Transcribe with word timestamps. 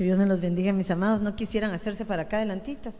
Que 0.00 0.04
Dios 0.04 0.16
me 0.16 0.24
los 0.24 0.40
bendiga, 0.40 0.72
mis 0.72 0.90
amados. 0.90 1.20
No 1.20 1.36
quisieran 1.36 1.72
hacerse 1.72 2.06
para 2.06 2.22
acá 2.22 2.38
adelantito. 2.38 2.90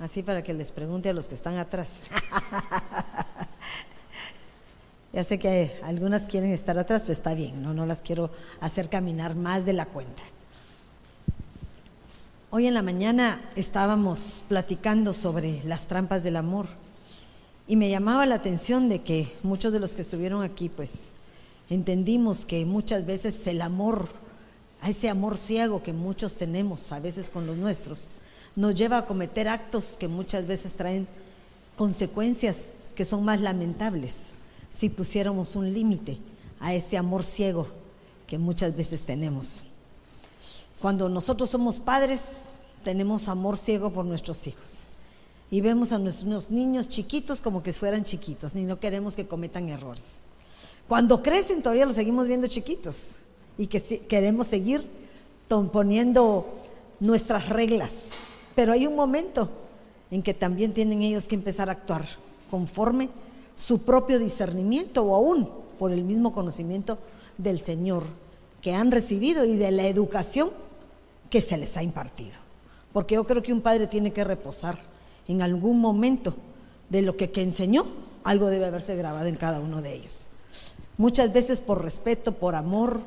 Así 0.00 0.24
para 0.24 0.42
que 0.42 0.52
les 0.52 0.72
pregunte 0.72 1.08
a 1.08 1.12
los 1.12 1.28
que 1.28 1.36
están 1.36 1.56
atrás. 1.56 2.00
ya 5.12 5.22
sé 5.22 5.38
que 5.38 5.78
algunas 5.84 6.26
quieren 6.26 6.52
estar 6.52 6.76
atrás, 6.76 7.02
pero 7.02 7.12
está 7.12 7.32
bien, 7.34 7.62
no, 7.62 7.72
no 7.74 7.86
las 7.86 8.00
quiero 8.00 8.32
hacer 8.60 8.88
caminar 8.88 9.36
más 9.36 9.64
de 9.64 9.72
la 9.74 9.86
cuenta. 9.86 10.24
Hoy 12.50 12.66
en 12.66 12.74
la 12.74 12.82
mañana 12.82 13.40
estábamos 13.54 14.42
platicando 14.48 15.12
sobre 15.12 15.62
las 15.62 15.86
trampas 15.86 16.24
del 16.24 16.34
amor 16.34 16.66
y 17.68 17.76
me 17.76 17.88
llamaba 17.88 18.26
la 18.26 18.34
atención 18.34 18.88
de 18.88 19.02
que 19.02 19.32
muchos 19.44 19.72
de 19.72 19.78
los 19.78 19.94
que 19.94 20.02
estuvieron 20.02 20.42
aquí 20.42 20.68
pues 20.68 21.12
entendimos 21.70 22.44
que 22.44 22.64
muchas 22.64 23.06
veces 23.06 23.46
el 23.46 23.62
amor, 23.62 24.08
a 24.80 24.90
ese 24.90 25.08
amor 25.08 25.36
ciego 25.36 25.82
que 25.82 25.92
muchos 25.92 26.36
tenemos 26.36 26.92
a 26.92 27.00
veces 27.00 27.28
con 27.28 27.46
los 27.46 27.56
nuestros, 27.56 28.08
nos 28.56 28.74
lleva 28.74 28.98
a 28.98 29.06
cometer 29.06 29.48
actos 29.48 29.96
que 29.98 30.08
muchas 30.08 30.46
veces 30.46 30.74
traen 30.74 31.06
consecuencias 31.76 32.90
que 32.94 33.04
son 33.04 33.24
más 33.24 33.40
lamentables 33.40 34.30
si 34.70 34.88
pusiéramos 34.88 35.56
un 35.56 35.72
límite 35.72 36.18
a 36.60 36.74
ese 36.74 36.96
amor 36.96 37.24
ciego 37.24 37.68
que 38.26 38.38
muchas 38.38 38.76
veces 38.76 39.04
tenemos. 39.04 39.62
Cuando 40.80 41.08
nosotros 41.08 41.50
somos 41.50 41.80
padres, 41.80 42.58
tenemos 42.84 43.28
amor 43.28 43.56
ciego 43.56 43.92
por 43.92 44.04
nuestros 44.04 44.46
hijos. 44.46 44.88
Y 45.50 45.60
vemos 45.60 45.92
a 45.92 45.98
nuestros 45.98 46.50
niños 46.50 46.88
chiquitos 46.88 47.40
como 47.40 47.62
que 47.62 47.72
fueran 47.72 48.04
chiquitos, 48.04 48.54
ni 48.54 48.64
no 48.64 48.78
queremos 48.78 49.16
que 49.16 49.26
cometan 49.26 49.68
errores. 49.68 50.18
Cuando 50.86 51.22
crecen 51.22 51.62
todavía 51.62 51.86
los 51.86 51.94
seguimos 51.94 52.26
viendo 52.26 52.48
chiquitos 52.48 53.20
y 53.58 53.66
que 53.66 53.80
queremos 54.08 54.46
seguir 54.46 54.88
poniendo 55.72 56.46
nuestras 57.00 57.48
reglas. 57.48 58.12
Pero 58.54 58.72
hay 58.72 58.86
un 58.86 58.96
momento 58.96 59.48
en 60.10 60.22
que 60.22 60.32
también 60.32 60.72
tienen 60.72 61.02
ellos 61.02 61.26
que 61.26 61.34
empezar 61.34 61.68
a 61.68 61.72
actuar 61.72 62.04
conforme 62.50 63.10
su 63.54 63.82
propio 63.82 64.18
discernimiento 64.18 65.02
o 65.02 65.14
aún 65.14 65.50
por 65.78 65.92
el 65.92 66.04
mismo 66.04 66.32
conocimiento 66.32 66.98
del 67.36 67.60
Señor 67.60 68.04
que 68.62 68.74
han 68.74 68.90
recibido 68.90 69.44
y 69.44 69.56
de 69.56 69.70
la 69.70 69.86
educación 69.86 70.50
que 71.30 71.40
se 71.40 71.56
les 71.56 71.76
ha 71.76 71.82
impartido. 71.82 72.36
Porque 72.92 73.16
yo 73.16 73.24
creo 73.24 73.42
que 73.42 73.52
un 73.52 73.60
padre 73.60 73.86
tiene 73.86 74.12
que 74.12 74.24
reposar 74.24 74.78
en 75.26 75.42
algún 75.42 75.80
momento 75.80 76.34
de 76.88 77.02
lo 77.02 77.16
que, 77.16 77.30
que 77.30 77.42
enseñó, 77.42 77.86
algo 78.24 78.46
debe 78.46 78.66
haberse 78.66 78.96
grabado 78.96 79.26
en 79.26 79.36
cada 79.36 79.60
uno 79.60 79.82
de 79.82 79.94
ellos. 79.94 80.28
Muchas 80.96 81.32
veces 81.32 81.60
por 81.60 81.82
respeto, 81.82 82.32
por 82.32 82.54
amor, 82.54 83.02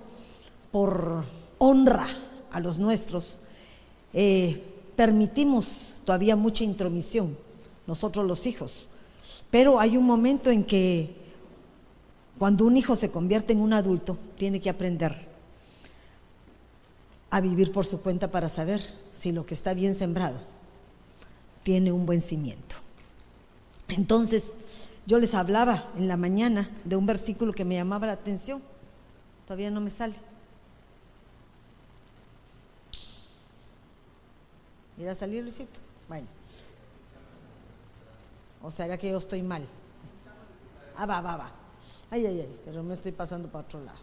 por 0.72 1.24
honra 1.58 2.08
a 2.52 2.60
los 2.60 2.80
nuestros, 2.80 3.40
eh, 4.14 4.64
permitimos 4.96 6.02
todavía 6.06 6.36
mucha 6.36 6.64
intromisión, 6.64 7.38
nosotros 7.88 8.26
los 8.26 8.46
hijos. 8.46 8.90
Pero 9.50 9.80
hay 9.80 9.98
un 9.98 10.06
momento 10.06 10.50
en 10.50 10.64
que 10.64 11.16
cuando 12.40 12.66
un 12.66 12.78
hijo 12.78 12.96
se 12.96 13.12
convierte 13.12 13.54
en 13.54 13.60
un 13.60 13.74
adulto, 13.74 14.18
tiene 14.38 14.60
que 14.60 14.70
aprender 14.70 15.30
a 17.30 17.40
vivir 17.40 17.72
por 17.72 17.86
su 17.86 18.02
cuenta 18.02 18.30
para 18.30 18.50
saber 18.50 18.82
si 19.14 19.32
lo 19.32 19.46
que 19.46 19.54
está 19.54 19.74
bien 19.74 19.96
sembrado 19.96 20.40
tiene 21.64 21.92
un 21.92 22.06
buen 22.06 22.22
cimiento. 22.22 22.76
Entonces, 23.88 24.58
yo 25.06 25.20
les 25.20 25.36
hablaba 25.36 25.90
en 25.98 26.08
la 26.08 26.18
mañana 26.18 26.70
de 26.84 26.96
un 26.96 27.06
versículo 27.06 27.54
que 27.54 27.66
me 27.66 27.76
llamaba 27.76 28.08
la 28.08 28.14
atención. 28.14 28.62
Todavía 29.46 29.70
no 29.70 29.82
me 29.82 29.90
sale. 29.90 30.16
¿Irá 35.02 35.12
a 35.12 35.16
salir, 35.16 35.44
Luisito? 35.44 35.80
Bueno. 36.08 36.28
O 38.62 38.70
sea, 38.70 38.98
que 38.98 39.10
yo 39.10 39.18
estoy 39.18 39.42
mal. 39.42 39.64
Ah, 40.96 41.06
va, 41.06 41.22
va, 41.22 41.36
va. 41.36 41.52
Ay, 42.10 42.26
ay, 42.26 42.42
ay, 42.42 42.60
pero 42.64 42.84
me 42.84 42.94
estoy 42.94 43.12
pasando 43.12 43.48
para 43.48 43.66
otro 43.66 43.84
lado. 43.84 43.98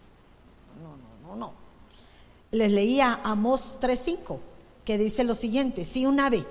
No, 0.82 0.96
no, 0.96 1.36
no, 1.36 1.36
no 1.36 1.68
les 2.50 2.72
leía 2.72 3.20
Amós 3.24 3.78
3.5, 3.80 4.38
que 4.84 4.98
dice 4.98 5.24
lo 5.24 5.34
siguiente, 5.34 5.84
si 5.84 6.06
un 6.06 6.20
ave 6.20 6.46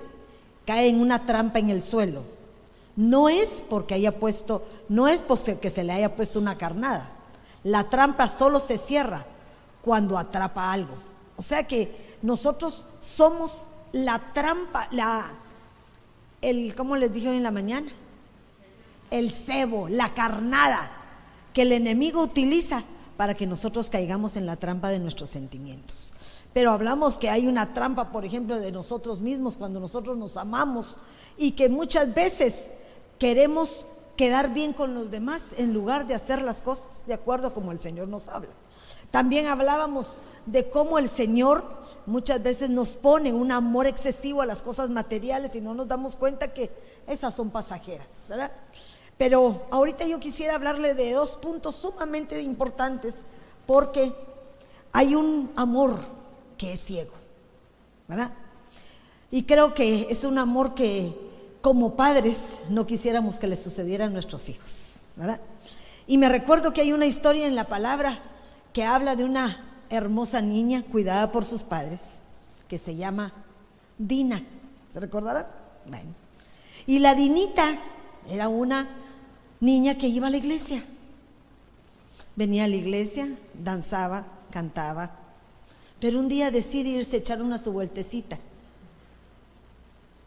cae 0.64 0.88
en 0.88 1.00
una 1.00 1.26
trampa 1.26 1.58
en 1.58 1.70
el 1.70 1.82
suelo, 1.82 2.22
no 2.94 3.28
es 3.28 3.62
porque 3.68 3.94
haya 3.94 4.18
puesto, 4.18 4.64
no 4.88 5.08
es 5.08 5.22
porque 5.22 5.70
se 5.70 5.84
le 5.84 5.92
haya 5.92 6.14
puesto 6.14 6.38
una 6.38 6.58
carnada. 6.58 7.12
La 7.64 7.84
trampa 7.84 8.28
solo 8.28 8.60
se 8.60 8.78
cierra 8.78 9.26
cuando 9.82 10.18
atrapa 10.18 10.72
algo. 10.72 10.94
O 11.36 11.42
sea 11.42 11.66
que 11.66 12.16
nosotros 12.22 12.84
somos 13.00 13.66
la 13.92 14.18
trampa, 14.32 14.88
la, 14.92 15.26
el, 16.40 16.74
¿cómo 16.74 16.96
les 16.96 17.12
dije 17.12 17.28
hoy 17.28 17.36
en 17.36 17.42
la 17.42 17.50
mañana? 17.50 17.90
El 19.10 19.32
cebo, 19.32 19.88
la 19.88 20.12
carnada 20.14 20.90
que 21.52 21.62
el 21.62 21.72
enemigo 21.72 22.22
utiliza 22.22 22.84
para 23.16 23.34
que 23.34 23.46
nosotros 23.46 23.90
caigamos 23.90 24.36
en 24.36 24.46
la 24.46 24.56
trampa 24.56 24.90
de 24.90 24.98
nuestros 24.98 25.30
sentimientos. 25.30 26.12
Pero 26.52 26.72
hablamos 26.72 27.18
que 27.18 27.30
hay 27.30 27.46
una 27.46 27.74
trampa, 27.74 28.10
por 28.10 28.24
ejemplo, 28.24 28.58
de 28.58 28.72
nosotros 28.72 29.20
mismos 29.20 29.56
cuando 29.56 29.80
nosotros 29.80 30.16
nos 30.16 30.36
amamos 30.36 30.96
y 31.36 31.52
que 31.52 31.68
muchas 31.68 32.14
veces 32.14 32.70
queremos 33.18 33.86
quedar 34.16 34.52
bien 34.52 34.72
con 34.72 34.94
los 34.94 35.10
demás 35.10 35.54
en 35.56 35.72
lugar 35.72 36.06
de 36.06 36.14
hacer 36.14 36.42
las 36.42 36.62
cosas 36.62 37.06
de 37.06 37.14
acuerdo 37.14 37.48
a 37.48 37.54
como 37.54 37.72
el 37.72 37.78
Señor 37.78 38.08
nos 38.08 38.28
habla. 38.28 38.50
También 39.10 39.46
hablábamos 39.46 40.20
de 40.46 40.68
cómo 40.68 40.98
el 40.98 41.08
Señor 41.08 41.64
muchas 42.08 42.42
veces 42.42 42.70
nos 42.70 42.96
pone 42.96 43.32
un 43.32 43.52
amor 43.52 43.86
excesivo 43.86 44.40
a 44.40 44.46
las 44.46 44.62
cosas 44.62 44.88
materiales 44.88 45.54
y 45.54 45.60
no 45.60 45.74
nos 45.74 45.86
damos 45.86 46.16
cuenta 46.16 46.54
que 46.54 46.70
esas 47.06 47.34
son 47.34 47.50
pasajeras, 47.50 48.08
¿verdad? 48.28 48.50
Pero 49.18 49.66
ahorita 49.70 50.06
yo 50.06 50.18
quisiera 50.18 50.54
hablarle 50.54 50.94
de 50.94 51.12
dos 51.12 51.36
puntos 51.36 51.76
sumamente 51.76 52.40
importantes 52.40 53.16
porque 53.66 54.12
hay 54.92 55.14
un 55.14 55.52
amor 55.54 56.00
que 56.56 56.72
es 56.72 56.80
ciego, 56.80 57.12
¿verdad? 58.08 58.32
Y 59.30 59.42
creo 59.42 59.74
que 59.74 60.06
es 60.08 60.24
un 60.24 60.38
amor 60.38 60.74
que 60.74 61.14
como 61.60 61.94
padres 61.94 62.62
no 62.70 62.86
quisiéramos 62.86 63.36
que 63.36 63.48
le 63.48 63.56
sucediera 63.56 64.06
a 64.06 64.08
nuestros 64.08 64.48
hijos, 64.48 65.00
¿verdad? 65.16 65.40
Y 66.06 66.16
me 66.16 66.30
recuerdo 66.30 66.72
que 66.72 66.80
hay 66.80 66.92
una 66.92 67.04
historia 67.04 67.46
en 67.46 67.54
la 67.54 67.68
palabra 67.68 68.20
que 68.72 68.84
habla 68.84 69.14
de 69.14 69.24
una 69.24 69.67
hermosa 69.90 70.40
niña 70.40 70.82
cuidada 70.82 71.32
por 71.32 71.44
sus 71.44 71.62
padres 71.62 72.20
que 72.68 72.78
se 72.78 72.96
llama 72.96 73.32
Dina. 73.96 74.42
¿Se 74.92 75.00
recordarán? 75.00 75.46
Bueno. 75.86 76.14
Y 76.86 76.98
la 77.00 77.14
Dinita 77.14 77.76
era 78.28 78.48
una 78.48 78.88
niña 79.60 79.96
que 79.96 80.08
iba 80.08 80.26
a 80.26 80.30
la 80.30 80.36
iglesia. 80.36 80.84
Venía 82.36 82.64
a 82.64 82.68
la 82.68 82.76
iglesia, 82.76 83.28
danzaba, 83.54 84.24
cantaba, 84.50 85.10
pero 86.00 86.20
un 86.20 86.28
día 86.28 86.50
decide 86.50 86.90
irse 86.90 87.16
a 87.16 87.18
echar 87.18 87.42
una 87.42 87.58
su 87.58 87.72
vueltecita, 87.72 88.38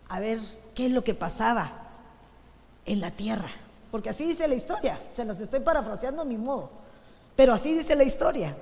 a 0.10 0.20
ver 0.20 0.40
qué 0.76 0.88
es 0.88 0.92
lo 0.92 1.04
que 1.04 1.14
pasaba 1.14 1.72
en 2.86 3.00
la 3.00 3.12
tierra. 3.12 3.50
Porque 3.90 4.10
así 4.10 4.26
dice 4.26 4.48
la 4.48 4.56
historia, 4.56 5.02
se 5.14 5.24
las 5.24 5.40
estoy 5.40 5.62
parafraseando 5.62 6.22
a 6.22 6.26
mi 6.26 6.38
modo, 6.38 6.70
pero 7.36 7.54
así 7.54 7.74
dice 7.74 7.96
la 7.96 8.04
historia. 8.04 8.56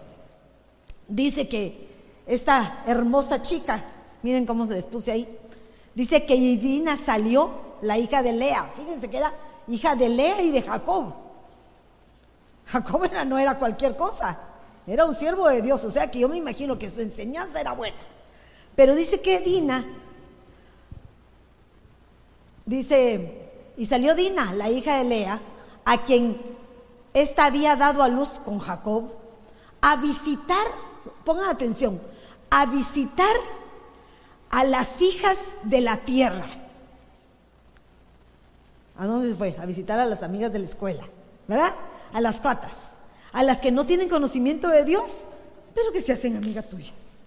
Dice 1.09 1.49
que 1.49 1.89
esta 2.27 2.83
hermosa 2.85 3.41
chica, 3.41 3.83
miren 4.21 4.45
cómo 4.45 4.65
se 4.65 4.75
les 4.75 4.85
puse 4.85 5.11
ahí, 5.11 5.37
dice 5.95 6.25
que 6.25 6.35
Idina 6.35 6.95
salió, 6.95 7.67
la 7.81 7.97
hija 7.97 8.21
de 8.21 8.33
Lea, 8.33 8.71
fíjense 8.75 9.09
que 9.09 9.17
era 9.17 9.33
hija 9.67 9.95
de 9.95 10.09
Lea 10.09 10.41
y 10.41 10.51
de 10.51 10.61
Jacob. 10.61 11.13
Jacob 12.65 13.09
no 13.25 13.39
era 13.39 13.57
cualquier 13.57 13.97
cosa, 13.97 14.37
era 14.85 15.05
un 15.05 15.15
siervo 15.15 15.47
de 15.47 15.61
Dios, 15.61 15.83
o 15.85 15.91
sea 15.91 16.11
que 16.11 16.19
yo 16.19 16.29
me 16.29 16.37
imagino 16.37 16.77
que 16.77 16.89
su 16.89 17.01
enseñanza 17.01 17.59
era 17.59 17.73
buena. 17.73 17.97
Pero 18.75 18.95
dice 18.95 19.21
que 19.21 19.39
Dina, 19.39 19.83
dice, 22.65 23.49
y 23.77 23.85
salió 23.85 24.13
Dina, 24.13 24.53
la 24.53 24.69
hija 24.69 24.97
de 24.97 25.03
Lea, 25.05 25.41
a 25.85 25.97
quien 26.03 26.39
ésta 27.13 27.45
había 27.45 27.75
dado 27.75 28.03
a 28.03 28.07
luz 28.07 28.39
con 28.45 28.59
Jacob, 28.59 29.11
a 29.81 29.95
visitar, 29.95 30.67
pongan 31.23 31.49
atención, 31.49 31.99
a 32.49 32.65
visitar 32.65 33.35
a 34.49 34.63
las 34.63 35.01
hijas 35.01 35.53
de 35.63 35.81
la 35.81 35.97
tierra. 35.97 36.45
¿A 38.97 39.05
dónde 39.05 39.33
fue? 39.35 39.55
A 39.59 39.65
visitar 39.65 39.99
a 39.99 40.05
las 40.05 40.23
amigas 40.23 40.51
de 40.51 40.59
la 40.59 40.65
escuela, 40.65 41.03
¿verdad? 41.47 41.73
A 42.13 42.19
las 42.19 42.41
cuatas, 42.41 42.91
a 43.31 43.43
las 43.43 43.59
que 43.59 43.71
no 43.71 43.85
tienen 43.85 44.09
conocimiento 44.09 44.67
de 44.67 44.83
Dios, 44.83 45.23
pero 45.73 45.91
que 45.91 46.01
se 46.01 46.11
hacen 46.11 46.35
amigas 46.35 46.67
tuyas. 46.67 47.19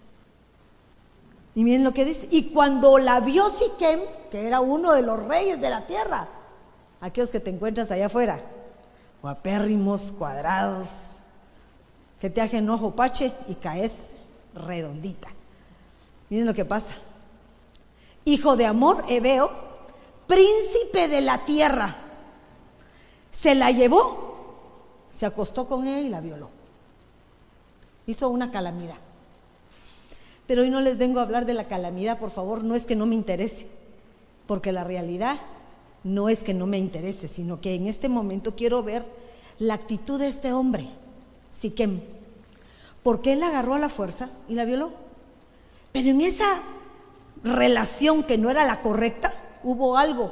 Y 1.55 1.63
miren 1.63 1.83
lo 1.83 1.93
que 1.93 2.05
dice. 2.05 2.27
Y 2.31 2.49
cuando 2.49 2.97
la 2.97 3.19
vio 3.19 3.49
Siquem, 3.49 4.01
que 4.31 4.47
era 4.47 4.59
uno 4.59 4.93
de 4.93 5.03
los 5.03 5.23
reyes 5.23 5.61
de 5.61 5.69
la 5.69 5.85
tierra, 5.85 6.27
aquellos 6.99 7.29
que 7.29 7.39
te 7.39 7.49
encuentras 7.49 7.91
allá 7.91 8.07
afuera, 8.07 8.41
guapérrimos, 9.21 10.11
cuadrados, 10.11 10.87
que 12.23 12.29
te 12.29 12.39
hacen 12.39 12.69
ojo 12.69 12.91
pache 12.91 13.33
y 13.49 13.55
caes 13.55 14.27
redondita. 14.55 15.27
Miren 16.29 16.45
lo 16.45 16.53
que 16.53 16.63
pasa. 16.63 16.93
Hijo 18.23 18.55
de 18.55 18.65
amor, 18.65 19.03
Ebeo, 19.09 19.51
príncipe 20.25 21.09
de 21.09 21.19
la 21.19 21.43
tierra. 21.43 21.93
Se 23.29 23.55
la 23.55 23.71
llevó, 23.71 24.55
se 25.09 25.25
acostó 25.25 25.67
con 25.67 25.85
ella 25.85 25.99
y 25.99 26.07
la 26.07 26.21
violó. 26.21 26.49
Hizo 28.07 28.29
una 28.29 28.51
calamidad. 28.51 28.95
Pero 30.47 30.61
hoy 30.61 30.69
no 30.69 30.79
les 30.79 30.97
vengo 30.97 31.19
a 31.19 31.23
hablar 31.23 31.45
de 31.45 31.55
la 31.55 31.67
calamidad, 31.67 32.19
por 32.19 32.31
favor, 32.31 32.63
no 32.63 32.73
es 32.73 32.85
que 32.85 32.95
no 32.95 33.05
me 33.05 33.15
interese, 33.15 33.67
porque 34.47 34.71
la 34.71 34.85
realidad 34.85 35.41
no 36.05 36.29
es 36.29 36.45
que 36.45 36.53
no 36.53 36.67
me 36.67 36.77
interese, 36.77 37.27
sino 37.27 37.59
que 37.59 37.75
en 37.75 37.87
este 37.87 38.07
momento 38.07 38.55
quiero 38.55 38.81
ver 38.81 39.03
la 39.59 39.73
actitud 39.73 40.21
de 40.21 40.29
este 40.29 40.53
hombre, 40.53 40.87
Siquem, 41.53 42.01
porque 43.03 43.33
él 43.33 43.41
la 43.41 43.47
agarró 43.47 43.75
a 43.75 43.79
la 43.79 43.89
fuerza 43.89 44.29
y 44.47 44.55
la 44.55 44.65
violó. 44.65 44.91
Pero 45.91 46.09
en 46.09 46.21
esa 46.21 46.61
relación 47.43 48.23
que 48.23 48.37
no 48.37 48.49
era 48.49 48.65
la 48.65 48.81
correcta, 48.81 49.33
hubo 49.63 49.97
algo. 49.97 50.31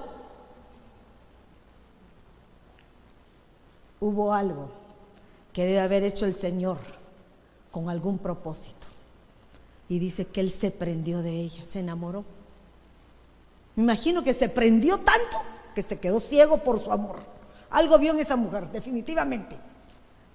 Hubo 4.00 4.34
algo 4.34 4.72
que 5.54 5.66
debe 5.66 5.80
haber 5.80 6.04
hecho 6.04 6.26
el 6.26 6.34
Señor 6.34 6.78
con 7.70 7.90
algún 7.90 8.18
propósito. 8.18 8.88
Y 9.88 10.00
dice 10.00 10.26
que 10.26 10.42
él 10.42 10.50
se 10.50 10.72
prendió 10.72 11.22
de 11.22 11.32
ella, 11.32 11.66
se 11.66 11.80
enamoró. 11.82 12.24
Me 13.76 13.84
imagino 13.84 14.24
que 14.24 14.34
se 14.34 14.50
prendió 14.50 14.98
tanto 14.98 15.38
que 15.76 15.84
se 15.84 16.00
quedó 16.00 16.20
ciego 16.20 16.58
por 16.58 16.80
su 16.80 16.92
amor. 16.92 17.20
Algo 17.70 17.98
vio 18.00 18.12
en 18.12 18.20
esa 18.20 18.36
mujer, 18.36 18.70
definitivamente. 18.72 19.58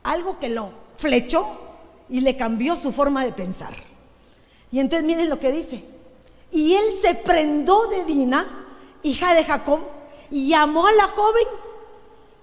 Algo 0.07 0.39
que 0.39 0.49
lo 0.49 0.71
flechó 0.97 1.47
y 2.09 2.21
le 2.21 2.37
cambió 2.37 2.77
su 2.77 2.93
forma 2.93 3.25
de 3.25 3.33
pensar. 3.33 3.75
Y 4.71 4.81
entonces 4.81 5.07
miren 5.07 5.29
lo 5.29 5.39
que 5.39 5.53
dice. 5.53 5.85
Y 6.53 6.75
él 6.75 6.85
se 7.03 7.15
prendó 7.15 7.89
de 7.89 8.05
Dina, 8.05 8.47
hija 9.03 9.35
de 9.35 9.45
Jacob, 9.45 9.81
y 10.31 10.49
llamó 10.49 10.87
a 10.87 10.93
la 10.93 11.05
joven 11.05 11.47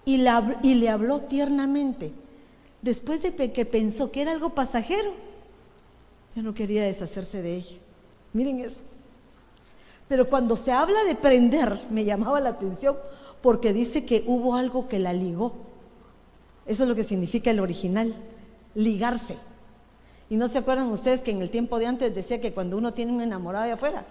y, 0.05 0.17
le 0.75 0.89
habló 0.89 1.21
tiernamente. 1.21 2.11
Después 2.81 3.21
de 3.21 3.51
que 3.51 3.65
pensó 3.65 4.11
que 4.11 4.21
era 4.21 4.31
algo 4.31 4.49
pasajero, 4.49 5.11
ya 6.35 6.41
no 6.41 6.53
quería 6.53 6.83
deshacerse 6.83 7.41
de 7.41 7.55
ella. 7.55 7.77
Miren 8.33 8.59
eso. 8.59 8.83
Pero 10.07 10.29
cuando 10.29 10.57
se 10.57 10.71
habla 10.71 11.03
de 11.05 11.15
prender, 11.15 11.81
me 11.89 12.03
llamaba 12.03 12.39
la 12.39 12.49
atención 12.49 12.97
porque 13.41 13.73
dice 13.73 14.05
que 14.05 14.23
hubo 14.27 14.55
algo 14.55 14.87
que 14.87 14.99
la 14.99 15.13
ligó. 15.13 15.53
Eso 16.65 16.83
es 16.83 16.89
lo 16.89 16.95
que 16.95 17.03
significa 17.03 17.51
el 17.51 17.59
original, 17.59 18.13
ligarse. 18.75 19.37
Y 20.29 20.35
no 20.35 20.47
se 20.47 20.59
acuerdan 20.59 20.91
ustedes 20.91 21.21
que 21.21 21.31
en 21.31 21.41
el 21.41 21.49
tiempo 21.49 21.77
de 21.77 21.87
antes 21.87 22.15
decía 22.15 22.39
que 22.39 22.53
cuando 22.53 22.77
uno 22.77 22.93
tiene 22.93 23.11
un 23.11 23.21
enamorado 23.21 23.65
de 23.65 23.73
afuera, 23.73 24.05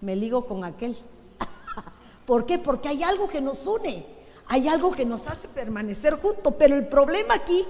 me 0.00 0.16
ligo 0.16 0.46
con 0.46 0.64
aquel. 0.64 0.96
¿Por 2.26 2.46
qué? 2.46 2.58
Porque 2.58 2.88
hay 2.88 3.02
algo 3.02 3.28
que 3.28 3.40
nos 3.40 3.66
une, 3.66 4.04
hay 4.46 4.68
algo 4.68 4.90
que 4.90 5.04
nos 5.04 5.26
hace 5.26 5.48
permanecer 5.48 6.14
juntos. 6.14 6.54
Pero 6.58 6.74
el 6.74 6.88
problema 6.88 7.34
aquí 7.34 7.64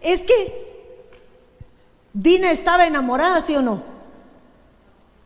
es 0.00 0.24
que 0.24 0.72
Dina 2.12 2.50
estaba 2.50 2.86
enamorada, 2.86 3.40
¿sí 3.40 3.54
o 3.54 3.62
no? 3.62 3.82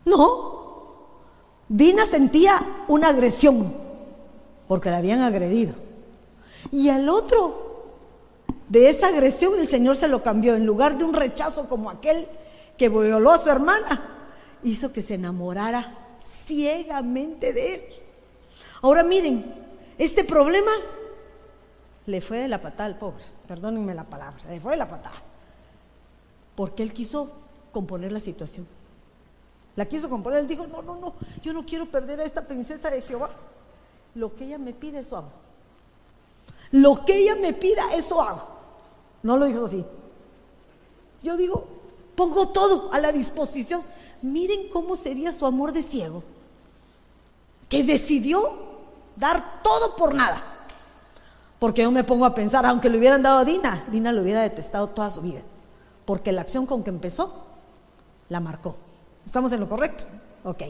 No, 0.05 0.57
Dina 1.67 2.05
sentía 2.05 2.61
una 2.87 3.09
agresión 3.09 3.73
porque 4.67 4.89
la 4.89 4.97
habían 4.97 5.21
agredido. 5.21 5.73
Y 6.71 6.89
al 6.89 7.09
otro 7.09 7.66
de 8.69 8.89
esa 8.89 9.07
agresión 9.07 9.57
el 9.57 9.67
Señor 9.67 9.95
se 9.95 10.07
lo 10.07 10.21
cambió. 10.23 10.55
En 10.55 10.65
lugar 10.65 10.97
de 10.97 11.03
un 11.03 11.13
rechazo 11.13 11.69
como 11.69 11.89
aquel 11.89 12.27
que 12.77 12.89
violó 12.89 13.31
a 13.31 13.37
su 13.37 13.49
hermana, 13.49 14.17
hizo 14.63 14.91
que 14.91 15.01
se 15.01 15.15
enamorara 15.15 15.95
ciegamente 16.21 17.53
de 17.53 17.75
él. 17.75 17.81
Ahora 18.81 19.03
miren, 19.03 19.53
este 19.97 20.23
problema 20.23 20.71
le 22.05 22.21
fue 22.21 22.37
de 22.37 22.47
la 22.47 22.61
patada 22.61 22.85
al 22.85 22.97
pobre, 22.97 23.23
perdónenme 23.47 23.93
la 23.93 24.03
palabra, 24.03 24.43
le 24.49 24.59
fue 24.59 24.71
de 24.73 24.77
la 24.77 24.87
patada, 24.87 25.15
porque 26.55 26.83
él 26.83 26.93
quiso 26.93 27.31
componer 27.71 28.11
la 28.11 28.19
situación. 28.19 28.67
La 29.75 29.85
quiso 29.85 30.09
componer, 30.09 30.39
él 30.39 30.47
dijo, 30.47 30.65
no, 30.65 30.81
no, 30.81 30.95
no, 30.95 31.13
yo 31.43 31.53
no 31.53 31.65
quiero 31.65 31.85
perder 31.85 32.19
a 32.19 32.23
esta 32.23 32.47
princesa 32.47 32.89
de 32.89 33.01
Jehová. 33.01 33.29
Lo 34.15 34.35
que 34.35 34.45
ella 34.45 34.57
me 34.57 34.73
pide, 34.73 34.99
eso 34.99 35.17
hago. 35.17 35.29
Lo 36.71 37.05
que 37.05 37.17
ella 37.17 37.35
me 37.35 37.53
pida, 37.53 37.83
eso 37.93 38.21
hago. 38.21 38.56
No 39.27 39.35
lo 39.35 39.45
dijo 39.45 39.65
así. 39.65 39.85
Yo 41.21 41.35
digo, 41.35 41.67
pongo 42.15 42.47
todo 42.47 42.93
a 42.93 42.99
la 43.01 43.11
disposición. 43.11 43.83
Miren 44.21 44.69
cómo 44.69 44.95
sería 44.95 45.33
su 45.33 45.45
amor 45.45 45.73
de 45.73 45.83
ciego, 45.83 46.23
que 47.67 47.83
decidió 47.83 48.53
dar 49.17 49.61
todo 49.63 49.97
por 49.97 50.15
nada. 50.15 50.41
Porque 51.59 51.81
yo 51.81 51.91
me 51.91 52.05
pongo 52.05 52.23
a 52.23 52.33
pensar, 52.33 52.65
aunque 52.65 52.89
le 52.89 52.99
hubieran 52.99 53.21
dado 53.21 53.39
a 53.39 53.43
Dina, 53.43 53.83
Dina 53.91 54.13
lo 54.13 54.21
hubiera 54.21 54.43
detestado 54.43 54.87
toda 54.87 55.11
su 55.11 55.19
vida. 55.19 55.41
Porque 56.05 56.31
la 56.31 56.39
acción 56.39 56.65
con 56.65 56.81
que 56.81 56.89
empezó 56.89 57.47
la 58.29 58.39
marcó. 58.39 58.77
¿Estamos 59.25 59.51
en 59.51 59.59
lo 59.59 59.67
correcto? 59.67 60.05
Ok. 60.45 60.63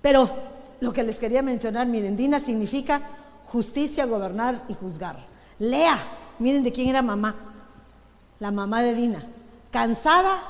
Pero 0.00 0.30
lo 0.78 0.92
que 0.92 1.02
les 1.02 1.18
quería 1.18 1.42
mencionar, 1.42 1.88
miren, 1.88 2.16
Dina 2.16 2.38
significa 2.38 3.02
justicia, 3.46 4.06
gobernar 4.06 4.62
y 4.68 4.74
juzgar. 4.74 5.16
Lea, 5.58 5.98
miren 6.38 6.62
de 6.62 6.72
quién 6.72 6.88
era 6.88 7.02
mamá. 7.02 7.34
La 8.38 8.50
mamá 8.50 8.82
de 8.82 8.94
Dina. 8.94 9.26
Cansada, 9.70 10.42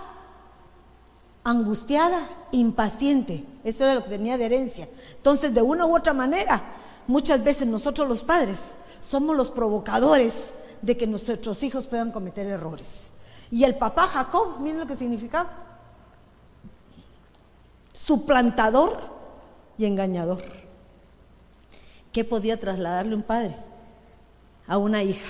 angustiada, 1.43 2.29
impaciente. 2.53 3.45
Eso 3.63 3.85
era 3.85 3.95
lo 3.95 4.05
que 4.05 4.11
tenía 4.11 4.39
de 4.39 4.47
herencia. 4.47 4.89
Entonces, 5.17 5.55
de 5.55 5.63
una 5.63 5.87
u 5.87 5.97
otra 5.97 6.13
manera, 6.13 6.61
muchas 7.07 7.43
veces 7.43 7.67
nosotros 7.67 8.09
los 8.09 8.23
padres 8.23 8.73
somos 9.01 9.37
los 9.37 9.51
provocadores 9.51 10.53
de 10.83 10.97
que 10.97 11.07
nuestros 11.07 11.63
hijos 11.63 11.87
puedan 11.87 12.13
cometer 12.13 12.47
errores. 12.47 13.11
Y 13.51 13.65
el 13.65 13.77
papá 13.77 14.07
Jacob, 14.07 14.59
miren 14.61 14.81
lo 14.81 14.87
que 14.87 14.97
significaba 14.97 15.65
suplantador 17.95 18.99
y 19.79 19.87
engañador. 19.87 20.43
¿Qué 22.13 22.25
podía 22.25 22.61
trasladarle 22.61 23.15
un 23.15 23.23
padre 23.23 23.57
a 24.67 24.77
una 24.79 25.03
hija? 25.03 25.27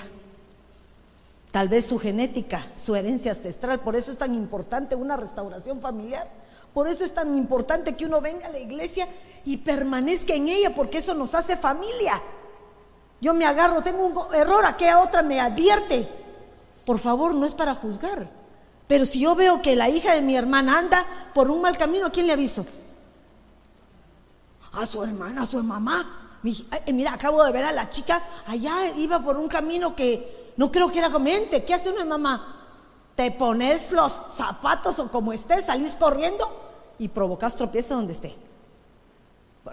Tal 1.55 1.69
vez 1.69 1.85
su 1.85 1.97
genética, 1.97 2.67
su 2.75 2.97
herencia 2.97 3.31
ancestral. 3.31 3.79
Por 3.79 3.95
eso 3.95 4.11
es 4.11 4.17
tan 4.17 4.35
importante 4.35 4.93
una 4.93 5.15
restauración 5.15 5.79
familiar. 5.79 6.29
Por 6.73 6.85
eso 6.85 7.05
es 7.05 7.13
tan 7.13 7.37
importante 7.37 7.95
que 7.95 8.03
uno 8.05 8.19
venga 8.19 8.47
a 8.47 8.51
la 8.51 8.59
iglesia 8.59 9.07
y 9.45 9.55
permanezca 9.55 10.33
en 10.33 10.49
ella, 10.49 10.75
porque 10.75 10.97
eso 10.97 11.13
nos 11.13 11.33
hace 11.33 11.55
familia. 11.55 12.21
Yo 13.21 13.33
me 13.33 13.45
agarro, 13.45 13.81
tengo 13.81 14.05
un 14.05 14.35
error, 14.35 14.65
aquella 14.65 14.99
otra 14.99 15.21
me 15.21 15.39
advierte. 15.39 16.05
Por 16.85 16.99
favor, 16.99 17.33
no 17.33 17.45
es 17.45 17.53
para 17.53 17.73
juzgar. 17.73 18.29
Pero 18.85 19.05
si 19.05 19.21
yo 19.21 19.33
veo 19.33 19.61
que 19.61 19.77
la 19.77 19.87
hija 19.87 20.13
de 20.13 20.21
mi 20.21 20.35
hermana 20.35 20.77
anda 20.77 21.05
por 21.33 21.49
un 21.49 21.61
mal 21.61 21.77
camino, 21.77 22.07
¿a 22.07 22.11
quién 22.11 22.27
le 22.27 22.33
aviso? 22.33 22.65
A 24.73 24.85
su 24.85 25.01
hermana, 25.01 25.43
a 25.43 25.45
su 25.45 25.63
mamá. 25.63 26.37
mira, 26.91 27.13
acabo 27.13 27.45
de 27.45 27.53
ver 27.53 27.63
a 27.63 27.71
la 27.71 27.91
chica, 27.91 28.21
allá 28.45 28.89
iba 28.97 29.23
por 29.23 29.37
un 29.37 29.47
camino 29.47 29.95
que 29.95 30.43
no 30.57 30.71
creo 30.71 30.91
que 30.91 30.99
era 30.99 31.09
conveniente. 31.09 31.63
¿Qué 31.63 31.73
hace 31.73 31.89
una 31.89 32.05
mamá? 32.05 32.51
Te 33.15 33.31
pones 33.31 33.91
los 33.91 34.11
zapatos 34.33 34.99
o 34.99 35.09
como 35.09 35.33
estés, 35.33 35.65
salís 35.65 35.95
corriendo 35.95 36.47
y 36.97 37.07
provocas 37.07 37.55
tropiezo 37.55 37.95
donde 37.95 38.13
esté. 38.13 38.35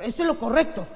Eso 0.01 0.23
es 0.23 0.27
lo 0.27 0.39
correcto. 0.39 0.87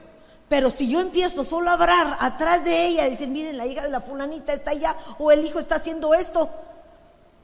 Pero 0.49 0.71
si 0.71 0.89
yo 0.89 1.01
empiezo 1.01 1.43
solo 1.43 1.71
a 1.71 1.73
hablar 1.73 2.17
atrás 2.21 2.65
de 2.65 2.87
ella, 2.87 3.09
decir, 3.09 3.29
miren, 3.29 3.57
la 3.57 3.67
hija 3.67 3.83
de 3.83 3.91
la 3.91 4.01
fulanita 4.01 4.53
está 4.53 4.71
allá, 4.71 4.97
o 5.19 5.33
el 5.33 5.45
hijo 5.45 5.59
está 5.59 5.77
haciendo 5.77 6.15
esto, 6.15 6.49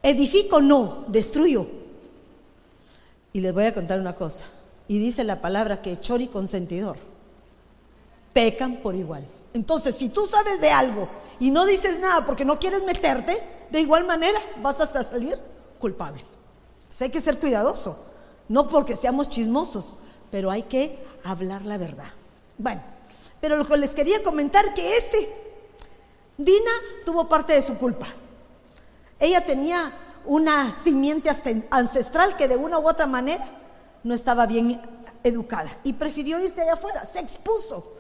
¿Edifico? 0.03 0.61
No, 0.61 1.05
destruyo. 1.07 1.67
Y 3.33 3.41
les 3.41 3.55
voy 3.55 3.65
a 3.65 3.75
contar 3.75 4.01
una 4.01 4.17
cosa. 4.17 4.47
Y 4.89 4.99
dice 4.99 5.25
la 5.25 5.41
palabra 5.41 5.81
que 5.81 6.01
chori 6.01 6.27
consentidor 6.27 6.97
pecan 8.33 8.77
por 8.77 8.95
igual. 8.95 9.25
Entonces, 9.55 9.97
si 9.97 10.09
tú 10.09 10.27
sabes 10.27 10.61
de 10.61 10.71
algo 10.71 11.09
y 11.39 11.51
no 11.51 11.67
dices 11.67 11.99
nada 11.99 12.25
porque 12.25 12.45
no 12.45 12.59
quieres 12.59 12.83
meterte, 12.85 13.43
de 13.71 13.81
igual 13.81 14.05
manera 14.05 14.39
vas 14.63 14.81
hasta 14.81 15.03
salir 15.03 15.39
culpable. 15.79 16.25
Entonces 16.83 17.03
hay 17.03 17.11
que 17.11 17.21
ser 17.21 17.39
cuidadoso. 17.39 17.99
No 18.49 18.69
porque 18.69 18.97
seamos 18.97 19.31
chismosos, 19.31 19.97
pero 20.31 20.51
hay 20.51 20.65
que 20.65 20.99
hablar 21.25 21.65
la 21.65 21.79
verdad. 21.79 22.13
Bueno, 22.59 22.83
pero 23.41 23.57
lo 23.57 23.65
que 23.65 23.77
les 23.77 23.95
quería 23.95 24.23
comentar 24.23 24.75
que 24.75 24.97
este, 24.97 25.29
Dina 26.37 26.71
tuvo 27.05 27.29
parte 27.29 27.53
de 27.53 27.63
su 27.63 27.77
culpa. 27.79 28.07
Ella 29.19 29.45
tenía 29.45 29.93
una 30.25 30.73
simiente 30.73 31.31
ancestral 31.71 32.37
que 32.37 32.49
de 32.49 32.57
una 32.57 32.79
u 32.79 32.89
otra 32.89 33.07
manera 33.07 33.47
no 34.05 34.15
estaba 34.15 34.47
bien 34.47 34.81
educada 35.25 35.71
y 35.85 35.93
prefirió 35.93 36.41
irse 36.41 36.63
allá 36.63 36.75
afuera, 36.75 37.05
se 37.07 37.21
expuso 37.21 37.95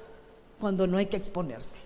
cuando 0.62 0.86
no 0.86 0.96
hay 0.96 1.06
que 1.06 1.16
exponerse. 1.16 1.80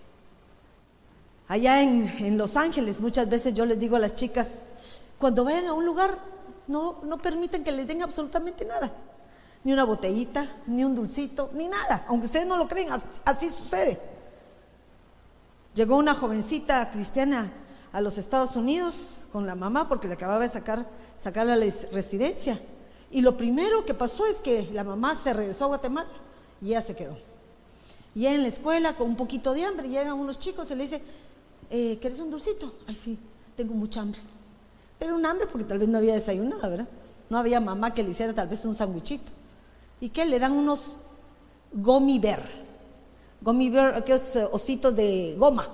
Allá 1.49 1.81
en, 1.81 2.37
Los 2.37 2.59
Ángeles 2.59 3.01
muchas 3.01 3.27
veces 3.27 3.55
yo 3.55 3.65
les 3.65 3.81
digo 3.81 3.97
a 3.97 3.99
las 3.99 4.15
chicas, 4.15 4.65
cuando 5.17 5.45
vayan 5.45 5.69
a 5.69 5.73
un 5.73 5.87
lugar, 5.87 6.19
no, 6.67 6.99
no 7.03 7.17
permiten 7.17 7.65
que 7.65 7.73
les 7.73 7.87
den 7.87 8.03
absolutamente 8.03 8.67
nada. 8.67 8.93
Ni 9.65 9.73
una 9.73 9.85
botellita, 9.85 10.57
ni 10.67 10.85
un 10.85 10.95
dulcito, 10.95 11.49
ni 11.55 11.69
nada. 11.69 12.05
Aunque 12.09 12.27
ustedes 12.27 12.47
no 12.47 12.59
lo 12.59 12.69
creen, 12.69 12.89
así 13.25 13.51
sucede. 13.51 13.99
Llegó 15.73 15.97
una 15.97 16.13
jovencita 16.13 16.91
cristiana 16.91 17.51
a 17.95 18.03
los 18.03 18.19
Estados 18.19 18.57
Unidos 18.57 19.23
con 19.33 19.47
la 19.47 19.55
mamá 19.55 19.89
porque 19.89 20.07
le 20.07 20.15
acababa 20.15 20.43
de 20.43 20.51
sacar, 20.51 20.87
sacar 21.17 21.47
la 21.47 21.57
residencia. 21.57 22.61
Y 23.11 23.23
lo 23.23 23.39
primero 23.39 23.87
que 23.87 23.95
pasó 23.95 24.27
es 24.27 24.43
que 24.43 24.69
la 24.75 24.85
mamá 24.85 25.17
se 25.17 25.33
regresó 25.33 25.65
a 25.65 25.69
Guatemala 25.69 26.11
y 26.61 26.69
ella 26.69 26.83
se 26.83 26.95
quedó. 26.95 27.17
Y 28.17 28.27
en 28.27 28.41
la 28.41 28.49
escuela 28.49 28.95
con 28.95 29.09
un 29.09 29.17
poquito 29.17 29.53
de 29.53 29.63
hambre, 29.63 29.91
llegan 29.91 30.15
unos 30.15 30.41
chicos 30.41 30.71
y 30.71 30.75
le 30.75 30.85
dice, 30.85 31.03
eh, 31.69 31.99
¿quieres 32.01 32.19
un 32.19 32.31
dulcito? 32.31 32.73
Ay, 32.87 32.97
sí, 32.97 33.19
tengo 33.55 33.75
mucha 33.75 34.01
hambre. 34.01 34.19
Pero 34.99 35.17
un 35.17 35.27
hambre 35.27 35.47
porque 35.47 35.67
tal 35.67 35.79
vez 35.79 35.87
no 35.87 35.99
había 35.99 36.15
desayunado, 36.15 36.63
¿verdad? 36.63 36.89
No 37.29 37.37
había 37.37 37.61
mamá 37.61 37.93
que 37.93 38.03
le 38.03 38.11
hiciera 38.11 38.33
tal 38.33 38.49
vez 38.49 38.65
un 38.65 38.75
sandwichito. 38.75 39.31
¿Y 40.01 40.09
qué? 40.09 40.25
Le 40.25 40.39
dan 40.39 40.53
unos 40.53 40.97
gummy 41.75 42.19
bear. 42.19 42.43
Gummy 43.43 43.69
bear, 43.69 43.95
aquellos 43.95 44.35
eh, 44.35 44.49
ositos 44.51 44.97
de 44.97 45.37
goma. 45.39 45.69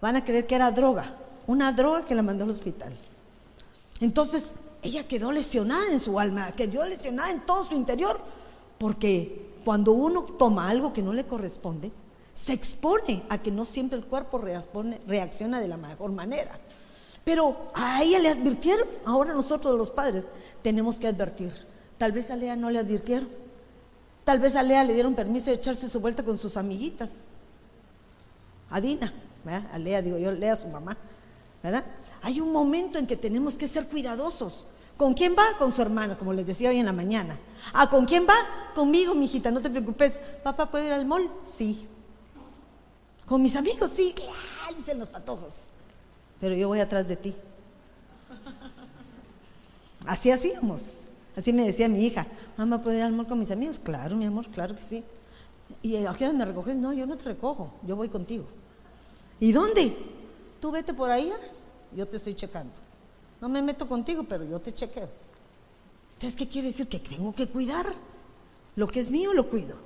Van 0.00 0.16
a 0.16 0.24
creer 0.24 0.46
que 0.46 0.54
era 0.54 0.72
droga. 0.72 1.16
Una 1.46 1.70
droga 1.70 2.06
que 2.06 2.14
la 2.14 2.22
mandó 2.22 2.44
al 2.44 2.50
hospital. 2.50 2.96
Entonces, 4.00 4.52
ella 4.80 5.06
quedó 5.06 5.32
lesionada 5.32 5.92
en 5.92 6.00
su 6.00 6.18
alma, 6.18 6.52
quedó 6.52 6.86
lesionada 6.86 7.30
en 7.30 7.40
todo 7.44 7.62
su 7.64 7.74
interior, 7.74 8.18
porque 8.78 9.49
cuando 9.64 9.92
uno 9.92 10.24
toma 10.24 10.68
algo 10.68 10.92
que 10.92 11.02
no 11.02 11.12
le 11.12 11.26
corresponde, 11.26 11.90
se 12.34 12.52
expone 12.52 13.22
a 13.28 13.38
que 13.38 13.50
no 13.50 13.64
siempre 13.64 13.98
el 13.98 14.04
cuerpo 14.04 14.42
reacciona 15.06 15.60
de 15.60 15.68
la 15.68 15.76
mejor 15.76 16.12
manera. 16.12 16.58
Pero 17.24 17.68
a 17.74 18.02
ella 18.02 18.18
le 18.18 18.28
advirtieron, 18.30 18.88
ahora 19.04 19.34
nosotros 19.34 19.76
los 19.76 19.90
padres 19.90 20.26
tenemos 20.62 20.96
que 20.96 21.06
advertir. 21.06 21.52
Tal 21.98 22.12
vez 22.12 22.30
a 22.30 22.36
Lea 22.36 22.56
no 22.56 22.70
le 22.70 22.78
advirtieron. 22.78 23.28
Tal 24.24 24.38
vez 24.38 24.56
a 24.56 24.62
Lea 24.62 24.84
le 24.84 24.94
dieron 24.94 25.14
permiso 25.14 25.50
de 25.50 25.56
echarse 25.56 25.88
su 25.88 26.00
vuelta 26.00 26.24
con 26.24 26.38
sus 26.38 26.56
amiguitas. 26.56 27.24
A 28.70 28.80
Dina, 28.80 29.12
a 29.72 29.78
Lea 29.78 30.00
digo 30.00 30.16
yo, 30.16 30.32
Lea 30.32 30.56
su 30.56 30.68
mamá, 30.68 30.96
¿verdad? 31.62 31.84
Hay 32.22 32.40
un 32.40 32.52
momento 32.52 32.98
en 32.98 33.06
que 33.06 33.16
tenemos 33.16 33.56
que 33.56 33.68
ser 33.68 33.86
cuidadosos. 33.86 34.66
¿Con 35.00 35.14
quién 35.14 35.34
va? 35.34 35.56
Con 35.56 35.72
su 35.72 35.80
hermana, 35.80 36.18
como 36.18 36.34
les 36.34 36.46
decía 36.46 36.68
hoy 36.68 36.76
en 36.76 36.84
la 36.84 36.92
mañana. 36.92 37.38
¿A 37.72 37.88
con 37.88 38.04
quién 38.04 38.26
va? 38.28 38.34
Conmigo, 38.74 39.14
mi 39.14 39.24
hijita, 39.24 39.50
no 39.50 39.62
te 39.62 39.70
preocupes. 39.70 40.20
¿Papá 40.42 40.70
puede 40.70 40.88
ir 40.88 40.92
al 40.92 41.06
mall? 41.06 41.30
Sí. 41.42 41.88
¿Con 43.24 43.40
mis 43.40 43.56
amigos? 43.56 43.92
Sí, 43.94 44.14
dicen 44.76 44.98
los 44.98 45.08
patojos. 45.08 45.68
Pero 46.38 46.54
yo 46.54 46.68
voy 46.68 46.80
atrás 46.80 47.08
de 47.08 47.16
ti. 47.16 47.34
Así 50.04 50.30
hacíamos. 50.30 51.04
Así 51.34 51.50
me 51.54 51.64
decía 51.64 51.88
mi 51.88 52.04
hija, 52.04 52.26
mamá, 52.58 52.82
¿puedo 52.82 52.98
ir 52.98 53.02
al 53.02 53.12
mall 53.12 53.26
con 53.26 53.38
mis 53.38 53.50
amigos? 53.50 53.80
Claro, 53.82 54.16
mi 54.16 54.26
amor, 54.26 54.48
claro 54.48 54.74
que 54.74 54.82
sí. 54.82 55.02
¿Y 55.80 55.96
a 56.04 56.12
qué 56.12 56.26
hora 56.26 56.34
me 56.34 56.44
recoges? 56.44 56.76
No, 56.76 56.92
yo 56.92 57.06
no 57.06 57.16
te 57.16 57.24
recojo, 57.24 57.72
yo 57.86 57.96
voy 57.96 58.10
contigo. 58.10 58.44
¿Y 59.38 59.52
dónde? 59.52 59.96
Tú 60.60 60.70
vete 60.70 60.92
por 60.92 61.10
ahí, 61.10 61.32
yo 61.96 62.06
te 62.06 62.18
estoy 62.18 62.34
checando. 62.34 62.89
No 63.40 63.48
me 63.48 63.62
meto 63.62 63.88
contigo, 63.88 64.24
pero 64.28 64.44
yo 64.44 64.60
te 64.60 64.74
chequeo. 64.74 65.08
Entonces, 66.14 66.36
¿qué 66.36 66.48
quiere 66.48 66.68
decir? 66.68 66.88
Que 66.88 66.98
tengo 66.98 67.34
que 67.34 67.48
cuidar. 67.48 67.86
Lo 68.76 68.86
que 68.86 69.00
es 69.00 69.10
mío 69.10 69.32
lo 69.32 69.48
cuido. 69.48 69.76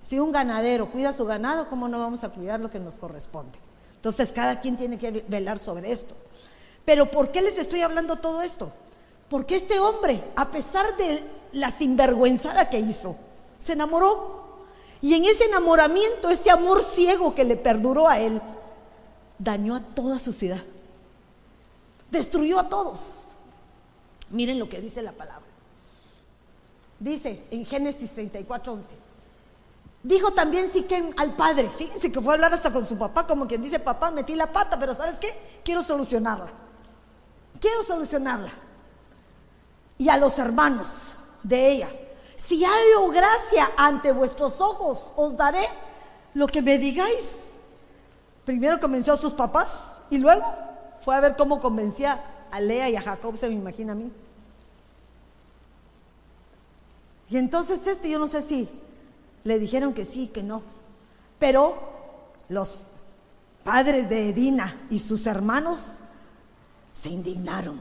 Si 0.00 0.18
un 0.18 0.32
ganadero 0.32 0.90
cuida 0.90 1.12
su 1.12 1.24
ganado, 1.24 1.68
¿cómo 1.68 1.88
no 1.88 2.00
vamos 2.00 2.24
a 2.24 2.30
cuidar 2.30 2.58
lo 2.58 2.70
que 2.70 2.80
nos 2.80 2.96
corresponde? 2.96 3.58
Entonces, 3.94 4.32
cada 4.32 4.60
quien 4.60 4.76
tiene 4.76 4.98
que 4.98 5.24
velar 5.28 5.60
sobre 5.60 5.92
esto. 5.92 6.14
Pero 6.84 7.08
¿por 7.10 7.30
qué 7.30 7.40
les 7.40 7.58
estoy 7.58 7.82
hablando 7.82 8.16
todo 8.16 8.42
esto? 8.42 8.72
Porque 9.28 9.56
este 9.56 9.78
hombre, 9.78 10.22
a 10.34 10.50
pesar 10.50 10.96
de 10.96 11.22
la 11.52 11.70
sinvergüenzada 11.70 12.68
que 12.68 12.80
hizo, 12.80 13.14
se 13.58 13.74
enamoró. 13.74 14.42
Y 15.00 15.14
en 15.14 15.24
ese 15.24 15.44
enamoramiento, 15.44 16.28
ese 16.28 16.50
amor 16.50 16.82
ciego 16.82 17.34
que 17.34 17.44
le 17.44 17.56
perduró 17.56 18.08
a 18.08 18.18
él, 18.18 18.42
dañó 19.38 19.76
a 19.76 19.80
toda 19.80 20.18
su 20.18 20.32
ciudad. 20.32 20.62
Destruyó 22.12 22.60
a 22.60 22.68
todos. 22.68 23.28
Miren 24.28 24.58
lo 24.58 24.68
que 24.68 24.82
dice 24.82 25.00
la 25.00 25.12
palabra. 25.12 25.48
Dice 27.00 27.42
en 27.50 27.64
Génesis 27.64 28.10
34, 28.10 28.72
11. 28.74 28.94
Dijo 30.02 30.32
también 30.32 30.70
Siquem 30.70 31.14
al 31.16 31.34
padre, 31.34 31.70
fíjense 31.70 32.12
que 32.12 32.20
fue 32.20 32.32
a 32.32 32.34
hablar 32.34 32.52
hasta 32.52 32.70
con 32.70 32.86
su 32.86 32.98
papá, 32.98 33.26
como 33.26 33.46
quien 33.46 33.62
dice, 33.62 33.78
papá, 33.78 34.10
metí 34.10 34.34
la 34.34 34.52
pata, 34.52 34.78
pero 34.78 34.94
¿sabes 34.94 35.18
qué? 35.18 35.34
Quiero 35.64 35.82
solucionarla. 35.82 36.52
Quiero 37.58 37.82
solucionarla. 37.82 38.52
Y 39.96 40.10
a 40.10 40.18
los 40.18 40.38
hermanos 40.38 41.16
de 41.42 41.72
ella, 41.72 41.88
si 42.36 42.62
hallo 42.62 43.08
gracia 43.08 43.70
ante 43.78 44.12
vuestros 44.12 44.60
ojos, 44.60 45.12
os 45.16 45.34
daré 45.34 45.64
lo 46.34 46.46
que 46.46 46.60
me 46.60 46.76
digáis. 46.76 47.52
Primero 48.44 48.78
convenció 48.78 49.14
a 49.14 49.16
sus 49.16 49.32
papás 49.32 49.84
y 50.10 50.18
luego 50.18 50.44
fue 51.04 51.14
a 51.14 51.20
ver 51.20 51.36
cómo 51.36 51.60
convencía 51.60 52.22
a 52.50 52.60
Lea 52.60 52.90
y 52.90 52.96
a 52.96 53.02
Jacob, 53.02 53.36
se 53.36 53.48
me 53.48 53.54
imagina 53.54 53.92
a 53.92 53.96
mí. 53.96 54.10
Y 57.28 57.38
entonces 57.38 57.86
esto 57.86 58.06
yo 58.06 58.18
no 58.18 58.26
sé 58.26 58.42
si 58.42 58.68
le 59.44 59.58
dijeron 59.58 59.94
que 59.94 60.04
sí, 60.04 60.28
que 60.28 60.42
no. 60.42 60.62
Pero 61.38 61.76
los 62.48 62.88
padres 63.64 64.08
de 64.08 64.28
Edina 64.28 64.76
y 64.90 64.98
sus 64.98 65.26
hermanos 65.26 65.96
se 66.92 67.08
indignaron. 67.08 67.80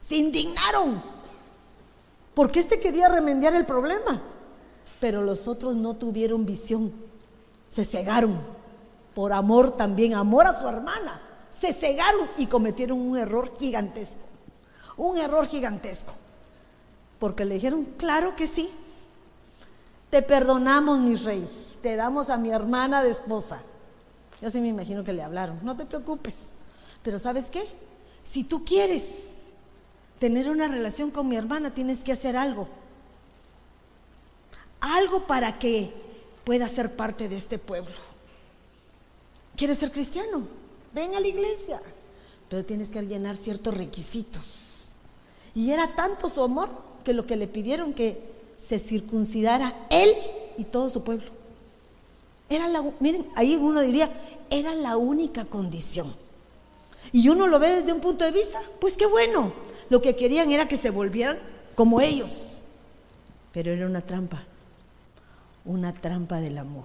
Se 0.00 0.16
indignaron. 0.16 1.02
Porque 2.34 2.60
este 2.60 2.80
quería 2.80 3.08
remediar 3.08 3.54
el 3.54 3.66
problema. 3.66 4.22
Pero 4.98 5.22
los 5.22 5.46
otros 5.46 5.76
no 5.76 5.94
tuvieron 5.94 6.46
visión. 6.46 6.92
Se 7.68 7.84
cegaron. 7.84 8.40
Por 9.14 9.32
amor 9.32 9.76
también, 9.76 10.14
amor 10.14 10.46
a 10.46 10.58
su 10.58 10.66
hermana. 10.66 11.20
Se 11.60 11.72
cegaron 11.72 12.28
y 12.36 12.46
cometieron 12.46 13.00
un 13.00 13.18
error 13.18 13.52
gigantesco. 13.58 14.22
Un 14.96 15.18
error 15.18 15.46
gigantesco. 15.46 16.12
Porque 17.18 17.44
le 17.44 17.54
dijeron, 17.54 17.84
claro 17.96 18.36
que 18.36 18.46
sí. 18.46 18.70
Te 20.10 20.22
perdonamos, 20.22 20.98
mi 21.00 21.16
rey. 21.16 21.48
Te 21.82 21.96
damos 21.96 22.30
a 22.30 22.36
mi 22.36 22.50
hermana 22.50 23.02
de 23.02 23.10
esposa. 23.10 23.60
Yo 24.40 24.50
sí 24.50 24.60
me 24.60 24.68
imagino 24.68 25.02
que 25.02 25.12
le 25.12 25.22
hablaron. 25.22 25.58
No 25.62 25.76
te 25.76 25.84
preocupes. 25.84 26.52
Pero 27.02 27.18
¿sabes 27.18 27.50
qué? 27.50 27.68
Si 28.22 28.44
tú 28.44 28.64
quieres 28.64 29.38
tener 30.18 30.48
una 30.48 30.68
relación 30.68 31.10
con 31.10 31.28
mi 31.28 31.36
hermana, 31.36 31.74
tienes 31.74 32.02
que 32.04 32.12
hacer 32.12 32.36
algo. 32.36 32.68
Algo 34.80 35.26
para 35.26 35.58
que 35.58 35.92
pueda 36.44 36.68
ser 36.68 36.94
parte 36.94 37.28
de 37.28 37.36
este 37.36 37.58
pueblo. 37.58 37.94
¿Quieres 39.56 39.78
ser 39.78 39.90
cristiano? 39.90 40.57
Ven 40.92 41.14
a 41.14 41.20
la 41.20 41.26
iglesia. 41.26 41.80
Pero 42.48 42.64
tienes 42.64 42.88
que 42.88 43.02
llenar 43.02 43.36
ciertos 43.36 43.76
requisitos. 43.76 44.92
Y 45.54 45.70
era 45.70 45.94
tanto 45.94 46.28
su 46.28 46.42
amor 46.42 46.70
que 47.04 47.12
lo 47.12 47.26
que 47.26 47.36
le 47.36 47.46
pidieron 47.46 47.92
que 47.92 48.20
se 48.56 48.78
circuncidara 48.78 49.86
él 49.90 50.10
y 50.56 50.64
todo 50.64 50.88
su 50.88 51.02
pueblo. 51.02 51.30
Era 52.48 52.68
la, 52.68 52.82
miren, 53.00 53.26
ahí 53.34 53.56
uno 53.56 53.80
diría, 53.80 54.10
era 54.50 54.74
la 54.74 54.96
única 54.96 55.44
condición. 55.44 56.12
Y 57.12 57.28
uno 57.28 57.46
lo 57.46 57.58
ve 57.58 57.76
desde 57.76 57.92
un 57.92 58.00
punto 58.00 58.24
de 58.24 58.30
vista, 58.30 58.60
pues 58.80 58.96
qué 58.96 59.06
bueno. 59.06 59.52
Lo 59.88 60.02
que 60.02 60.16
querían 60.16 60.50
era 60.52 60.68
que 60.68 60.76
se 60.76 60.90
volvieran 60.90 61.38
como 61.74 62.00
ellos. 62.00 62.62
Pero 63.52 63.72
era 63.72 63.86
una 63.86 64.02
trampa, 64.02 64.44
una 65.64 65.94
trampa 65.94 66.40
del 66.40 66.58
amor. 66.58 66.84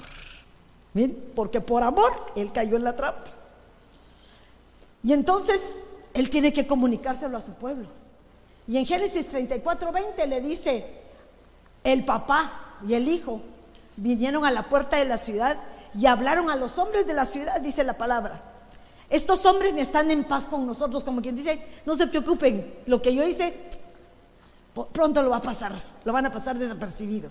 Miren, 0.93 1.17
porque 1.35 1.59
por 1.59 1.83
amor 1.83 2.11
él 2.35 2.51
cayó 2.51 2.77
en 2.77 2.83
la 2.83 2.95
trampa. 2.95 3.32
Y 5.03 5.13
entonces 5.13 5.59
él 6.13 6.29
tiene 6.29 6.53
que 6.53 6.65
comunicárselo 6.65 7.37
a 7.37 7.41
su 7.41 7.53
pueblo. 7.53 7.87
Y 8.67 8.77
en 8.77 8.85
Génesis 8.85 9.27
34, 9.27 9.91
20 9.91 10.27
le 10.27 10.41
dice, 10.41 10.85
el 11.83 12.05
papá 12.05 12.77
y 12.87 12.93
el 12.93 13.07
hijo 13.07 13.41
vinieron 13.97 14.45
a 14.45 14.51
la 14.51 14.63
puerta 14.63 14.97
de 14.97 15.05
la 15.05 15.17
ciudad 15.17 15.57
y 15.93 16.05
hablaron 16.05 16.49
a 16.49 16.55
los 16.55 16.77
hombres 16.77 17.05
de 17.05 17.13
la 17.13 17.25
ciudad, 17.25 17.59
dice 17.61 17.83
la 17.83 17.97
palabra. 17.97 18.41
Estos 19.09 19.45
hombres 19.45 19.75
están 19.77 20.09
en 20.09 20.23
paz 20.23 20.45
con 20.45 20.65
nosotros, 20.65 21.03
como 21.03 21.21
quien 21.21 21.35
dice, 21.35 21.61
no 21.85 21.95
se 21.95 22.07
preocupen, 22.07 22.73
lo 22.85 23.01
que 23.01 23.13
yo 23.13 23.23
hice 23.23 23.53
pronto 24.91 25.21
lo 25.21 25.29
va 25.29 25.37
a 25.37 25.41
pasar, 25.41 25.71
lo 26.03 26.13
van 26.13 26.25
a 26.25 26.31
pasar 26.31 26.57
desapercibido. 26.57 27.29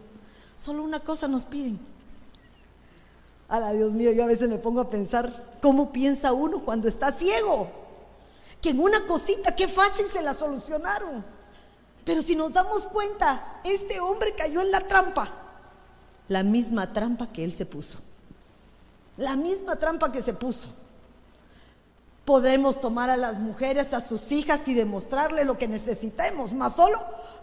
Solo 0.57 0.85
una 0.85 1.01
cosa 1.01 1.27
nos 1.27 1.45
piden. 1.45 1.81
Ala, 3.53 3.75
Dios 3.75 3.93
mío, 3.93 4.13
yo 4.13 4.25
a 4.25 4.29
veces 4.29 4.49
me 4.49 4.57
pongo 4.57 4.81
a 4.81 4.89
pensar 4.89 5.59
cómo 5.61 5.93
piensa 5.93 6.33
uno 6.33 6.65
cuando 6.65 6.89
está 6.89 7.13
ciego. 7.13 7.69
Que 8.63 8.71
en 8.71 8.81
una 8.81 9.07
cosita, 9.07 9.55
qué 9.55 9.69
fácil 9.69 10.07
se 10.07 10.23
la 10.23 10.33
solucionaron. 10.33 11.23
Pero 12.03 12.23
si 12.23 12.35
nos 12.35 12.51
damos 12.51 12.87
cuenta, 12.87 13.61
este 13.63 14.01
hombre 14.01 14.33
cayó 14.35 14.63
en 14.63 14.71
la 14.71 14.81
trampa, 14.89 15.29
la 16.29 16.43
misma 16.43 16.95
trampa 16.95 17.31
que 17.31 17.45
él 17.45 17.53
se 17.53 17.67
puso, 17.67 17.99
la 19.19 19.37
misma 19.37 19.77
trampa 19.77 20.11
que 20.11 20.23
se 20.23 20.33
puso. 20.33 20.69
Podremos 22.25 22.81
tomar 22.81 23.11
a 23.11 23.19
las 23.19 23.39
mujeres, 23.39 23.93
a 23.93 24.01
sus 24.01 24.33
hijas 24.33 24.67
y 24.67 24.73
demostrarle 24.73 25.45
lo 25.45 25.59
que 25.59 25.69
necesitemos, 25.69 26.55
más 26.55 26.77
solo 26.77 26.99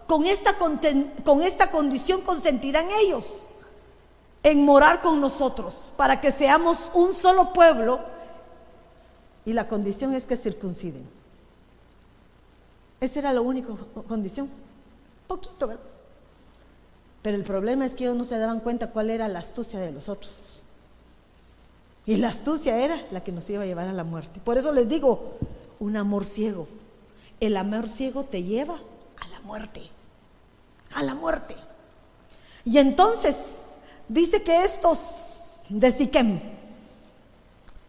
con 0.08 0.26
esta, 0.26 0.56
con 0.58 1.44
esta 1.44 1.70
condición 1.70 2.22
consentirán 2.22 2.88
ellos 3.00 3.44
en 4.44 4.66
morar 4.66 5.02
con 5.02 5.20
nosotros, 5.20 5.92
para 5.98 6.22
que 6.22 6.32
seamos 6.32 6.92
un 6.94 7.14
solo 7.14 7.54
pueblo, 7.54 8.00
y 9.46 9.54
la 9.54 9.68
condición 9.68 10.14
es 10.14 10.28
que 10.28 10.36
circunciden. 10.36 11.08
Esa 13.02 13.20
era 13.20 13.34
la 13.34 13.42
única 13.42 13.70
condición. 14.08 14.50
Poquito. 15.28 15.72
Pero 17.22 17.38
el 17.38 17.44
problema 17.44 17.86
es 17.86 17.96
que 17.96 18.04
ellos 18.04 18.16
no 18.16 18.24
se 18.24 18.38
daban 18.38 18.60
cuenta 18.60 18.92
cuál 18.92 19.10
era 19.10 19.28
la 19.28 19.40
astucia 19.40 19.80
de 19.80 19.92
los 19.92 20.10
otros. 20.10 20.62
Y 22.06 22.18
la 22.18 22.30
astucia 22.30 22.78
era 22.78 23.06
la 23.12 23.24
que 23.24 23.32
nos 23.32 23.50
iba 23.50 23.64
a 23.64 23.66
llevar 23.66 23.88
a 23.88 23.94
la 23.94 24.04
muerte. 24.04 24.40
Por 24.40 24.58
eso 24.58 24.72
les 24.72 24.88
digo, 24.88 25.34
un 25.80 25.96
amor 25.98 26.26
ciego. 26.26 26.68
El 27.40 27.56
amor 27.58 27.88
ciego 27.88 28.26
te 28.26 28.44
lleva 28.44 28.80
a 29.20 29.28
la 29.30 29.40
muerte. 29.42 29.90
A 30.94 31.04
la 31.04 31.14
muerte. 31.14 31.56
Y 32.66 32.78
entonces 32.78 33.66
dice 34.10 34.44
que 34.44 34.64
estos 34.64 35.62
de 35.70 35.92
Siquem 35.92 36.40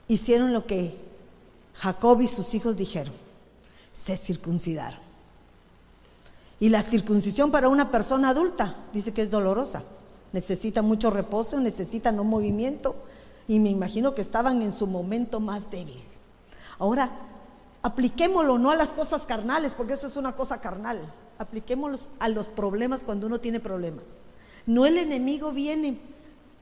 hicieron 0.07 0.53
lo 0.53 0.67
que 0.67 0.97
Jacob 1.75 2.21
y 2.21 2.29
sus 2.29 2.55
hijos 2.55 2.77
dijeron. 2.77 3.15
Se 3.93 4.17
circuncidaron. 4.17 5.01
Y 6.61 6.69
la 6.69 6.83
circuncisión 6.83 7.51
para 7.51 7.69
una 7.69 7.91
persona 7.91 8.29
adulta 8.29 8.77
dice 8.93 9.13
que 9.13 9.23
es 9.23 9.31
dolorosa. 9.31 9.83
Necesita 10.33 10.83
mucho 10.83 11.11
reposo, 11.11 11.59
necesita 11.59 12.13
no 12.13 12.23
movimiento. 12.23 12.95
Y 13.49 13.59
me 13.59 13.71
imagino 13.71 14.15
que 14.15 14.21
estaban 14.21 14.63
en 14.63 14.73
su 14.73 14.87
momento 14.87 15.41
más 15.41 15.71
débil. 15.71 16.01
Ahora, 16.79 17.11
apliquémoslo 17.83 18.59
no 18.59 18.71
a 18.71 18.77
las 18.77 18.91
cosas 18.91 19.27
carnales, 19.27 19.75
porque 19.75 19.95
eso 19.95 20.07
es 20.07 20.17
una 20.17 20.37
cosa 20.37 20.61
carnal. 20.61 21.01
Apliquémoslo 21.39 21.99
a 22.19 22.29
los 22.29 22.49
problemas 22.49 23.03
cuando 23.03 23.27
uno 23.27 23.41
tiene 23.41 23.59
problemas. 23.59 24.23
No 24.67 24.87
el 24.87 24.99
enemigo 24.99 25.53
viene 25.53 25.99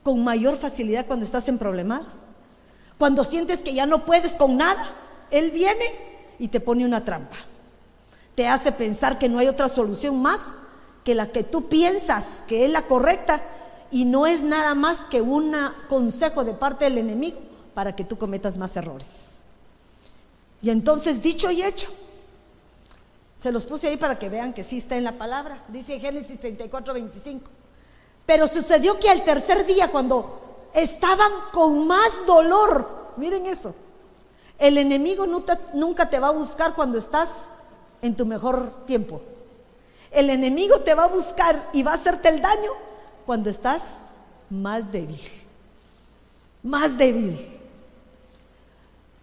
con 0.03 0.23
mayor 0.23 0.57
facilidad 0.57 1.05
cuando 1.05 1.25
estás 1.25 1.47
en 1.47 1.57
problema. 1.57 2.01
Cuando 2.97 3.23
sientes 3.23 3.59
que 3.59 3.73
ya 3.73 3.85
no 3.85 4.05
puedes 4.05 4.35
con 4.35 4.57
nada, 4.57 4.89
Él 5.31 5.51
viene 5.51 5.85
y 6.37 6.47
te 6.49 6.59
pone 6.59 6.85
una 6.85 7.03
trampa 7.05 7.37
te 8.39 8.47
hace 8.47 8.71
pensar 8.71 9.19
que 9.19 9.27
no 9.27 9.39
hay 9.39 9.49
otra 9.49 9.67
solución 9.67 10.21
más 10.21 10.39
que 11.03 11.13
la 11.13 11.29
que 11.29 11.43
tú 11.43 11.67
piensas 11.67 12.45
que 12.47 12.63
es 12.63 12.71
la 12.71 12.83
correcta 12.83 13.43
y 13.91 14.05
no 14.05 14.25
es 14.25 14.43
nada 14.43 14.75
más 14.75 14.99
que 15.11 15.19
un 15.19 15.53
consejo 15.89 16.45
de 16.45 16.53
parte 16.53 16.85
del 16.85 16.99
enemigo 16.99 17.37
para 17.73 17.97
que 17.97 18.05
tú 18.05 18.17
cometas 18.17 18.55
más 18.55 18.77
errores. 18.77 19.31
Y 20.61 20.69
entonces, 20.69 21.21
dicho 21.21 21.51
y 21.51 21.63
hecho, 21.63 21.89
se 23.35 23.51
los 23.51 23.65
puse 23.65 23.89
ahí 23.89 23.97
para 23.97 24.17
que 24.17 24.29
vean 24.29 24.53
que 24.53 24.63
sí 24.63 24.77
está 24.77 24.95
en 24.95 25.03
la 25.03 25.17
palabra. 25.17 25.65
Dice 25.67 25.99
Génesis 25.99 26.39
34, 26.39 26.93
25. 26.93 27.51
Pero 28.29 28.47
sucedió 28.47 28.99
que 28.99 29.09
al 29.09 29.23
tercer 29.23 29.65
día, 29.65 29.89
cuando 29.89 30.69
estaban 30.75 31.31
con 31.51 31.87
más 31.87 32.27
dolor, 32.27 32.87
miren 33.17 33.47
eso, 33.47 33.73
el 34.59 34.77
enemigo 34.77 35.25
nunca 35.25 36.11
te 36.11 36.19
va 36.19 36.27
a 36.27 36.33
buscar 36.33 36.75
cuando 36.75 36.99
estás 36.99 37.27
en 38.03 38.15
tu 38.15 38.27
mejor 38.27 38.85
tiempo. 38.85 39.19
El 40.11 40.29
enemigo 40.29 40.81
te 40.81 40.93
va 40.93 41.05
a 41.05 41.07
buscar 41.07 41.71
y 41.73 41.81
va 41.81 41.93
a 41.93 41.95
hacerte 41.95 42.29
el 42.29 42.39
daño 42.39 42.69
cuando 43.25 43.49
estás 43.49 43.81
más 44.51 44.91
débil. 44.91 45.19
Más 46.61 46.99
débil. 46.99 47.35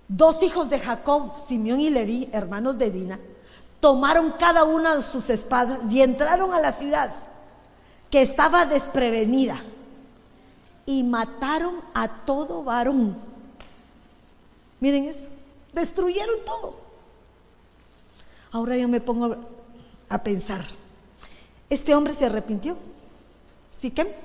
Dos 0.08 0.42
hijos 0.42 0.68
de 0.68 0.80
Jacob, 0.80 1.38
Simeón 1.46 1.78
y 1.78 1.90
Leví, 1.90 2.28
hermanos 2.32 2.76
de 2.76 2.90
Dina, 2.90 3.20
tomaron 3.78 4.32
cada 4.32 4.64
una 4.64 4.96
de 4.96 5.02
sus 5.04 5.30
espadas 5.30 5.78
y 5.92 6.02
entraron 6.02 6.52
a 6.52 6.58
la 6.58 6.72
ciudad 6.72 7.14
que 8.10 8.22
estaba 8.22 8.66
desprevenida 8.66 9.60
y 10.84 11.02
mataron 11.02 11.74
a 11.94 12.08
todo 12.08 12.62
varón. 12.62 13.16
Miren 14.80 15.04
eso, 15.06 15.28
destruyeron 15.72 16.36
todo. 16.44 16.74
Ahora 18.52 18.76
yo 18.76 18.88
me 18.88 19.00
pongo 19.00 19.36
a 20.08 20.22
pensar, 20.22 20.64
¿este 21.68 21.94
hombre 21.94 22.14
se 22.14 22.26
arrepintió? 22.26 22.76
¿Sí 23.72 23.90
que? 23.90 24.16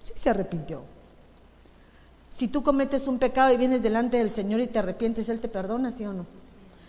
Sí 0.00 0.12
se 0.14 0.30
arrepintió. 0.30 0.82
Si 2.28 2.48
tú 2.48 2.62
cometes 2.62 3.08
un 3.08 3.18
pecado 3.18 3.52
y 3.52 3.56
vienes 3.56 3.82
delante 3.82 4.18
del 4.18 4.32
Señor 4.32 4.60
y 4.60 4.66
te 4.66 4.78
arrepientes, 4.78 5.28
Él 5.28 5.40
te 5.40 5.48
perdona, 5.48 5.90
¿sí 5.90 6.04
o 6.04 6.12
no? 6.12 6.26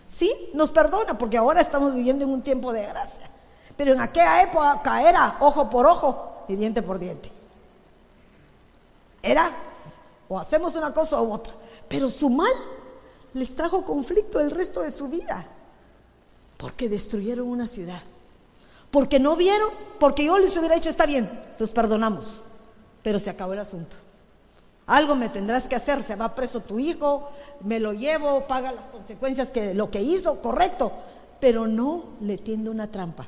Sí, 0.07 0.31
nos 0.53 0.71
perdona, 0.71 1.17
porque 1.17 1.37
ahora 1.37 1.61
estamos 1.61 1.93
viviendo 1.93 2.25
en 2.25 2.31
un 2.31 2.41
tiempo 2.41 2.73
de 2.73 2.85
gracia. 2.85 3.29
Pero 3.75 3.93
en 3.93 4.01
aquella 4.01 4.43
época 4.43 5.07
era 5.07 5.37
ojo 5.39 5.69
por 5.69 5.85
ojo 5.85 6.32
y 6.47 6.55
diente 6.55 6.81
por 6.81 6.99
diente. 6.99 7.31
Era 9.21 9.51
o 10.27 10.39
hacemos 10.39 10.75
una 10.75 10.93
cosa 10.93 11.21
u 11.21 11.31
otra. 11.31 11.53
Pero 11.87 12.09
su 12.09 12.29
mal 12.29 12.51
les 13.33 13.55
trajo 13.55 13.83
conflicto 13.85 14.39
el 14.39 14.51
resto 14.51 14.81
de 14.81 14.91
su 14.91 15.07
vida. 15.07 15.47
Porque 16.57 16.89
destruyeron 16.89 17.47
una 17.47 17.67
ciudad. 17.67 18.01
Porque 18.91 19.19
no 19.19 19.35
vieron, 19.35 19.69
porque 19.99 20.25
yo 20.25 20.37
les 20.37 20.55
hubiera 20.57 20.75
dicho, 20.75 20.89
está 20.89 21.05
bien, 21.05 21.29
los 21.57 21.71
perdonamos. 21.71 22.45
Pero 23.01 23.19
se 23.19 23.29
acabó 23.29 23.53
el 23.53 23.59
asunto. 23.59 23.95
Algo 24.85 25.15
me 25.15 25.29
tendrás 25.29 25.67
que 25.67 25.75
hacer, 25.75 26.03
se 26.03 26.15
va 26.15 26.35
preso 26.35 26.59
tu 26.59 26.77
hijo, 26.77 27.29
me 27.61 27.79
lo 27.79 27.93
llevo, 27.93 28.47
paga 28.47 28.71
las 28.71 28.85
consecuencias 28.85 29.49
que 29.49 29.73
lo 29.73 29.89
que 29.89 30.01
hizo, 30.01 30.41
correcto. 30.41 30.91
Pero 31.39 31.67
no 31.67 32.05
le 32.21 32.37
tiende 32.37 32.69
una 32.69 32.91
trampa, 32.91 33.27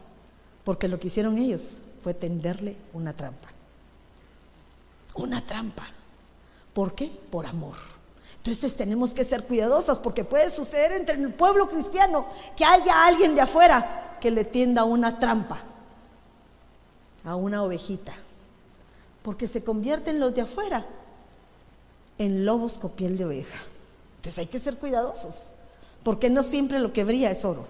porque 0.64 0.88
lo 0.88 1.00
que 1.00 1.08
hicieron 1.08 1.38
ellos 1.38 1.82
fue 2.06 2.14
tenderle 2.14 2.78
una 2.94 3.14
trampa. 3.14 3.48
Una 5.16 5.42
trampa. 5.42 5.88
¿Por 6.72 6.94
qué? 6.94 7.08
Por 7.08 7.48
amor. 7.48 7.74
Entonces 8.38 8.76
tenemos 8.76 9.16
que 9.16 9.24
ser 9.24 9.44
cuidadosas 9.44 9.98
porque 9.98 10.24
puede 10.24 10.52
suceder 10.52 10.92
entre 10.92 11.16
el 11.16 11.34
pueblo 11.34 11.68
cristiano 11.68 12.28
que 12.56 12.64
haya 12.64 13.08
alguien 13.08 13.34
de 13.34 13.42
afuera 13.42 14.20
que 14.22 14.30
le 14.30 14.46
tienda 14.46 14.84
una 14.84 15.18
trampa 15.18 15.64
a 17.24 17.36
una 17.36 17.64
ovejita. 17.64 18.14
Porque 19.24 19.48
se 19.48 19.64
convierten 19.64 20.20
los 20.20 20.36
de 20.36 20.42
afuera 20.42 20.86
en 22.20 22.46
lobos 22.46 22.78
con 22.78 22.92
piel 22.92 23.18
de 23.18 23.26
oveja. 23.26 23.64
Entonces 24.18 24.38
hay 24.38 24.46
que 24.46 24.60
ser 24.60 24.78
cuidadosos, 24.78 25.56
porque 26.04 26.30
no 26.30 26.44
siempre 26.44 26.80
lo 26.80 26.94
que 26.94 27.04
brilla 27.04 27.32
es 27.32 27.44
oro, 27.44 27.66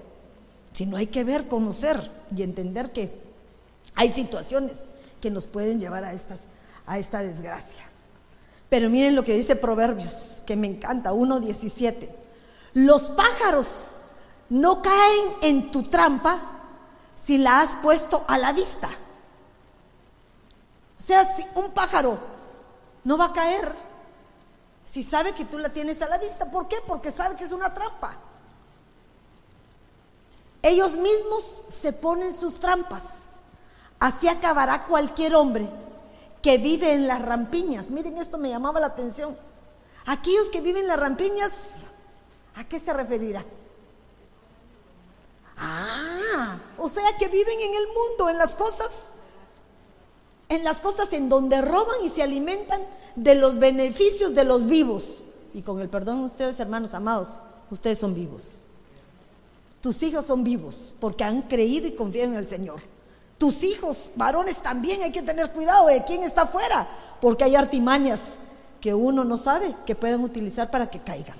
sino 0.74 0.98
hay 0.98 1.08
que 1.08 1.24
ver, 1.24 1.48
conocer 1.48 2.12
y 2.36 2.44
entender 2.44 2.92
que 2.92 3.24
hay 3.96 4.14
situaciones 4.14 4.78
que 5.22 5.32
nos 5.32 5.48
pueden 5.48 5.80
llevar 5.80 6.04
a, 6.04 6.14
a 6.86 7.00
esta 7.00 7.20
desgracia. 7.20 7.84
Pero 8.70 8.90
miren 8.90 9.16
lo 9.16 9.24
que 9.24 9.36
dice 9.36 9.56
Proverbios, 9.56 10.42
que 10.46 10.56
me 10.56 10.68
encanta, 10.68 11.14
1.17. 11.14 12.10
Los 12.74 13.10
pájaros 13.12 13.96
no 14.50 14.82
caen 14.82 15.26
en 15.42 15.72
tu 15.72 15.84
trampa 15.84 16.40
si 17.16 17.38
la 17.38 17.62
has 17.62 17.76
puesto 17.76 18.26
a 18.28 18.38
la 18.38 18.54
vista. 18.54 18.90
O 21.00 21.02
sea, 21.02 21.26
si 21.36 21.46
un 21.56 21.72
pájaro 21.72 22.18
no 23.04 23.18
va 23.18 23.26
a 23.26 23.34
caer 23.34 23.86
si 24.86 25.04
sabe 25.04 25.34
que 25.34 25.44
tú 25.44 25.58
la 25.58 25.70
tienes 25.70 26.02
a 26.02 26.08
la 26.08 26.18
vista. 26.18 26.50
¿Por 26.50 26.68
qué? 26.68 26.78
Porque 26.88 27.12
sabe 27.12 27.36
que 27.36 27.44
es 27.44 27.52
una 27.52 27.74
trampa. 27.74 28.16
Ellos 30.62 30.96
mismos 30.96 31.64
se 31.70 31.92
ponen 31.92 32.34
sus 32.34 32.60
trampas. 32.60 33.25
Así 34.00 34.28
acabará 34.28 34.86
cualquier 34.86 35.36
hombre 35.36 35.70
que 36.42 36.58
vive 36.58 36.92
en 36.92 37.08
las 37.08 37.22
rampiñas. 37.22 37.90
Miren, 37.90 38.18
esto 38.18 38.38
me 38.38 38.50
llamaba 38.50 38.80
la 38.80 38.88
atención. 38.88 39.36
Aquellos 40.06 40.48
que 40.48 40.62
viven 40.62 40.84
en 40.84 40.90
las 40.90 41.00
rampiñas, 41.00 41.86
¿a 42.56 42.64
qué 42.66 42.80
se 42.80 42.94
referirá? 42.94 43.44
Ah, 45.58 46.60
o 46.78 46.90
sea 46.90 47.18
que 47.18 47.28
viven 47.28 47.60
en 47.62 47.74
el 47.74 47.88
mundo, 47.88 48.30
en 48.30 48.38
las 48.38 48.56
cosas, 48.56 48.92
en 50.50 50.64
las 50.64 50.82
cosas 50.82 51.12
en 51.14 51.30
donde 51.30 51.62
roban 51.62 52.04
y 52.04 52.10
se 52.10 52.22
alimentan 52.22 52.82
de 53.16 53.36
los 53.36 53.58
beneficios 53.58 54.36
de 54.36 54.44
los 54.44 54.68
vivos. 54.68 55.24
Y 55.54 55.62
con 55.62 55.80
el 55.80 55.90
perdón 55.90 56.20
ustedes, 56.20 56.60
hermanos 56.60 56.94
amados, 56.94 57.40
ustedes 57.72 57.98
son 57.98 58.14
vivos. 58.14 58.64
Tus 59.82 60.04
hijos 60.04 60.26
son 60.26 60.44
vivos 60.44 60.94
porque 61.00 61.24
han 61.24 61.44
creído 61.44 61.88
y 61.88 61.96
confían 61.96 62.34
en 62.34 62.40
el 62.40 62.48
Señor. 62.48 62.82
Tus 63.38 63.64
hijos, 63.64 64.12
varones, 64.16 64.58
también 64.58 65.04
hay 65.04 65.12
que 65.12 65.22
tener 65.22 65.52
cuidado 65.52 65.88
de 65.88 66.04
quién 66.06 66.24
está 66.24 66.44
afuera, 66.44 66.88
porque 67.22 67.44
hay 67.44 67.56
artimañas 67.56 68.20
que 68.80 68.94
uno 68.94 69.24
no 69.24 69.38
sabe 69.38 69.76
que 69.86 69.96
pueden 69.96 70.22
utilizar 70.22 70.72
para 70.72 70.88
que 70.88 71.00
caigan. 71.00 71.38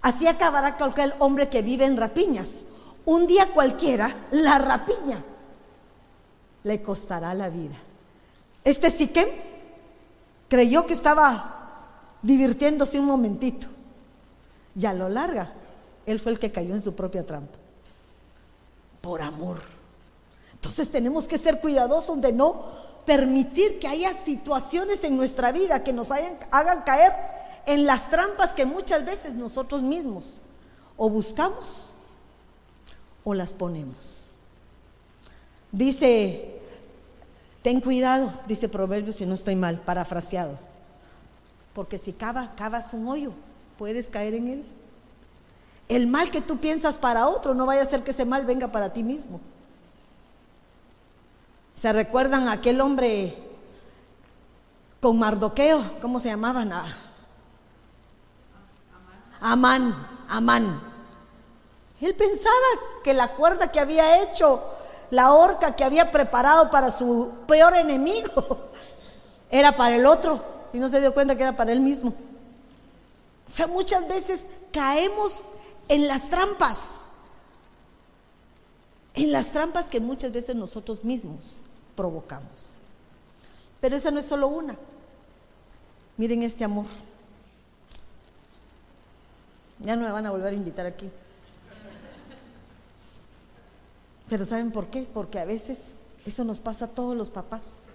Así 0.00 0.26
acabará 0.26 0.76
cualquier 0.76 1.14
hombre 1.18 1.48
que 1.48 1.62
vive 1.62 1.84
en 1.84 1.96
rapiñas. 1.96 2.64
Un 3.04 3.26
día 3.26 3.48
cualquiera, 3.52 4.14
la 4.30 4.58
rapiña 4.58 5.22
le 6.62 6.82
costará 6.82 7.34
la 7.34 7.48
vida. 7.48 7.76
Este 8.64 8.90
Siquem 8.90 9.28
creyó 10.48 10.86
que 10.86 10.94
estaba 10.94 11.54
divirtiéndose 12.22 12.98
un 12.98 13.06
momentito 13.06 13.66
y 14.76 14.86
a 14.86 14.92
lo 14.92 15.08
larga 15.08 15.52
él 16.06 16.18
fue 16.18 16.32
el 16.32 16.38
que 16.38 16.52
cayó 16.52 16.74
en 16.74 16.82
su 16.82 16.94
propia 16.94 17.24
trampa. 17.26 17.56
Por 19.00 19.22
amor. 19.22 19.77
Entonces 20.58 20.90
tenemos 20.90 21.28
que 21.28 21.38
ser 21.38 21.60
cuidadosos 21.60 22.20
de 22.20 22.32
no 22.32 22.66
permitir 23.06 23.78
que 23.78 23.88
haya 23.88 24.14
situaciones 24.16 25.02
en 25.04 25.16
nuestra 25.16 25.52
vida 25.52 25.82
que 25.82 25.92
nos 25.92 26.10
hagan 26.10 26.82
caer 26.82 27.12
en 27.66 27.86
las 27.86 28.10
trampas 28.10 28.54
que 28.54 28.66
muchas 28.66 29.04
veces 29.06 29.34
nosotros 29.34 29.82
mismos 29.82 30.42
o 30.96 31.08
buscamos 31.08 31.86
o 33.24 33.34
las 33.34 33.52
ponemos. 33.52 34.32
Dice, 35.70 36.60
ten 37.62 37.80
cuidado, 37.80 38.32
dice 38.46 38.68
Proverbios, 38.68 39.16
si 39.16 39.26
no 39.26 39.34
estoy 39.34 39.54
mal, 39.54 39.80
parafraseado, 39.80 40.58
porque 41.74 41.98
si 41.98 42.12
cava, 42.12 42.54
cavas 42.56 42.92
un 42.94 43.06
hoyo, 43.06 43.32
puedes 43.76 44.10
caer 44.10 44.34
en 44.34 44.48
él. 44.48 44.64
El 45.88 46.06
mal 46.06 46.30
que 46.30 46.40
tú 46.40 46.58
piensas 46.58 46.98
para 46.98 47.28
otro, 47.28 47.54
no 47.54 47.64
vaya 47.64 47.82
a 47.82 47.86
ser 47.86 48.02
que 48.02 48.10
ese 48.10 48.24
mal 48.24 48.44
venga 48.44 48.68
para 48.68 48.92
ti 48.92 49.02
mismo. 49.02 49.40
¿Se 51.80 51.92
recuerdan 51.92 52.48
a 52.48 52.52
aquel 52.52 52.80
hombre 52.80 53.36
con 55.00 55.16
Mardoqueo? 55.16 55.80
¿Cómo 56.02 56.18
se 56.18 56.28
llamaban? 56.28 56.72
Ah, 56.72 56.96
Amán, 59.40 59.94
Amán. 60.28 60.82
Él 62.00 62.16
pensaba 62.16 62.52
que 63.04 63.14
la 63.14 63.34
cuerda 63.36 63.70
que 63.70 63.78
había 63.78 64.24
hecho, 64.24 64.60
la 65.10 65.32
horca 65.32 65.76
que 65.76 65.84
había 65.84 66.10
preparado 66.10 66.68
para 66.68 66.90
su 66.90 67.30
peor 67.46 67.76
enemigo, 67.76 68.70
era 69.50 69.76
para 69.76 69.94
el 69.94 70.06
otro 70.06 70.42
y 70.72 70.78
no 70.78 70.88
se 70.88 71.00
dio 71.00 71.14
cuenta 71.14 71.36
que 71.36 71.44
era 71.44 71.56
para 71.56 71.70
él 71.70 71.80
mismo. 71.80 72.12
O 73.48 73.52
sea, 73.52 73.68
muchas 73.68 74.08
veces 74.08 74.40
caemos 74.72 75.44
en 75.86 76.08
las 76.08 76.28
trampas, 76.28 77.02
en 79.14 79.30
las 79.30 79.52
trampas 79.52 79.86
que 79.86 80.00
muchas 80.00 80.32
veces 80.32 80.56
nosotros 80.56 81.04
mismos 81.04 81.60
provocamos. 81.98 82.78
Pero 83.80 83.96
esa 83.96 84.12
no 84.12 84.20
es 84.20 84.26
solo 84.26 84.46
una. 84.46 84.76
Miren 86.16 86.44
este 86.44 86.62
amor. 86.62 86.84
Ya 89.80 89.96
no 89.96 90.02
me 90.02 90.12
van 90.12 90.24
a 90.24 90.30
volver 90.30 90.52
a 90.52 90.56
invitar 90.56 90.86
aquí. 90.86 91.10
Pero 94.28 94.44
¿saben 94.44 94.70
por 94.70 94.86
qué? 94.86 95.08
Porque 95.12 95.40
a 95.40 95.44
veces 95.44 95.94
eso 96.24 96.44
nos 96.44 96.60
pasa 96.60 96.84
a 96.84 96.88
todos 96.88 97.16
los 97.16 97.30
papás. 97.30 97.88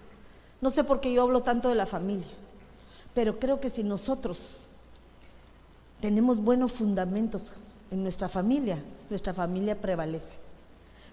No 0.60 0.70
sé 0.70 0.84
por 0.84 1.00
qué 1.00 1.10
yo 1.10 1.22
hablo 1.22 1.42
tanto 1.42 1.70
de 1.70 1.74
la 1.74 1.86
familia, 1.86 2.28
pero 3.14 3.38
creo 3.38 3.58
que 3.58 3.70
si 3.70 3.84
nosotros 3.84 4.64
tenemos 6.02 6.40
buenos 6.40 6.72
fundamentos 6.72 7.54
en 7.90 8.02
nuestra 8.02 8.28
familia, 8.28 8.82
nuestra 9.08 9.32
familia 9.32 9.80
prevalece. 9.80 10.38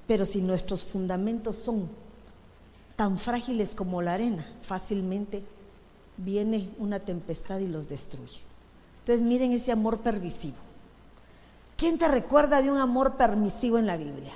Pero 0.07 0.25
si 0.25 0.41
nuestros 0.41 0.83
fundamentos 0.83 1.55
son 1.55 1.89
tan 3.01 3.17
frágiles 3.17 3.73
como 3.73 4.03
la 4.03 4.13
arena, 4.13 4.45
fácilmente 4.61 5.43
viene 6.17 6.69
una 6.77 6.99
tempestad 6.99 7.57
y 7.57 7.65
los 7.65 7.87
destruye. 7.87 8.41
Entonces 8.99 9.25
miren 9.25 9.53
ese 9.53 9.71
amor 9.71 10.01
permisivo. 10.01 10.57
¿Quién 11.77 11.97
te 11.97 12.07
recuerda 12.07 12.61
de 12.61 12.69
un 12.69 12.77
amor 12.77 13.17
permisivo 13.17 13.79
en 13.79 13.87
la 13.87 13.97
Biblia? 13.97 14.31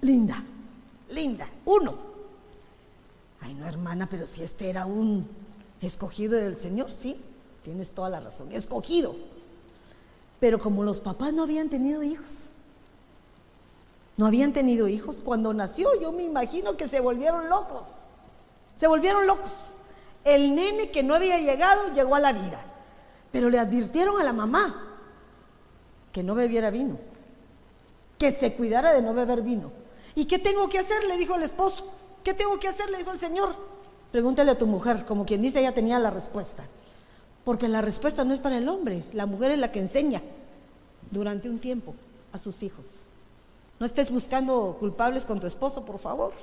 Linda, 0.00 0.42
linda, 1.10 1.46
uno. 1.66 1.92
Ay, 3.42 3.52
no, 3.52 3.66
hermana, 3.66 4.08
pero 4.08 4.24
si 4.24 4.42
este 4.42 4.70
era 4.70 4.86
un 4.86 5.28
escogido 5.82 6.32
del 6.38 6.56
Señor, 6.56 6.94
sí, 6.94 7.20
tienes 7.62 7.90
toda 7.90 8.08
la 8.08 8.20
razón, 8.20 8.52
escogido. 8.52 9.14
Pero 10.40 10.58
como 10.58 10.82
los 10.82 10.98
papás 10.98 11.34
no 11.34 11.42
habían 11.42 11.68
tenido 11.68 12.02
hijos, 12.02 12.49
no 14.20 14.26
habían 14.26 14.52
tenido 14.52 14.86
hijos, 14.86 15.22
cuando 15.24 15.54
nació 15.54 15.98
yo 15.98 16.12
me 16.12 16.22
imagino 16.22 16.76
que 16.76 16.88
se 16.88 17.00
volvieron 17.00 17.48
locos, 17.48 17.86
se 18.76 18.86
volvieron 18.86 19.26
locos. 19.26 19.76
El 20.26 20.54
nene 20.54 20.90
que 20.90 21.02
no 21.02 21.14
había 21.14 21.38
llegado 21.38 21.94
llegó 21.94 22.16
a 22.16 22.20
la 22.20 22.34
vida. 22.34 22.62
Pero 23.32 23.48
le 23.48 23.58
advirtieron 23.58 24.20
a 24.20 24.24
la 24.24 24.34
mamá 24.34 24.98
que 26.12 26.22
no 26.22 26.34
bebiera 26.34 26.68
vino, 26.68 26.98
que 28.18 28.30
se 28.30 28.52
cuidara 28.52 28.92
de 28.92 29.00
no 29.00 29.14
beber 29.14 29.40
vino. 29.40 29.72
¿Y 30.14 30.26
qué 30.26 30.38
tengo 30.38 30.68
que 30.68 30.80
hacer? 30.80 31.02
Le 31.06 31.16
dijo 31.16 31.36
el 31.36 31.42
esposo. 31.42 31.90
¿Qué 32.22 32.34
tengo 32.34 32.60
que 32.60 32.68
hacer? 32.68 32.90
Le 32.90 32.98
dijo 32.98 33.12
el 33.12 33.18
Señor. 33.18 33.54
Pregúntale 34.12 34.50
a 34.50 34.58
tu 34.58 34.66
mujer, 34.66 35.06
como 35.06 35.24
quien 35.24 35.40
dice, 35.40 35.60
ella 35.60 35.72
tenía 35.72 35.98
la 35.98 36.10
respuesta. 36.10 36.62
Porque 37.42 37.68
la 37.68 37.80
respuesta 37.80 38.22
no 38.22 38.34
es 38.34 38.40
para 38.40 38.58
el 38.58 38.68
hombre, 38.68 39.02
la 39.14 39.24
mujer 39.24 39.52
es 39.52 39.58
la 39.58 39.72
que 39.72 39.78
enseña 39.78 40.20
durante 41.10 41.48
un 41.48 41.58
tiempo 41.58 41.94
a 42.32 42.38
sus 42.38 42.62
hijos. 42.62 43.06
No 43.80 43.86
estés 43.86 44.10
buscando 44.10 44.76
culpables 44.78 45.24
con 45.24 45.40
tu 45.40 45.46
esposo, 45.46 45.86
por 45.86 45.98
favor. 45.98 46.34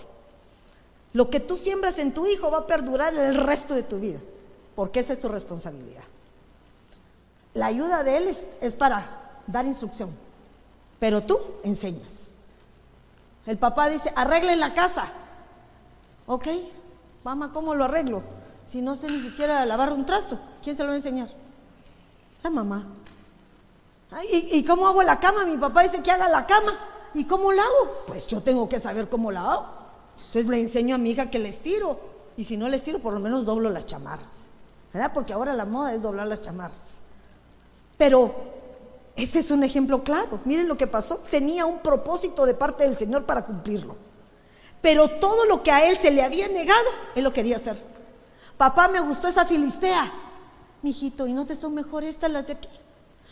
Lo 1.14 1.30
que 1.30 1.40
tú 1.40 1.56
siembras 1.56 2.00
en 2.00 2.12
tu 2.12 2.26
hijo 2.26 2.50
va 2.50 2.60
a 2.60 2.68
perdurar 2.68 3.14
el 3.14 3.36
resto 3.36 3.76
de 3.76 3.84
tu 3.84 4.00
vida, 4.00 4.20
porque 4.76 5.02
esa 5.02 5.14
es 5.14 5.20
tu 5.20 5.30
responsabilidad. 5.30 6.04
La 7.54 7.68
ayuda 7.68 8.04
de 8.04 8.18
Él 8.18 8.36
es, 8.60 8.74
para 8.74 9.42
dar 9.46 9.68
instrucción, 9.68 10.10
pero 11.00 11.22
tú 11.22 11.40
enseñas. 11.64 12.30
El 13.46 13.60
papá 13.60 13.88
dice, 13.88 14.12
arreglen 14.16 14.60
la 14.60 14.74
casa. 14.74 15.12
Ok, 16.26 16.48
mamá, 17.24 17.54
¿cómo 17.54 17.76
lo 17.76 17.86
arreglo? 17.86 18.24
Si 18.66 18.82
no 18.82 18.96
sé 18.96 19.12
ni 19.12 19.22
siquiera 19.22 19.64
lavar 19.68 19.94
un 19.94 20.08
trasto, 20.08 20.40
¿quién 20.64 20.76
se 20.76 20.82
lo 20.82 20.90
va 20.90 20.94
a 20.96 20.98
enseñar? 20.98 21.30
La 22.42 22.50
mamá. 22.50 22.88
¿y, 24.32 24.58
¿Y 24.58 24.66
cómo 24.66 24.88
hago 24.88 25.04
la 25.04 25.20
cama? 25.20 25.46
Mi 25.46 25.58
papá 25.58 25.84
dice 25.84 26.02
que 26.02 26.10
haga 26.10 26.28
la 26.28 26.48
cama. 26.48 26.97
¿Y 27.14 27.26
cómo 27.26 27.52
la 27.52 27.64
hago? 27.64 28.04
Pues 28.08 28.28
yo 28.28 28.42
tengo 28.42 28.68
que 28.70 28.80
saber 28.80 29.10
cómo 29.10 29.32
la 29.32 29.52
hago. 29.52 29.66
Entonces 30.18 30.48
le 30.48 30.60
enseño 30.60 30.96
a 30.96 30.98
mi 30.98 31.12
hija 31.12 31.30
que 31.30 31.40
les 31.40 31.60
tiro. 31.62 32.00
Y 32.36 32.44
si 32.44 32.58
no 32.58 32.70
les 32.70 32.84
tiro, 32.84 33.00
por 33.00 33.14
lo 33.14 33.20
menos 33.20 33.46
doblo 33.46 33.70
las 33.70 33.86
chamarras. 33.86 34.48
¿Verdad? 34.94 35.12
Porque 35.14 35.34
ahora 35.34 35.54
la 35.54 35.66
moda 35.66 35.94
es 35.94 36.02
doblar 36.02 36.28
las 36.28 36.42
chamarras. 36.42 37.00
Pero 37.98 38.34
ese 39.16 39.40
es 39.40 39.52
un 39.52 39.64
ejemplo 39.64 40.04
claro. 40.04 40.40
Miren 40.46 40.68
lo 40.68 40.78
que 40.78 40.88
pasó. 40.88 41.18
Tenía 41.30 41.66
un 41.66 41.80
propósito 41.80 42.46
de 42.46 42.54
parte 42.54 42.84
del 42.84 42.96
Señor 42.96 43.26
para 43.26 43.46
cumplirlo. 43.46 43.96
Pero 44.82 45.08
todo 45.08 45.46
lo 45.46 45.64
que 45.64 45.72
a 45.72 45.90
él 45.90 45.98
se 45.98 46.12
le 46.12 46.22
había 46.22 46.48
negado, 46.48 46.90
él 47.16 47.24
lo 47.24 47.34
quería 47.34 47.58
hacer. 47.58 47.82
Papá, 48.58 48.88
me 48.88 49.00
gustó 49.02 49.28
esa 49.28 49.46
filistea. 49.46 50.12
Mijito, 50.84 51.26
¿y 51.26 51.34
no 51.34 51.46
te 51.46 51.56
son 51.56 51.74
mejor 51.74 52.04
esta 52.04 52.30
la 52.30 52.44
de 52.44 52.54
aquí? 52.54 52.70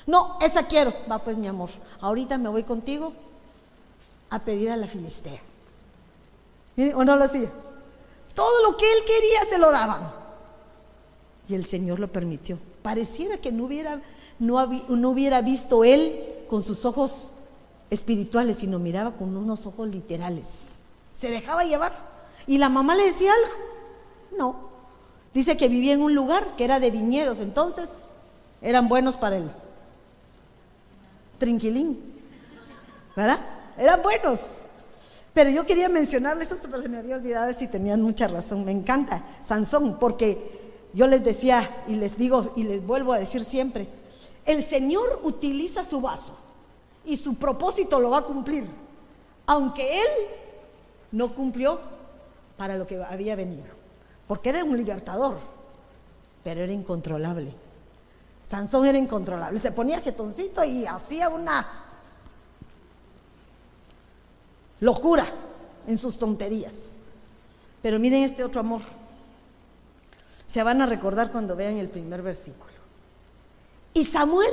No, 0.08 0.38
esa 0.42 0.64
quiero. 0.64 0.94
Va 1.10 1.20
pues, 1.20 1.38
mi 1.38 1.48
amor. 1.48 1.70
Ahorita 2.02 2.38
me 2.38 2.50
voy 2.50 2.64
contigo 2.64 3.14
a 4.30 4.40
pedir 4.40 4.70
a 4.72 4.78
la 4.78 4.88
filistea. 4.88 5.42
¿O 6.96 7.04
no 7.04 7.16
lo 7.16 7.24
hacía? 7.24 7.52
Todo 8.34 8.70
lo 8.70 8.78
que 8.78 8.86
él 8.86 9.00
quería 9.06 9.46
se 9.50 9.58
lo 9.58 9.72
daban. 9.72 10.12
Y 11.48 11.56
el 11.56 11.66
Señor 11.66 12.00
lo 12.00 12.12
permitió. 12.12 12.58
Pareciera 12.82 13.38
que 13.38 13.52
no 13.52 13.66
hubiera 13.66 14.02
no, 14.40 15.10
hubiera 15.10 15.42
visto 15.42 15.84
él 15.84 16.14
con 16.50 16.64
sus 16.64 16.86
ojos 16.86 17.32
espirituales, 17.90 18.58
sino 18.58 18.80
miraba 18.80 19.12
con 19.12 19.36
unos 19.36 19.66
ojos 19.66 19.88
literales. 19.88 20.80
Se 21.14 21.30
dejaba 21.30 21.64
llevar. 21.64 21.94
Y 22.48 22.58
la 22.58 22.70
mamá 22.70 22.96
le 22.96 23.04
decía 23.04 23.32
algo. 23.32 23.56
No. 24.38 24.76
Dice 25.34 25.58
que 25.58 25.68
vivía 25.68 25.94
en 25.94 26.02
un 26.02 26.14
lugar 26.14 26.46
que 26.58 26.66
era 26.66 26.80
de 26.80 26.92
viñedos, 26.92 27.40
entonces 27.40 27.90
eran 28.62 28.88
buenos 28.88 29.16
para 29.18 29.38
él. 29.38 29.50
Trinquilín. 31.38 32.00
¿Verdad? 33.16 33.40
Eran 33.78 34.02
buenos. 34.02 34.60
Pero 35.34 35.50
yo 35.50 35.66
quería 35.66 35.90
mencionarles 35.90 36.52
esto, 36.52 36.70
pero 36.70 36.82
se 36.82 36.88
me 36.88 36.98
había 36.98 37.18
olvidado 37.18 37.52
si 37.54 37.68
tenían 37.68 38.02
mucha 38.02 38.28
razón. 38.28 38.64
Me 38.64 38.72
encanta 38.72 39.22
Sansón, 39.46 39.98
porque 40.00 40.64
yo 40.94 41.08
les 41.08 41.24
decía 41.24 41.70
y 41.88 41.96
les 41.96 42.18
digo 42.18 42.54
y 42.56 42.64
les 42.64 42.86
vuelvo 42.86 43.12
a 43.12 43.20
decir 43.20 43.44
siempre, 43.44 43.88
el 44.46 44.64
Señor 44.64 45.20
utiliza 45.24 45.84
su 45.84 46.00
vaso 46.00 46.38
y 47.04 47.18
su 47.18 47.36
propósito 47.36 48.00
lo 48.00 48.12
va 48.12 48.20
a 48.20 48.24
cumplir, 48.24 48.66
aunque 49.46 50.00
Él 50.00 50.08
no 51.12 51.36
cumplió 51.36 51.80
para 52.56 52.78
lo 52.78 52.88
que 52.88 53.04
había 53.04 53.36
venido, 53.36 53.66
porque 54.28 54.50
era 54.50 54.64
un 54.64 54.78
libertador, 54.78 55.38
pero 56.46 56.62
era 56.62 56.72
incontrolable. 56.72 57.54
Sansón 58.44 58.86
era 58.86 58.98
incontrolable, 58.98 59.60
se 59.60 59.74
ponía 59.74 60.00
jetoncito 60.00 60.64
y 60.64 60.86
hacía 60.86 61.28
una 61.28 61.68
locura 64.80 65.26
en 65.88 65.98
sus 65.98 66.18
tonterías. 66.18 66.94
Pero 67.82 68.00
miren 68.00 68.24
este 68.24 68.44
otro 68.44 68.62
amor. 68.62 68.82
Se 70.48 70.64
van 70.64 70.82
a 70.82 70.86
recordar 70.86 71.32
cuando 71.32 71.56
vean 71.56 71.78
el 71.78 71.90
primer 71.90 72.22
versículo. 72.22 72.74
Y 73.94 74.04
Samuel, 74.04 74.52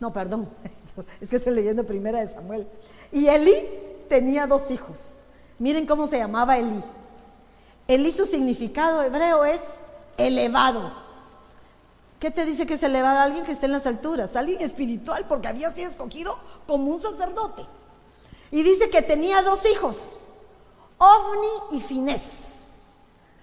no, 0.00 0.12
perdón, 0.12 0.48
es 1.20 1.30
que 1.30 1.36
estoy 1.36 1.54
leyendo 1.54 1.84
primera 1.84 2.20
de 2.20 2.28
Samuel. 2.28 2.66
Y 3.12 3.26
Elí 3.28 3.54
tenía 4.08 4.46
dos 4.46 4.70
hijos. 4.70 5.12
Miren 5.58 5.86
cómo 5.86 6.06
se 6.06 6.18
llamaba 6.18 6.58
Elí. 6.58 6.82
Elí 7.88 8.10
su 8.12 8.26
significado 8.26 9.02
hebreo 9.02 9.44
es 9.44 9.60
elevado. 10.16 10.92
¿Qué 12.18 12.30
te 12.30 12.44
dice 12.44 12.66
que 12.66 12.76
dar 12.76 13.04
a 13.04 13.22
alguien 13.22 13.44
que 13.44 13.52
esté 13.52 13.66
en 13.66 13.72
las 13.72 13.86
alturas? 13.86 14.36
Alguien 14.36 14.60
espiritual, 14.62 15.26
porque 15.28 15.48
había 15.48 15.70
sido 15.72 15.90
escogido 15.90 16.36
como 16.66 16.90
un 16.90 17.00
sacerdote. 17.00 17.62
Y 18.50 18.62
dice 18.62 18.90
que 18.90 19.02
tenía 19.02 19.42
dos 19.42 19.64
hijos, 19.66 19.96
Ovni 20.98 21.76
y 21.76 21.80
Finés. 21.80 22.82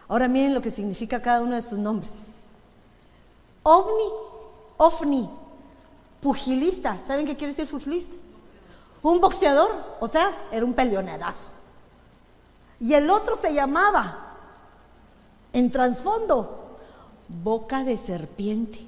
Ahora 0.07 0.27
miren 0.27 0.53
lo 0.53 0.61
que 0.61 0.71
significa 0.71 1.21
cada 1.21 1.41
uno 1.41 1.55
de 1.55 1.61
sus 1.61 1.79
nombres. 1.79 2.27
Ovni, 3.63 4.09
Ovni, 4.77 5.29
pugilista. 6.21 6.99
¿Saben 7.07 7.25
qué 7.25 7.35
quiere 7.35 7.53
decir 7.53 7.69
pugilista? 7.69 8.15
Un 9.01 9.19
boxeador, 9.19 9.71
o 9.99 10.07
sea, 10.07 10.31
era 10.51 10.65
un 10.65 10.73
peleonerazo. 10.73 11.49
Y 12.79 12.93
el 12.93 13.09
otro 13.09 13.35
se 13.35 13.53
llamaba, 13.53 14.35
en 15.51 15.71
trasfondo, 15.71 16.77
boca 17.27 17.83
de 17.83 17.97
serpiente. 17.97 18.79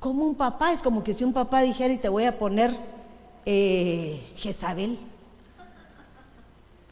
Como 0.00 0.24
un 0.24 0.34
papá, 0.34 0.72
es 0.72 0.82
como 0.82 1.02
que 1.02 1.14
si 1.14 1.24
un 1.24 1.32
papá 1.32 1.60
dijera 1.60 1.92
y 1.92 1.98
te 1.98 2.08
voy 2.08 2.24
a 2.24 2.38
poner 2.38 2.76
eh, 3.46 4.20
Jezabel. 4.36 4.98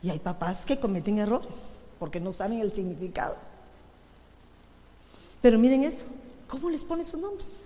Y 0.00 0.10
hay 0.10 0.18
papás 0.18 0.64
que 0.64 0.78
cometen 0.78 1.18
errores 1.18 1.80
porque 1.98 2.20
no 2.20 2.32
saben 2.32 2.60
el 2.60 2.72
significado. 2.72 3.36
Pero 5.42 5.58
miren 5.58 5.84
eso, 5.84 6.06
¿cómo 6.48 6.70
les 6.70 6.84
pone 6.84 7.04
sus 7.04 7.20
nombres? 7.20 7.60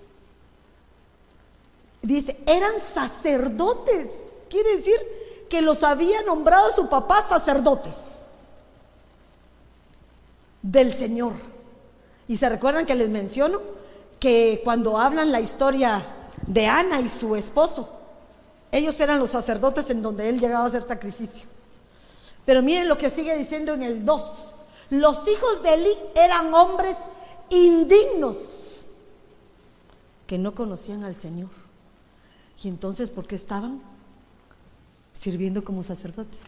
Dice, 2.03 2.37
eran 2.47 2.73
sacerdotes. 2.81 4.11
Quiere 4.49 4.77
decir 4.77 4.99
que 5.51 5.63
los 5.63 5.83
había 5.83 6.23
nombrado 6.23 6.73
su 6.73 6.89
papá 6.89 7.23
sacerdotes 7.29 8.23
del 10.63 10.93
Señor. 10.93 11.33
Y 12.29 12.37
se 12.37 12.49
recuerdan 12.49 12.87
que 12.87 12.95
les 12.95 13.09
menciono 13.09 13.61
que 14.21 14.61
cuando 14.65 14.99
hablan 14.99 15.33
la 15.33 15.41
historia 15.41 16.05
de 16.47 16.67
Ana 16.67 17.01
y 17.01 17.09
su 17.09 17.37
esposo, 17.37 17.98
ellos 18.71 18.99
eran 19.01 19.19
los 19.19 19.31
sacerdotes 19.31 19.91
en 19.91 20.03
donde 20.03 20.29
él 20.29 20.41
llegaba 20.41 20.65
a 20.65 20.69
hacer 20.69 20.83
sacrificio. 20.83 21.47
Pero 22.45 22.63
miren 22.63 22.89
lo 22.89 22.99
que 22.99 23.11
sigue 23.11 23.37
diciendo 23.37 23.75
en 23.75 23.83
el 23.83 24.05
2. 24.05 24.55
Los 24.91 25.29
hijos 25.29 25.63
de 25.63 25.75
Eli 25.75 25.95
eran 26.17 26.53
hombres 26.55 26.97
indignos 27.51 28.87
que 30.27 30.39
no 30.39 30.55
conocían 30.55 31.05
al 31.05 31.15
Señor. 31.15 31.51
Y 32.63 32.69
entonces, 32.69 33.11
¿por 33.11 33.27
qué 33.27 33.35
estaban 33.35 33.81
sirviendo 35.13 35.65
como 35.65 35.83
sacerdotes? 35.83 36.41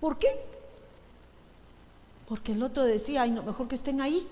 ¿Por 0.00 0.18
qué? 0.18 0.28
Porque 2.28 2.52
el 2.52 2.62
otro 2.62 2.84
decía, 2.84 3.22
ay, 3.22 3.30
no, 3.30 3.42
mejor 3.42 3.68
que 3.68 3.74
estén 3.74 4.00
ahí. 4.00 4.26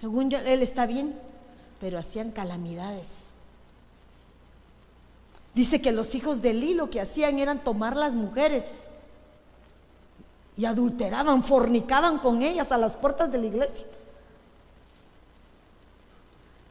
Según 0.00 0.32
él 0.32 0.62
está 0.62 0.86
bien, 0.86 1.14
pero 1.80 1.98
hacían 1.98 2.30
calamidades. 2.30 3.24
Dice 5.54 5.82
que 5.82 5.92
los 5.92 6.14
hijos 6.14 6.42
de 6.42 6.50
Eli 6.50 6.74
lo 6.74 6.90
que 6.90 7.00
hacían 7.00 7.38
eran 7.38 7.62
tomar 7.62 7.96
las 7.96 8.14
mujeres 8.14 8.84
y 10.56 10.64
adulteraban, 10.64 11.42
fornicaban 11.42 12.18
con 12.18 12.42
ellas 12.42 12.70
a 12.72 12.78
las 12.78 12.96
puertas 12.96 13.32
de 13.32 13.38
la 13.38 13.46
iglesia. 13.46 13.86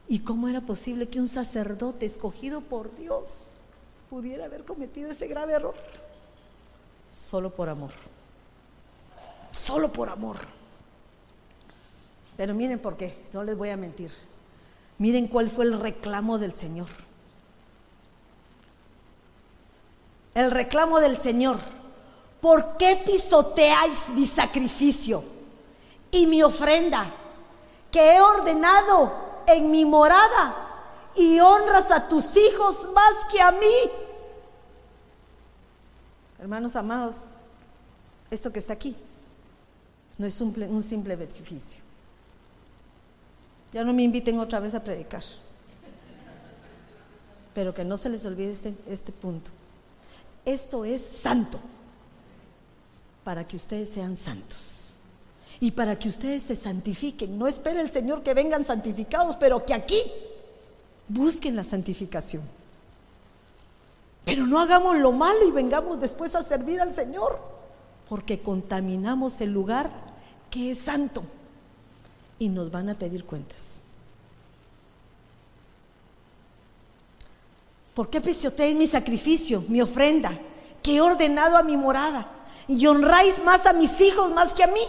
¿Y 0.08 0.20
cómo 0.20 0.48
era 0.48 0.60
posible 0.60 1.08
que 1.08 1.20
un 1.20 1.28
sacerdote 1.28 2.06
escogido 2.06 2.62
por 2.62 2.94
Dios 2.96 3.60
pudiera 4.08 4.46
haber 4.46 4.64
cometido 4.64 5.10
ese 5.10 5.28
grave 5.28 5.52
error? 5.54 5.74
Solo 7.14 7.50
por 7.50 7.68
amor. 7.68 7.92
Solo 9.52 9.92
por 9.92 10.08
amor. 10.08 10.36
Pero 12.36 12.54
miren 12.54 12.78
por 12.78 12.96
qué, 12.96 13.24
no 13.32 13.42
les 13.42 13.56
voy 13.56 13.70
a 13.70 13.76
mentir. 13.76 14.10
Miren 14.98 15.28
cuál 15.28 15.48
fue 15.50 15.64
el 15.64 15.78
reclamo 15.78 16.38
del 16.38 16.52
Señor. 16.52 16.88
el 20.34 20.50
reclamo 20.50 21.00
del 21.00 21.16
Señor. 21.16 21.58
¿Por 22.40 22.76
qué 22.76 23.02
pisoteáis 23.04 24.08
mi 24.10 24.26
sacrificio 24.26 25.22
y 26.10 26.26
mi 26.26 26.42
ofrenda 26.42 27.06
que 27.90 28.16
he 28.16 28.20
ordenado 28.20 29.12
en 29.46 29.70
mi 29.70 29.84
morada 29.84 30.56
y 31.14 31.38
honras 31.38 31.90
a 31.90 32.08
tus 32.08 32.34
hijos 32.36 32.88
más 32.94 33.26
que 33.30 33.40
a 33.40 33.52
mí? 33.52 33.90
Hermanos 36.38 36.74
amados, 36.76 37.16
esto 38.30 38.50
que 38.50 38.58
está 38.58 38.72
aquí 38.72 38.96
no 40.16 40.26
es 40.26 40.40
un, 40.40 40.54
un 40.62 40.82
simple 40.82 41.16
beneficio. 41.16 41.79
Ya 43.72 43.84
no 43.84 43.92
me 43.92 44.02
inviten 44.02 44.38
otra 44.38 44.60
vez 44.60 44.74
a 44.74 44.82
predicar. 44.82 45.22
Pero 47.54 47.74
que 47.74 47.84
no 47.84 47.96
se 47.96 48.08
les 48.08 48.24
olvide 48.24 48.50
este, 48.50 48.74
este 48.86 49.12
punto. 49.12 49.50
Esto 50.44 50.84
es 50.84 51.02
santo 51.02 51.58
para 53.24 53.46
que 53.46 53.56
ustedes 53.56 53.90
sean 53.90 54.16
santos 54.16 54.94
y 55.60 55.72
para 55.72 55.98
que 55.98 56.08
ustedes 56.08 56.42
se 56.44 56.56
santifiquen. 56.56 57.38
No 57.38 57.46
espere 57.46 57.80
el 57.80 57.90
Señor 57.90 58.22
que 58.22 58.34
vengan 58.34 58.64
santificados, 58.64 59.36
pero 59.36 59.64
que 59.64 59.74
aquí 59.74 60.00
busquen 61.08 61.54
la 61.54 61.64
santificación. 61.64 62.42
Pero 64.24 64.46
no 64.46 64.60
hagamos 64.60 64.98
lo 64.98 65.12
malo 65.12 65.46
y 65.46 65.50
vengamos 65.50 66.00
después 66.00 66.34
a 66.34 66.42
servir 66.42 66.80
al 66.80 66.92
Señor, 66.92 67.38
porque 68.08 68.40
contaminamos 68.40 69.40
el 69.40 69.52
lugar 69.52 69.90
que 70.50 70.70
es 70.70 70.78
santo 70.78 71.22
y 72.40 72.48
nos 72.48 72.70
van 72.70 72.88
a 72.88 72.94
pedir 72.94 73.24
cuentas. 73.24 73.84
¿Por 77.94 78.08
qué 78.08 78.20
pisoteáis 78.20 78.74
mi 78.74 78.86
sacrificio, 78.86 79.62
mi 79.68 79.82
ofrenda, 79.82 80.32
que 80.82 80.96
he 80.96 81.00
ordenado 81.02 81.58
a 81.58 81.62
mi 81.62 81.76
morada? 81.76 82.26
Y 82.66 82.86
honráis 82.86 83.44
más 83.44 83.66
a 83.66 83.74
mis 83.74 84.00
hijos 84.00 84.32
más 84.32 84.54
que 84.54 84.64
a 84.64 84.68
mí. 84.68 84.80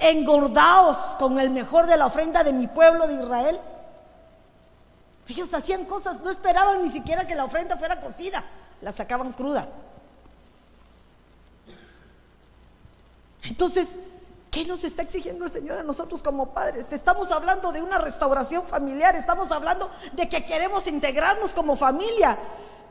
Engordaos 0.00 1.14
con 1.16 1.38
el 1.38 1.50
mejor 1.50 1.86
de 1.86 1.96
la 1.96 2.06
ofrenda 2.06 2.42
de 2.42 2.52
mi 2.52 2.66
pueblo 2.66 3.06
de 3.06 3.22
Israel. 3.22 3.58
Ellos 5.28 5.54
hacían 5.54 5.84
cosas, 5.84 6.20
no 6.22 6.30
esperaban 6.30 6.82
ni 6.82 6.90
siquiera 6.90 7.24
que 7.24 7.36
la 7.36 7.44
ofrenda 7.44 7.76
fuera 7.76 8.00
cocida, 8.00 8.44
la 8.82 8.90
sacaban 8.90 9.32
cruda. 9.32 9.68
Entonces, 13.44 13.90
¿Qué 14.54 14.64
nos 14.64 14.84
está 14.84 15.02
exigiendo 15.02 15.44
el 15.44 15.50
Señor 15.50 15.78
a 15.78 15.82
nosotros 15.82 16.22
como 16.22 16.54
padres? 16.54 16.92
Estamos 16.92 17.32
hablando 17.32 17.72
de 17.72 17.82
una 17.82 17.98
restauración 17.98 18.62
familiar, 18.62 19.16
estamos 19.16 19.50
hablando 19.50 19.90
de 20.12 20.28
que 20.28 20.46
queremos 20.46 20.86
integrarnos 20.86 21.52
como 21.52 21.74
familia, 21.74 22.38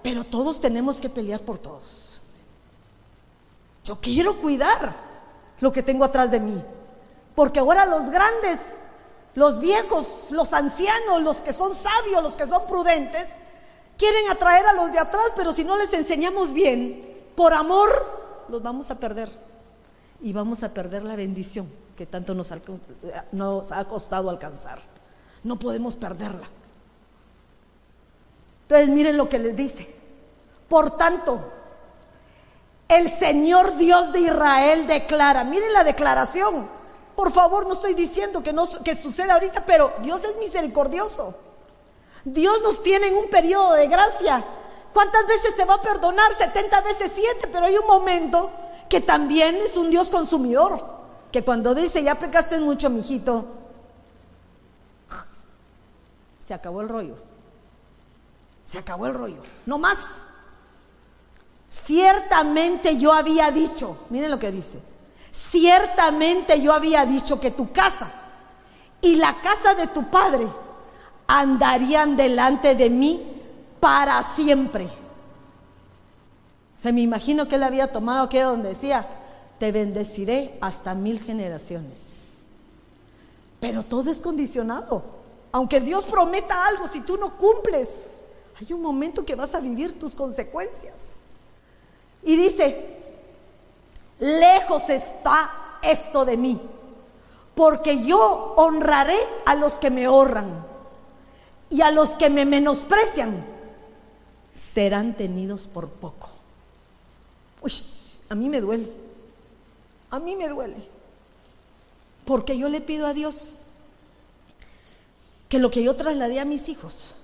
pero 0.01 0.25
todos 0.25 0.59
tenemos 0.59 0.99
que 0.99 1.07
pelear 1.07 1.39
por 1.39 1.59
todos. 1.59 2.19
Yo 3.85 3.97
quiero 4.01 4.41
cuidar 4.41 4.93
lo 5.61 5.71
que 5.71 5.81
tengo 5.81 6.03
atrás 6.03 6.31
de 6.31 6.41
mí, 6.41 6.61
porque 7.33 7.59
ahora 7.59 7.85
los 7.85 8.09
grandes, 8.09 8.59
los 9.33 9.61
viejos, 9.61 10.31
los 10.31 10.51
ancianos, 10.51 11.21
los 11.21 11.37
que 11.37 11.53
son 11.53 11.73
sabios, 11.73 12.21
los 12.21 12.33
que 12.33 12.45
son 12.45 12.67
prudentes, 12.67 13.29
quieren 13.97 14.29
atraer 14.29 14.65
a 14.65 14.73
los 14.73 14.91
de 14.91 14.99
atrás, 14.99 15.31
pero 15.33 15.53
si 15.53 15.63
no 15.63 15.77
les 15.77 15.93
enseñamos 15.93 16.51
bien, 16.51 17.31
por 17.37 17.53
amor, 17.53 17.89
los 18.49 18.61
vamos 18.61 18.91
a 18.91 18.95
perder 18.95 19.52
y 20.23 20.31
vamos 20.31 20.63
a 20.63 20.73
perder 20.73 21.03
la 21.03 21.15
bendición 21.15 21.69
que 21.97 22.05
tanto 22.05 22.33
nos, 22.33 22.51
ha 22.51 23.85
costado 23.85 24.29
alcanzar. 24.29 24.79
No 25.43 25.59
podemos 25.59 25.95
perderla. 25.95 26.49
Entonces 28.63 28.89
miren 28.89 29.17
lo 29.17 29.27
que 29.27 29.37
les 29.37 29.55
dice. 29.55 29.93
Por 30.69 30.97
tanto, 30.97 31.51
el 32.87 33.11
Señor 33.11 33.77
Dios 33.77 34.13
de 34.13 34.21
Israel 34.21 34.87
declara, 34.87 35.43
miren 35.43 35.73
la 35.73 35.83
declaración. 35.83 36.69
Por 37.17 37.31
favor, 37.33 37.67
no 37.67 37.73
estoy 37.73 37.93
diciendo 37.93 38.41
que, 38.41 38.53
no, 38.53 38.67
que 38.81 38.95
suceda 38.95 39.33
ahorita, 39.33 39.65
pero 39.65 39.91
Dios 40.01 40.23
es 40.23 40.37
misericordioso. 40.37 41.35
Dios 42.23 42.61
nos 42.63 42.81
tiene 42.81 43.07
en 43.07 43.17
un 43.17 43.29
periodo 43.29 43.73
de 43.73 43.87
gracia. 43.87 44.43
¿Cuántas 44.93 45.27
veces 45.27 45.53
te 45.57 45.65
va 45.65 45.75
a 45.75 45.81
perdonar? 45.81 46.33
70 46.33 46.81
veces 46.81 47.11
7, 47.13 47.49
pero 47.51 47.65
hay 47.65 47.77
un 47.77 47.85
momento 47.85 48.49
que 48.89 49.01
también 49.01 49.55
es 49.55 49.77
un 49.77 49.89
Dios 49.89 50.09
consumidor, 50.09 50.83
que 51.31 51.43
cuando 51.43 51.73
dice, 51.73 52.03
ya 52.03 52.15
pecaste 52.15 52.59
mucho, 52.59 52.89
mijito, 52.89 53.45
se 56.45 56.53
acabó 56.53 56.81
el 56.81 56.89
rollo. 56.89 57.15
Se 58.65 58.77
acabó 58.77 59.07
el 59.07 59.13
rollo. 59.13 59.41
No 59.65 59.77
más. 59.77 59.97
Ciertamente 61.69 62.97
yo 62.97 63.13
había 63.13 63.49
dicho, 63.51 63.97
miren 64.09 64.29
lo 64.29 64.37
que 64.37 64.51
dice, 64.51 64.79
ciertamente 65.31 66.61
yo 66.61 66.71
había 66.71 67.05
dicho 67.05 67.39
que 67.39 67.51
tu 67.51 67.71
casa 67.71 68.11
y 69.01 69.15
la 69.15 69.33
casa 69.41 69.73
de 69.73 69.87
tu 69.87 70.09
padre 70.09 70.47
andarían 71.27 72.15
delante 72.15 72.75
de 72.75 72.89
mí 72.89 73.41
para 73.79 74.21
siempre. 74.21 74.87
Se 76.83 76.91
me 76.91 76.99
imagino 76.99 77.47
que 77.47 77.55
él 77.55 77.63
había 77.63 77.93
tomado 77.93 78.23
aquello 78.23 78.49
donde 78.49 78.67
decía, 78.67 79.07
te 79.57 79.71
bendeciré 79.71 80.57
hasta 80.59 80.93
mil 80.93 81.17
generaciones. 81.17 82.39
Pero 83.61 83.83
todo 83.83 84.11
es 84.11 84.19
condicionado. 84.19 85.01
Aunque 85.53 85.79
Dios 85.79 86.03
prometa 86.03 86.67
algo, 86.67 86.89
si 86.89 86.99
tú 86.99 87.15
no 87.15 87.37
cumples, 87.37 88.01
hay 88.59 88.73
un 88.73 88.81
momento 88.81 89.23
que 89.23 89.33
vas 89.33 89.55
a 89.55 89.61
vivir 89.61 89.97
tus 89.97 90.13
consecuencias. 90.13 91.19
Y 92.21 92.35
dice, 92.35 92.97
lejos 94.19 94.89
está 94.89 95.79
esto 95.81 96.25
de 96.25 96.35
mí, 96.35 96.59
porque 97.55 98.03
yo 98.03 98.55
honraré 98.57 99.17
a 99.45 99.55
los 99.55 99.75
que 99.75 99.89
me 99.89 100.09
honran 100.09 100.65
y 101.69 101.79
a 101.79 101.91
los 101.91 102.09
que 102.09 102.29
me 102.29 102.43
menosprecian 102.43 103.45
serán 104.53 105.15
tenidos 105.15 105.65
por 105.65 105.87
poco. 105.87 106.32
Uy, 107.63 107.73
a 108.29 108.35
mí 108.35 108.49
me 108.49 108.61
duele, 108.61 108.91
a 110.11 110.19
mí 110.19 110.35
me 110.35 110.49
duele, 110.49 110.75
porque 112.25 112.57
yo 112.57 112.67
le 112.69 112.81
pido 112.81 113.07
a 113.07 113.13
Dios 113.13 113.59
que 115.47 115.59
lo 115.59 115.71
que 115.71 115.81
yo 115.81 115.95
trasladé 115.95 116.39
a 116.39 116.45
mis 116.45 116.67
hijos 116.67 117.15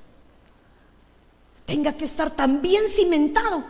tenga 1.66 1.94
que 1.94 2.06
estar 2.06 2.32
tan 2.32 2.62
bien 2.62 2.84
cimentado 2.88 3.64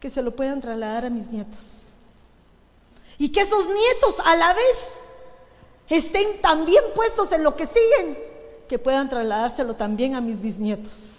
que 0.00 0.10
se 0.10 0.22
lo 0.22 0.34
puedan 0.34 0.60
trasladar 0.60 1.06
a 1.06 1.10
mis 1.10 1.28
nietos. 1.28 1.90
Y 3.18 3.30
que 3.30 3.42
esos 3.42 3.66
nietos 3.66 4.16
a 4.24 4.34
la 4.34 4.52
vez 4.52 4.92
estén 5.88 6.40
tan 6.40 6.66
bien 6.66 6.82
puestos 6.94 7.30
en 7.32 7.44
lo 7.44 7.54
que 7.54 7.66
siguen 7.66 8.18
que 8.68 8.78
puedan 8.78 9.08
trasladárselo 9.08 9.76
también 9.76 10.14
a 10.14 10.20
mis 10.20 10.40
bisnietos. 10.40 11.11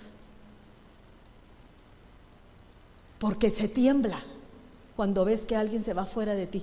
Porque 3.23 3.51
se 3.51 3.69
tiembla 3.69 4.21
cuando 4.97 5.23
ves 5.23 5.45
que 5.45 5.55
alguien 5.55 5.81
se 5.81 5.93
va 5.93 6.05
fuera 6.05 6.35
de 6.35 6.45
ti. 6.45 6.61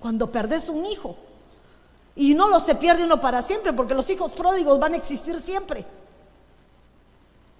Cuando 0.00 0.32
perdes 0.32 0.68
un 0.68 0.84
hijo. 0.84 1.14
Y 2.16 2.34
no 2.34 2.48
lo 2.48 2.58
se 2.58 2.74
pierde 2.74 3.04
uno 3.04 3.20
para 3.20 3.40
siempre, 3.40 3.72
porque 3.72 3.94
los 3.94 4.10
hijos 4.10 4.32
pródigos 4.32 4.80
van 4.80 4.94
a 4.94 4.96
existir 4.96 5.38
siempre. 5.38 5.86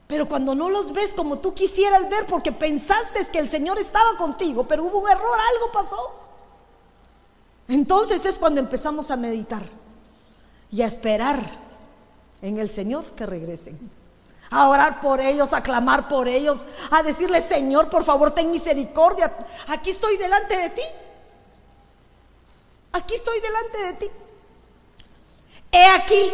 Pero 0.09 0.27
cuando 0.27 0.57
no 0.57 0.69
los 0.71 0.93
ves 0.93 1.15
como 1.15 1.39
tú 1.39 1.55
quisieras 1.55 2.11
ver, 2.11 2.27
porque 2.27 2.51
pensaste 2.51 3.25
que 3.31 3.39
el 3.39 3.49
Señor 3.49 3.79
estaba 3.79 4.17
contigo, 4.17 4.67
pero 4.67 4.83
hubo 4.83 4.99
un 4.99 5.09
error, 5.09 5.39
algo 5.55 5.71
pasó. 5.73 6.15
Entonces 7.69 8.27
es 8.27 8.41
cuando 8.41 8.59
empezamos 8.61 9.13
a 9.13 9.17
meditar 9.17 9.63
y 10.73 10.83
a 10.83 10.89
esperar 10.89 11.41
en 12.43 12.59
el 12.59 12.71
Señor 12.71 13.05
que 13.13 13.25
regresen. 13.25 13.79
A 14.51 14.69
orar 14.69 15.01
por 15.01 15.21
ellos, 15.21 15.53
a 15.53 15.63
clamar 15.63 16.09
por 16.09 16.29
ellos, 16.29 16.67
a 16.91 17.03
decirle, 17.03 17.47
Señor, 17.47 17.89
por 17.89 18.05
favor, 18.05 18.31
ten 18.31 18.51
misericordia. 18.51 19.33
Aquí 19.69 19.91
estoy 19.91 20.17
delante 20.17 20.57
de 20.57 20.71
ti. 20.71 20.83
Aquí 22.93 23.15
estoy 23.15 23.41
delante 23.41 23.79
de 23.79 23.93
ti. 23.95 24.11
He 25.73 25.87
aquí, 25.87 26.33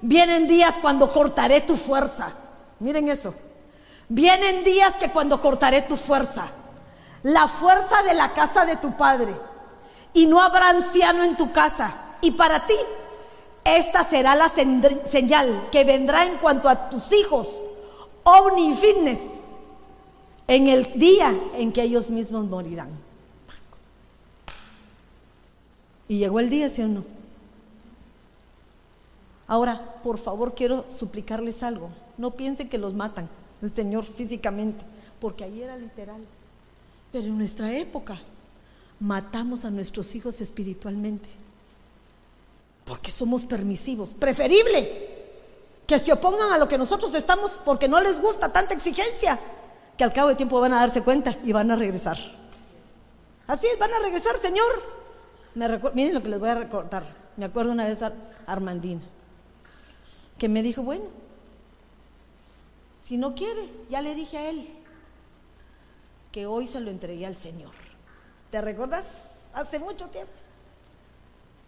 vienen 0.00 0.48
días 0.48 0.76
cuando 0.80 1.12
cortaré 1.12 1.60
tu 1.60 1.76
fuerza. 1.76 2.32
Miren 2.78 3.08
eso. 3.08 3.34
Vienen 4.08 4.64
días 4.64 4.94
que 4.94 5.10
cuando 5.10 5.40
cortaré 5.40 5.82
tu 5.82 5.96
fuerza, 5.96 6.48
la 7.22 7.48
fuerza 7.48 8.02
de 8.02 8.14
la 8.14 8.32
casa 8.32 8.64
de 8.64 8.76
tu 8.76 8.96
padre, 8.96 9.34
y 10.12 10.26
no 10.26 10.40
habrá 10.40 10.70
anciano 10.70 11.24
en 11.24 11.36
tu 11.36 11.52
casa. 11.52 11.92
Y 12.20 12.30
para 12.32 12.66
ti 12.66 12.74
esta 13.64 14.04
será 14.04 14.34
la 14.34 14.50
señal 14.50 15.68
que 15.72 15.84
vendrá 15.84 16.26
en 16.26 16.36
cuanto 16.36 16.68
a 16.68 16.90
tus 16.90 17.12
hijos, 17.12 17.60
ovni 18.22 18.74
en 20.46 20.68
el 20.68 20.92
día 20.94 21.34
en 21.56 21.72
que 21.72 21.82
ellos 21.82 22.10
mismos 22.10 22.44
morirán. 22.44 22.90
Y 26.06 26.18
llegó 26.18 26.40
el 26.40 26.50
día, 26.50 26.68
¿sí 26.68 26.82
o 26.82 26.88
no? 26.88 27.04
Ahora, 29.46 30.00
por 30.02 30.18
favor, 30.18 30.54
quiero 30.54 30.84
suplicarles 30.90 31.62
algo. 31.62 31.90
No 32.18 32.32
piensen 32.32 32.68
que 32.68 32.78
los 32.78 32.94
matan 32.94 33.28
el 33.62 33.72
Señor 33.72 34.04
físicamente, 34.04 34.84
porque 35.20 35.44
ahí 35.44 35.62
era 35.62 35.76
literal. 35.76 36.20
Pero 37.10 37.26
en 37.26 37.38
nuestra 37.38 37.72
época 37.72 38.18
matamos 39.00 39.64
a 39.64 39.70
nuestros 39.70 40.14
hijos 40.14 40.40
espiritualmente. 40.40 41.28
Porque 42.84 43.10
somos 43.10 43.44
permisivos. 43.44 44.14
Preferible 44.14 45.14
que 45.86 45.98
se 45.98 46.12
opongan 46.12 46.52
a 46.52 46.58
lo 46.58 46.68
que 46.68 46.78
nosotros 46.78 47.14
estamos 47.14 47.60
porque 47.64 47.88
no 47.88 48.00
les 48.00 48.20
gusta 48.20 48.52
tanta 48.52 48.74
exigencia, 48.74 49.38
que 49.96 50.04
al 50.04 50.12
cabo 50.12 50.30
de 50.30 50.34
tiempo 50.34 50.60
van 50.60 50.72
a 50.72 50.80
darse 50.80 51.02
cuenta 51.02 51.36
y 51.44 51.52
van 51.52 51.70
a 51.70 51.76
regresar. 51.76 52.18
Así 53.46 53.66
es, 53.66 53.78
van 53.78 53.92
a 53.92 53.98
regresar, 53.98 54.38
Señor. 54.38 54.82
Me 55.54 55.68
miren 55.94 56.14
lo 56.14 56.22
que 56.22 56.28
les 56.28 56.40
voy 56.40 56.48
a 56.48 56.54
recordar. 56.54 57.04
Me 57.36 57.44
acuerdo 57.44 57.72
una 57.72 57.84
vez 57.84 58.02
a 58.02 58.12
Armandina, 58.46 59.02
que 60.38 60.48
me 60.48 60.62
dijo, 60.62 60.82
bueno, 60.82 61.04
si 63.02 63.16
no 63.16 63.34
quiere, 63.34 63.68
ya 63.90 64.00
le 64.00 64.14
dije 64.14 64.38
a 64.38 64.50
él 64.50 64.68
que 66.32 66.46
hoy 66.46 66.66
se 66.66 66.80
lo 66.80 66.90
entregué 66.90 67.26
al 67.26 67.36
Señor. 67.36 67.72
¿Te 68.50 68.60
recuerdas? 68.60 69.04
Hace 69.52 69.78
mucho 69.78 70.06
tiempo. 70.08 70.32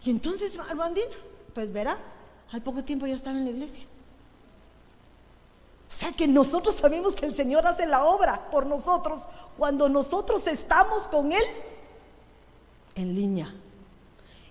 Y 0.03 0.11
entonces, 0.11 0.57
Armandina, 0.59 1.15
pues 1.53 1.71
verá, 1.71 1.97
al 2.51 2.61
poco 2.61 2.83
tiempo 2.83 3.05
ya 3.05 3.15
estaba 3.15 3.37
en 3.37 3.45
la 3.45 3.51
iglesia. 3.51 3.83
O 5.89 5.93
sea 5.93 6.11
que 6.11 6.27
nosotros 6.27 6.75
sabemos 6.75 7.15
que 7.15 7.25
el 7.25 7.33
Señor 7.33 7.65
hace 7.65 7.85
la 7.85 8.03
obra 8.03 8.49
por 8.51 8.65
nosotros 8.65 9.25
cuando 9.57 9.87
nosotros 9.87 10.45
estamos 10.47 11.07
con 11.07 11.31
Él 11.31 11.43
en 12.95 13.15
línea 13.15 13.53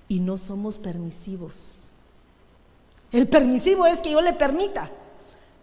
y 0.08 0.20
no 0.20 0.38
somos 0.38 0.78
permisivos. 0.78 1.88
El 3.12 3.28
permisivo 3.28 3.86
es 3.86 4.00
que 4.00 4.10
yo 4.10 4.20
le 4.20 4.32
permita. 4.32 4.90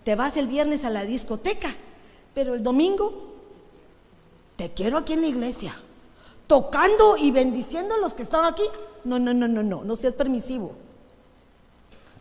Te 0.04 0.16
vas 0.16 0.38
el 0.38 0.48
viernes 0.48 0.84
a 0.84 0.90
la 0.90 1.04
discoteca, 1.04 1.74
pero 2.34 2.54
el 2.56 2.64
domingo 2.64 3.34
te 4.56 4.72
quiero 4.72 4.98
aquí 4.98 5.14
en 5.14 5.22
la 5.22 5.28
iglesia, 5.28 5.76
tocando 6.46 7.18
y 7.18 7.32
bendiciendo 7.32 7.96
a 7.96 7.98
los 7.98 8.14
que 8.14 8.24
están 8.24 8.46
aquí. 8.46 8.64
No, 9.04 9.20
no, 9.20 9.34
no, 9.34 9.48
no, 9.48 9.64
no, 9.64 9.84
no 9.84 9.96
seas 9.96 10.14
permisivo. 10.14 10.74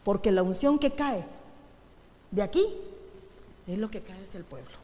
Porque 0.05 0.31
la 0.31 0.43
unción 0.43 0.79
que 0.79 0.93
cae 0.93 1.25
de 2.31 2.43
aquí 2.43 2.67
es 3.67 3.79
lo 3.79 3.89
que 3.89 4.01
cae 4.01 4.21
hacia 4.23 4.39
el 4.39 4.45
pueblo. 4.45 4.77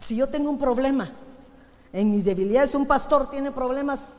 Si 0.00 0.16
yo 0.16 0.28
tengo 0.28 0.50
un 0.50 0.58
problema 0.58 1.12
en 1.92 2.10
mis 2.10 2.24
debilidades, 2.24 2.74
un 2.74 2.86
pastor 2.86 3.30
tiene 3.30 3.52
problemas, 3.52 4.14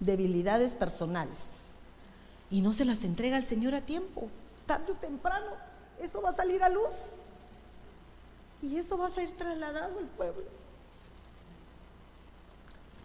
debilidades 0.00 0.72
personales, 0.72 1.74
y 2.50 2.62
no 2.62 2.72
se 2.72 2.84
las 2.84 3.04
entrega 3.04 3.36
al 3.36 3.44
Señor 3.44 3.74
a 3.74 3.82
tiempo, 3.82 4.28
tarde 4.66 4.92
o 4.92 4.94
temprano, 4.94 5.50
eso 6.00 6.22
va 6.22 6.30
a 6.30 6.34
salir 6.34 6.62
a 6.62 6.68
luz. 6.68 7.16
Y 8.62 8.76
eso 8.76 8.96
va 8.96 9.06
a 9.06 9.10
ser 9.10 9.30
trasladado 9.32 9.98
al 9.98 10.06
pueblo. 10.06 10.44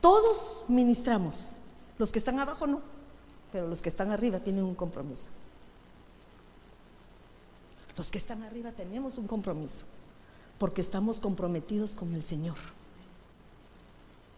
Todos 0.08 0.64
ministramos. 0.70 1.52
Los 1.98 2.14
que 2.14 2.20
están 2.20 2.40
abajo 2.40 2.66
no, 2.66 2.82
pero 3.52 3.68
los 3.68 3.82
que 3.82 3.90
están 3.90 4.10
arriba 4.10 4.40
tienen 4.40 4.64
un 4.64 4.74
compromiso. 4.74 5.32
Los 7.98 8.10
que 8.10 8.18
están 8.18 8.42
arriba 8.44 8.72
tenemos 8.72 9.18
un 9.18 9.28
compromiso, 9.28 9.84
porque 10.60 10.80
estamos 10.80 11.20
comprometidos 11.20 11.94
con 11.94 12.14
el 12.14 12.24
Señor. 12.24 12.56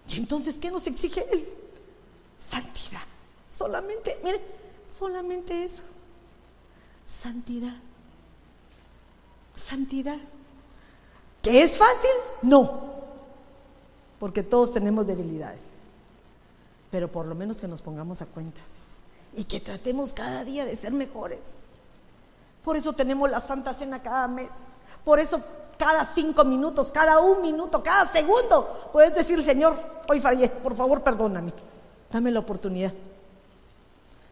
Y 0.08 0.18
entonces, 0.18 0.58
¿qué 0.58 0.72
nos 0.72 0.88
exige 0.88 1.24
Él? 1.32 1.48
Santidad. 2.36 3.04
Solamente, 3.48 4.20
mire, 4.24 4.42
solamente 4.88 5.66
eso. 5.66 5.84
Santidad. 7.06 7.76
Santidad. 9.54 10.18
¿Que 11.44 11.62
es 11.62 11.78
fácil? 11.78 12.10
No 12.42 12.90
porque 14.20 14.44
todos 14.44 14.74
tenemos 14.74 15.08
debilidades. 15.08 15.62
Pero 16.92 17.12
por 17.12 17.26
lo 17.26 17.36
menos 17.36 17.58
que 17.58 17.68
nos 17.68 17.82
pongamos 17.82 18.22
a 18.22 18.26
cuentas 18.26 19.06
y 19.36 19.44
que 19.46 19.60
tratemos 19.60 20.14
cada 20.14 20.44
día 20.44 20.66
de 20.66 20.76
ser 20.76 20.92
mejores. 20.92 21.70
Por 22.64 22.76
eso 22.76 22.94
tenemos 22.94 23.30
la 23.30 23.40
Santa 23.40 23.74
Cena 23.74 24.02
cada 24.02 24.28
mes. 24.28 24.50
Por 25.06 25.20
eso 25.20 25.42
cada 25.78 26.06
cinco 26.06 26.44
minutos, 26.44 26.92
cada 26.92 27.20
un 27.20 27.42
minuto, 27.42 27.82
cada 27.82 28.06
segundo, 28.06 28.90
puedes 28.92 29.16
decir, 29.16 29.42
Señor, 29.42 29.76
hoy 30.10 30.20
fallé, 30.20 30.50
por 30.50 30.76
favor 30.76 31.02
perdóname, 31.02 31.54
dame 32.12 32.32
la 32.32 32.42
oportunidad. 32.42 32.92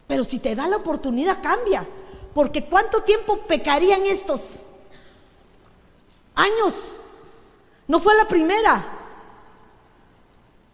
Pero 0.06 0.24
si 0.24 0.38
te 0.38 0.54
da 0.54 0.68
la 0.68 0.76
oportunidad, 0.76 1.42
cambia. 1.42 1.86
Porque 2.34 2.66
¿cuánto 2.66 3.02
tiempo 3.02 3.38
pecarían 3.46 4.02
estos? 4.02 4.56
Años. 6.34 7.00
No 7.86 8.00
fue 8.00 8.14
la 8.14 8.28
primera. 8.28 8.97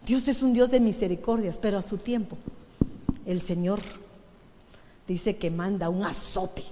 Dios 0.05 0.27
es 0.27 0.43
un 0.43 0.53
Dios 0.53 0.69
de 0.69 0.79
misericordias, 0.79 1.57
pero 1.57 1.79
a 1.79 1.81
su 1.81 1.97
tiempo 1.97 2.37
el 3.25 3.41
Señor 3.41 3.79
dice 5.07 5.37
que 5.37 5.49
manda 5.49 5.89
un 5.89 6.03
azote. 6.03 6.63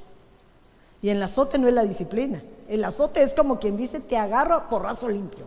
Y 1.02 1.10
el 1.10 1.22
azote 1.22 1.58
no 1.58 1.68
es 1.68 1.74
la 1.74 1.84
disciplina, 1.84 2.42
El 2.70 2.84
azote 2.86 3.22
es 3.22 3.34
como 3.34 3.60
quien 3.60 3.76
dice, 3.76 4.00
te 4.00 4.18
agarro 4.18 4.56
a 4.56 4.70
porrazo 4.70 5.10
limpio. 5.10 5.46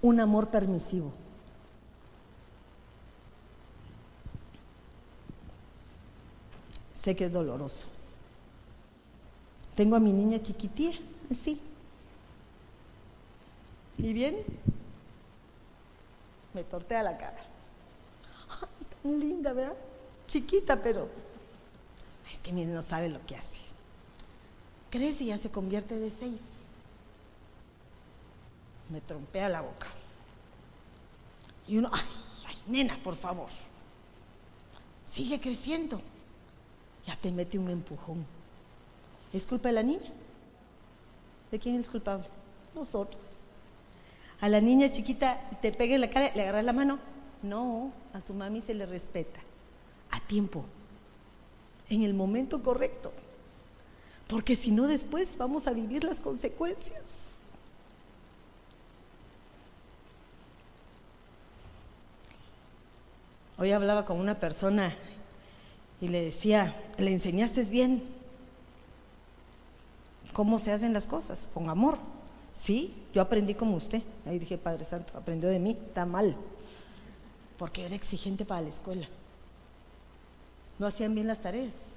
Un 0.00 0.20
amor 0.20 0.48
permisivo. 0.48 1.12
Sé 6.94 7.14
que 7.14 7.26
es 7.26 7.32
doloroso. 7.32 7.88
Tengo 9.74 9.96
a 9.96 10.00
mi 10.00 10.12
niña 10.12 10.42
chiquitía, 10.42 10.92
así. 11.30 11.60
Y 13.98 14.12
bien, 14.12 14.36
me 16.54 16.62
tortea 16.62 17.02
la 17.02 17.16
cara. 17.18 17.42
Ay, 18.48 18.86
tan 19.02 19.20
linda, 19.20 19.52
¿verdad? 19.52 19.76
Chiquita, 20.28 20.80
pero 20.80 21.08
es 22.32 22.40
que 22.40 22.52
no 22.52 22.82
sabe 22.82 23.08
lo 23.08 23.24
que 23.26 23.36
hace. 23.36 23.60
Crece 24.90 25.24
y 25.24 25.26
ya 25.28 25.38
se 25.38 25.50
convierte 25.50 25.98
de 25.98 26.10
seis. 26.10 26.40
Me 28.88 29.00
trompea 29.00 29.48
la 29.48 29.60
boca. 29.60 29.88
Y 31.66 31.76
uno, 31.76 31.90
ay, 31.92 32.06
ay, 32.46 32.56
nena, 32.68 32.98
por 33.02 33.16
favor. 33.16 33.50
Sigue 35.04 35.40
creciendo. 35.40 36.00
Ya 37.06 37.16
te 37.16 37.30
mete 37.30 37.58
un 37.58 37.68
empujón. 37.68 38.24
¿Es 39.32 39.46
culpa 39.46 39.68
de 39.68 39.74
la 39.74 39.82
niña? 39.82 40.10
¿De 41.50 41.58
quién 41.58 41.80
es 41.80 41.88
culpable? 41.88 42.26
Nosotros. 42.74 43.47
A 44.40 44.48
la 44.48 44.60
niña 44.60 44.90
chiquita 44.90 45.40
te 45.60 45.72
pega 45.72 45.94
en 45.96 46.00
la 46.00 46.10
cara, 46.10 46.30
le 46.34 46.42
agarras 46.42 46.64
la 46.64 46.72
mano. 46.72 46.98
No, 47.42 47.92
a 48.12 48.20
su 48.20 48.34
mami 48.34 48.60
se 48.60 48.74
le 48.74 48.86
respeta. 48.86 49.40
A 50.10 50.20
tiempo. 50.20 50.64
En 51.90 52.02
el 52.02 52.14
momento 52.14 52.62
correcto. 52.62 53.12
Porque 54.28 54.56
si 54.56 54.70
no, 54.70 54.86
después 54.86 55.36
vamos 55.38 55.66
a 55.66 55.72
vivir 55.72 56.04
las 56.04 56.20
consecuencias. 56.20 57.38
Hoy 63.56 63.72
hablaba 63.72 64.04
con 64.04 64.20
una 64.20 64.38
persona 64.38 64.94
y 66.00 66.08
le 66.08 66.24
decía, 66.24 66.80
¿le 66.96 67.10
enseñaste 67.10 67.64
bien 67.64 68.04
cómo 70.32 70.60
se 70.60 70.70
hacen 70.70 70.92
las 70.92 71.08
cosas? 71.08 71.50
Con 71.52 71.68
amor. 71.68 71.98
Sí, 72.58 72.92
yo 73.14 73.22
aprendí 73.22 73.54
como 73.54 73.76
usted. 73.76 74.02
Ahí 74.26 74.40
dije, 74.40 74.58
Padre 74.58 74.84
Santo, 74.84 75.16
aprendió 75.16 75.48
de 75.48 75.60
mí, 75.60 75.78
está 75.86 76.04
mal. 76.04 76.34
Porque 77.56 77.86
era 77.86 77.94
exigente 77.94 78.44
para 78.44 78.62
la 78.62 78.68
escuela. 78.68 79.06
No 80.80 80.88
hacían 80.88 81.14
bien 81.14 81.28
las 81.28 81.38
tareas. 81.40 81.92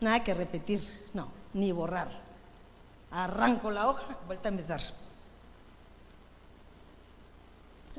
Nada 0.00 0.24
que 0.24 0.32
repetir, 0.32 0.80
no, 1.12 1.28
ni 1.52 1.70
borrar. 1.70 2.08
Arranco 3.10 3.70
la 3.70 3.90
hoja, 3.90 4.18
vuelta 4.26 4.48
a 4.48 4.52
empezar. 4.52 4.80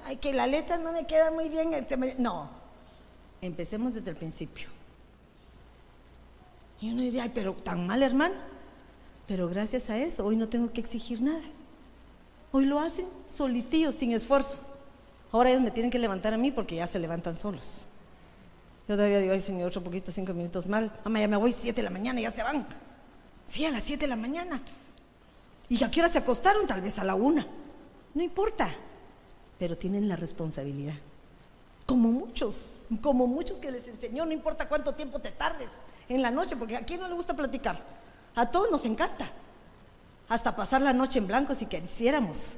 Ay, 0.06 0.18
que 0.18 0.34
la 0.34 0.48
letra 0.48 0.78
no 0.80 0.92
me 0.92 1.06
queda 1.06 1.30
muy 1.30 1.50
bien. 1.50 1.72
Este 1.76 1.98
no, 2.18 2.50
empecemos 3.42 3.94
desde 3.94 4.10
el 4.10 4.16
principio. 4.16 4.70
Y 6.82 6.92
uno 6.92 7.04
diría, 7.04 7.24
ay, 7.24 7.32
pero 7.34 7.54
tan 7.54 7.86
mal, 7.86 8.02
hermano. 8.02 8.55
Pero 9.28 9.48
gracias 9.50 9.90
a 9.90 9.98
eso, 9.98 10.26
hoy 10.26 10.36
no 10.36 10.50
tengo 10.50 10.72
que 10.72 10.82
exigir 10.82 11.22
nada. 11.22 11.42
Hoy 12.52 12.66
lo 12.66 12.80
hacen 12.80 13.06
solitillos, 13.30 13.96
sin 13.96 14.14
esfuerzo. 14.14 14.58
Ahora 15.32 15.50
ellos 15.50 15.62
me 15.62 15.72
tienen 15.72 15.92
que 15.92 16.00
levantar 16.00 16.34
a 16.34 16.38
mí 16.38 16.52
porque 16.52 16.76
ya 16.76 16.88
se 16.88 17.00
levantan 17.00 17.36
solos. 17.36 17.86
Yo 18.88 18.96
todavía 18.96 19.20
digo, 19.20 19.34
ay 19.34 19.42
señor, 19.42 19.68
otro 19.68 19.84
poquito, 19.84 20.12
cinco 20.12 20.34
minutos 20.34 20.68
mal. 20.68 20.92
Mamá, 21.04 21.20
ya 21.20 21.28
me 21.28 21.38
voy, 21.38 21.54
siete 21.54 21.82
de 21.82 21.84
la 21.84 21.90
mañana, 21.90 22.22
ya 22.22 22.32
se 22.32 22.44
van. 22.44 22.66
Sí, 23.46 23.66
a 23.66 23.72
las 23.72 23.84
siete 23.84 24.06
de 24.06 24.10
la 24.10 24.16
mañana. 24.16 24.62
¿Y 25.68 25.84
a 25.84 25.90
qué 25.90 26.00
hora 26.00 26.10
se 26.10 26.20
acostaron? 26.20 26.68
Tal 26.68 26.82
vez 26.82 27.00
a 27.00 27.04
la 27.04 27.16
una. 27.16 27.48
No 28.14 28.22
importa. 28.22 28.74
Pero 29.58 29.78
tienen 29.78 30.08
la 30.08 30.16
responsabilidad. 30.16 30.94
Como 31.86 32.12
muchos, 32.12 32.82
como 33.02 33.28
muchos 33.28 33.60
que 33.60 33.72
les 33.72 33.88
enseñó, 33.88 34.26
no 34.26 34.32
importa 34.32 34.68
cuánto 34.68 34.94
tiempo 34.94 35.20
te 35.20 35.32
tardes 35.32 35.70
en 36.08 36.22
la 36.22 36.32
noche, 36.32 36.56
porque 36.56 36.78
a 36.78 36.86
quién 36.86 37.00
no 37.00 37.08
le 37.08 37.16
gusta 37.16 37.36
platicar. 37.36 37.80
A 38.36 38.52
todos 38.52 38.70
nos 38.70 38.86
encanta. 38.86 39.32
Hasta 40.28 40.56
pasar 40.56 40.82
la 40.82 40.94
noche 40.94 41.20
en 41.20 41.28
blanco 41.28 41.56
si 41.56 41.66
quisiéramos. 41.66 42.58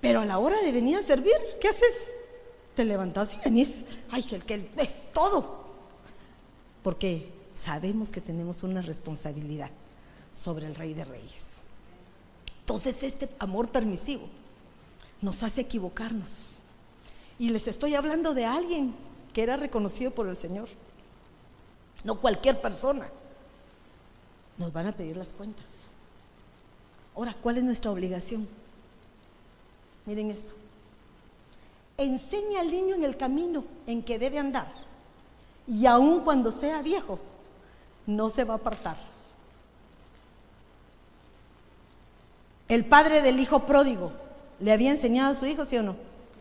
Pero 0.00 0.20
a 0.20 0.24
la 0.24 0.38
hora 0.38 0.60
de 0.60 0.72
venir 0.72 0.98
a 0.98 1.02
servir, 1.02 1.34
¿qué 1.60 1.68
haces? 1.68 2.10
Te 2.74 2.84
levantas 2.84 3.34
y 3.34 3.38
venís. 3.44 3.84
Ay, 4.10 4.26
el 4.32 4.44
que 4.44 4.68
es 4.76 5.12
todo. 5.12 5.64
Porque 6.82 7.32
sabemos 7.54 8.10
que 8.10 8.20
tenemos 8.20 8.62
una 8.62 8.82
responsabilidad 8.82 9.70
sobre 10.32 10.66
el 10.66 10.74
Rey 10.74 10.94
de 10.94 11.04
Reyes. 11.04 11.62
Entonces 12.60 13.02
este 13.02 13.28
amor 13.38 13.68
permisivo 13.68 14.28
nos 15.20 15.42
hace 15.42 15.60
equivocarnos. 15.60 16.54
Y 17.38 17.50
les 17.50 17.68
estoy 17.68 17.94
hablando 17.94 18.34
de 18.34 18.46
alguien 18.46 18.94
que 19.32 19.42
era 19.42 19.56
reconocido 19.56 20.10
por 20.10 20.28
el 20.28 20.36
Señor. 20.36 20.68
No 22.04 22.20
cualquier 22.20 22.60
persona 22.60 23.08
nos 24.58 24.72
van 24.72 24.86
a 24.86 24.92
pedir 24.92 25.16
las 25.16 25.32
cuentas. 25.32 25.66
Ahora, 27.14 27.34
¿cuál 27.40 27.58
es 27.58 27.64
nuestra 27.64 27.90
obligación? 27.90 28.48
Miren 30.06 30.30
esto. 30.30 30.52
Enseña 31.96 32.60
al 32.60 32.70
niño 32.70 32.96
en 32.96 33.04
el 33.04 33.16
camino 33.16 33.64
en 33.86 34.02
que 34.02 34.18
debe 34.18 34.38
andar. 34.38 34.66
Y 35.66 35.86
aun 35.86 36.20
cuando 36.20 36.50
sea 36.50 36.82
viejo, 36.82 37.18
no 38.06 38.30
se 38.30 38.44
va 38.44 38.54
a 38.54 38.56
apartar. 38.58 38.96
El 42.68 42.84
padre 42.84 43.22
del 43.22 43.38
hijo 43.38 43.60
pródigo 43.66 44.12
le 44.60 44.72
había 44.72 44.90
enseñado 44.90 45.32
a 45.32 45.34
su 45.34 45.46
hijo, 45.46 45.64
¿sí 45.64 45.76
o 45.76 45.82
no? 45.82 45.96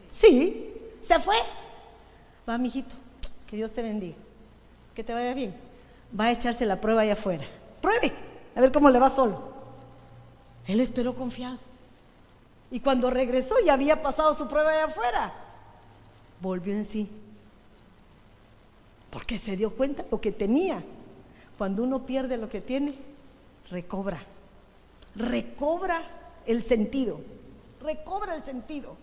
Sí, 0.10 0.72
se 1.02 1.20
fue. 1.20 1.36
Va, 2.48 2.58
mijito, 2.58 2.96
que 3.48 3.56
Dios 3.56 3.74
te 3.74 3.82
bendiga. 3.82 4.16
Que 4.96 5.04
te 5.04 5.14
vaya 5.14 5.34
bien. 5.34 5.56
Va 6.18 6.26
a 6.26 6.32
echarse 6.32 6.66
la 6.66 6.82
prueba 6.82 7.02
allá 7.02 7.14
afuera. 7.14 7.46
Pruebe, 7.84 8.14
a 8.56 8.62
ver 8.62 8.72
cómo 8.72 8.90
le 8.90 8.98
va 8.98 9.10
solo. 9.10 9.42
Él 10.66 10.80
esperó 10.80 11.14
confiado. 11.14 11.58
Y 12.72 12.80
cuando 12.80 13.10
regresó 13.10 13.60
y 13.60 13.68
había 13.68 14.02
pasado 14.02 14.34
su 14.34 14.48
prueba 14.48 14.72
allá 14.72 14.86
afuera, 14.86 15.34
volvió 16.40 16.74
en 16.74 16.86
sí. 16.86 17.10
Porque 19.10 19.38
se 19.38 19.58
dio 19.58 19.76
cuenta 19.76 20.06
lo 20.10 20.22
que 20.22 20.32
tenía. 20.32 20.82
Cuando 21.58 21.84
uno 21.84 22.06
pierde 22.06 22.38
lo 22.38 22.48
que 22.48 22.62
tiene, 22.62 22.96
recobra. 23.70 24.24
Recobra 25.16 26.08
el 26.46 26.64
sentido. 26.64 27.20
Recobra 27.82 28.36
el 28.36 28.46
sentido. 28.46 28.96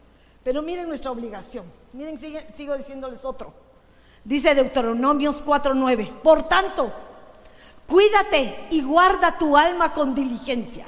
Pero 0.43 0.63
miren 0.63 0.89
nuestra 0.89 1.11
obligación. 1.11 1.67
Miren, 1.93 2.19
sigo 2.57 2.77
diciéndoles 2.79 3.27
otro. 3.27 3.53
Dice 4.25 4.55
Deuteronomios 4.55 5.45
4:9. 5.45 6.11
Por 6.23 6.43
tanto, 6.45 6.91
Cuídate 7.91 8.69
y 8.71 8.83
guarda 8.83 9.37
tu 9.37 9.57
alma 9.57 9.93
con 9.93 10.15
diligencia, 10.15 10.87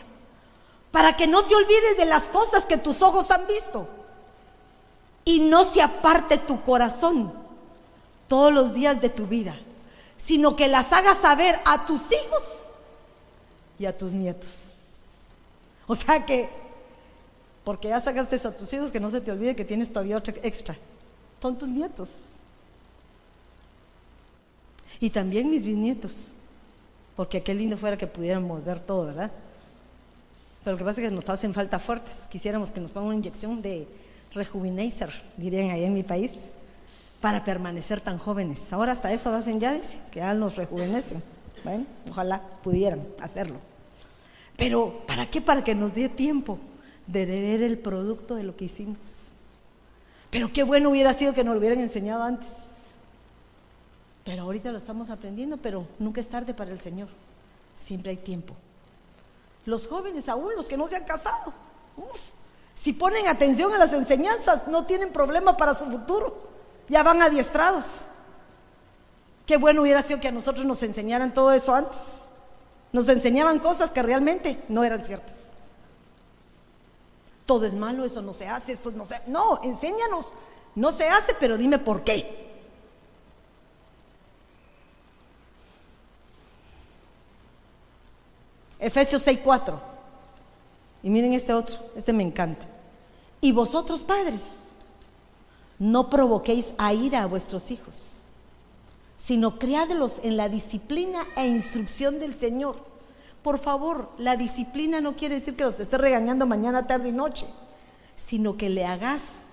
para 0.93 1.17
que 1.17 1.27
no 1.27 1.45
te 1.45 1.57
olvides 1.57 1.97
de 1.99 2.05
las 2.05 2.25
cosas 2.29 2.65
que 2.65 2.79
tus 2.79 3.03
ojos 3.03 3.29
han 3.33 3.45
visto 3.49 3.89
y 5.25 5.41
no 5.41 5.65
se 5.65 5.83
aparte 5.83 6.39
tu 6.39 6.63
corazón 6.63 7.33
todos 8.29 8.53
los 8.53 8.73
días 8.73 9.01
de 9.01 9.09
tu 9.09 9.27
vida, 9.27 9.59
sino 10.17 10.55
que 10.55 10.69
las 10.69 10.93
hagas 10.93 11.19
saber 11.19 11.59
a 11.65 11.87
tus 11.87 12.03
hijos 12.13 12.63
y 13.81 13.87
a 13.87 13.99
tus 13.99 14.13
nietos. 14.13 14.51
O 15.89 15.97
sea 15.97 16.25
que, 16.25 16.49
porque 17.65 17.89
ya 17.89 18.01
sacaste 18.01 18.37
a 18.37 18.57
tus 18.57 18.73
hijos, 18.73 18.93
que 18.93 19.01
no 19.01 19.11
se 19.11 19.21
te 19.21 19.33
olvide 19.33 19.57
que 19.57 19.65
tienes 19.65 19.89
todavía 19.89 20.19
otra 20.19 20.35
extra. 20.45 20.79
Son 21.41 21.59
tus 21.59 21.69
nietos. 21.69 22.27
Y 25.01 25.11
también 25.11 25.51
mis 25.51 25.65
bisnietos 25.65 26.33
porque 27.23 27.41
qué 27.41 27.55
lindo 27.55 27.77
fuera 27.77 27.97
que 27.97 28.09
pudiéramos 28.09 28.65
ver 28.65 28.81
todo, 28.81 29.07
¿verdad? 29.07 29.31
Pero 30.65 30.73
lo 30.73 30.79
que 30.79 30.85
pasa 30.85 31.01
es 31.01 31.09
que 31.09 31.15
nos 31.15 31.29
hacen 31.29 31.55
falta 31.55 31.79
fuertes. 31.79 32.27
Quisiéramos 32.29 32.73
que 32.73 32.81
nos 32.81 32.91
pongan 32.91 33.11
una 33.11 33.15
inyección 33.15 33.63
de 33.63 33.87
rejuvenacer, 34.33 35.09
dirían 35.37 35.71
ahí 35.71 35.85
en 35.85 35.95
mi 35.95 36.03
país, 36.03 36.51
para 37.21 37.45
permanecer 37.45 38.01
tan 38.01 38.19
jóvenes. 38.19 38.73
Ahora 38.73 38.91
hasta 38.91 39.13
eso 39.13 39.33
hacen 39.33 39.61
ya, 39.61 39.73
dice, 39.73 40.01
que 40.11 40.19
ya 40.19 40.35
nos 40.35 40.57
rejuvenecen. 40.57 41.23
Bueno, 41.63 41.87
ojalá 42.11 42.43
pudieran 42.61 43.07
hacerlo. 43.21 43.61
Pero, 44.57 45.05
¿para 45.07 45.31
qué? 45.31 45.41
Para 45.41 45.63
que 45.63 45.77
nos 45.77 45.95
dé 45.95 46.09
tiempo 46.09 46.59
de 47.07 47.25
ver 47.25 47.63
el 47.63 47.79
producto 47.79 48.35
de 48.35 48.43
lo 48.43 48.57
que 48.57 48.65
hicimos. 48.65 49.35
Pero 50.29 50.53
qué 50.53 50.65
bueno 50.65 50.91
hubiera 50.91 51.15
sido 51.15 51.35
que 51.35 51.45
nos 51.45 51.55
lo 51.55 51.61
hubieran 51.61 51.79
enseñado 51.79 52.25
antes. 52.25 52.49
Pero 54.25 54.43
ahorita 54.43 54.71
lo 54.71 54.79
estamos 54.79 55.11
aprendiendo, 55.11 55.57
pero 55.57 55.87
nunca 55.99 56.21
es 56.21 56.29
tarde 56.29 56.55
para 56.55 56.71
el 56.71 56.81
Señor. 56.81 57.09
Siempre 57.75 58.11
hay 58.11 58.19
tiempo. 58.19 58.55
Los 59.65 59.89
jóvenes, 59.89 60.29
aún 60.29 60.55
los 60.55 60.69
que 60.69 60.77
no 60.77 60.87
se 60.89 60.97
han 60.97 61.05
casado, 61.05 61.53
si 62.75 62.93
ponen 62.93 63.29
atención 63.29 63.73
a 63.73 63.79
las 63.79 63.93
enseñanzas, 63.93 64.69
no 64.69 64.87
tienen 64.87 65.13
problema 65.13 65.57
para 65.57 65.75
su 65.75 65.87
futuro. 65.87 66.37
Ya 66.89 67.03
van 67.03 67.23
adiestrados. 67.23 68.07
Qué 69.47 69.57
bueno 69.57 69.83
hubiera 69.83 70.03
sido 70.03 70.21
que 70.21 70.29
a 70.29 70.33
nosotros 70.33 70.65
nos 70.65 70.83
enseñaran 70.83 71.35
todo 71.35 71.53
eso 71.53 71.75
antes. 71.75 72.23
Nos 72.93 73.09
enseñaban 73.09 73.59
cosas 73.59 73.91
que 73.91 74.03
realmente 74.03 74.63
no 74.69 74.85
eran 74.85 75.05
ciertas. 75.05 75.53
Todo 77.47 77.67
es 77.67 77.75
malo, 77.75 78.05
eso 78.05 78.23
no 78.23 78.33
se 78.33 78.47
hace, 78.47 78.73
esto 78.73 78.93
no 78.93 79.05
se 79.05 79.21
No, 79.27 79.61
enséñanos. 79.63 80.33
No 80.75 80.93
se 80.93 81.09
hace, 81.09 81.35
pero 81.39 81.59
dime 81.59 81.79
por 81.79 82.03
qué. 82.03 82.52
Efesios 88.83 89.23
6:4. 89.25 89.79
Y 91.05 91.11
miren 91.11 91.33
este 91.33 91.55
otro, 91.55 91.77
este 91.97 92.13
me 92.13 92.25
encanta. 92.25 92.67
Y 93.41 93.53
vosotros 93.53 94.03
padres, 94.03 94.43
no 95.79 96.11
provoquéis 96.11 96.73
a 96.79 96.93
ira 96.93 97.23
a 97.23 97.27
vuestros 97.27 97.71
hijos, 97.71 98.23
sino 99.19 99.59
criádlos 99.59 100.21
en 100.23 100.37
la 100.37 100.49
disciplina 100.49 101.25
e 101.37 101.47
instrucción 101.47 102.19
del 102.19 102.35
Señor. 102.35 102.77
Por 103.43 103.59
favor, 103.59 104.11
la 104.19 104.37
disciplina 104.37 105.01
no 105.01 105.15
quiere 105.17 105.37
decir 105.37 105.57
que 105.57 105.65
los 105.65 105.81
esté 105.81 105.99
regañando 105.99 106.47
mañana, 106.47 106.87
tarde 106.87 107.09
y 107.09 107.13
noche, 107.13 107.47
sino 108.17 108.57
que 108.57 108.69
le 108.69 108.85
hagas 108.85 109.47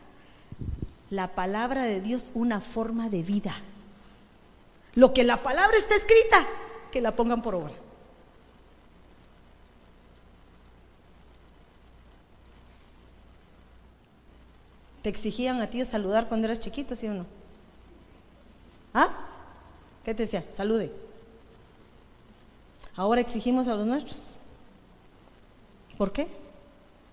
la 1.10 1.30
palabra 1.30 1.84
de 1.84 2.02
Dios 2.02 2.32
una 2.34 2.62
forma 2.62 3.10
de 3.10 3.24
vida. 3.24 3.56
Lo 4.96 5.14
que 5.14 5.24
la 5.24 5.38
palabra 5.38 5.78
está 5.78 5.96
escrita, 5.96 6.46
que 6.92 7.02
la 7.02 7.16
pongan 7.16 7.42
por 7.42 7.56
obra. 7.56 7.74
¿Te 15.02 15.10
exigían 15.10 15.62
a 15.62 15.70
ti 15.70 15.84
saludar 15.86 16.28
cuando 16.28 16.48
eras 16.48 16.60
chiquito, 16.60 16.96
sí 16.96 17.08
o 17.08 17.14
no? 17.14 17.26
¿Ah? 18.94 19.10
¿Qué 20.04 20.14
te 20.14 20.24
decía? 20.24 20.44
Salude. 20.52 20.92
Ahora 22.96 23.22
exigimos 23.22 23.68
a 23.68 23.76
los 23.76 23.86
nuestros. 23.86 24.36
¿Por 25.98 26.12
qué? 26.12 26.28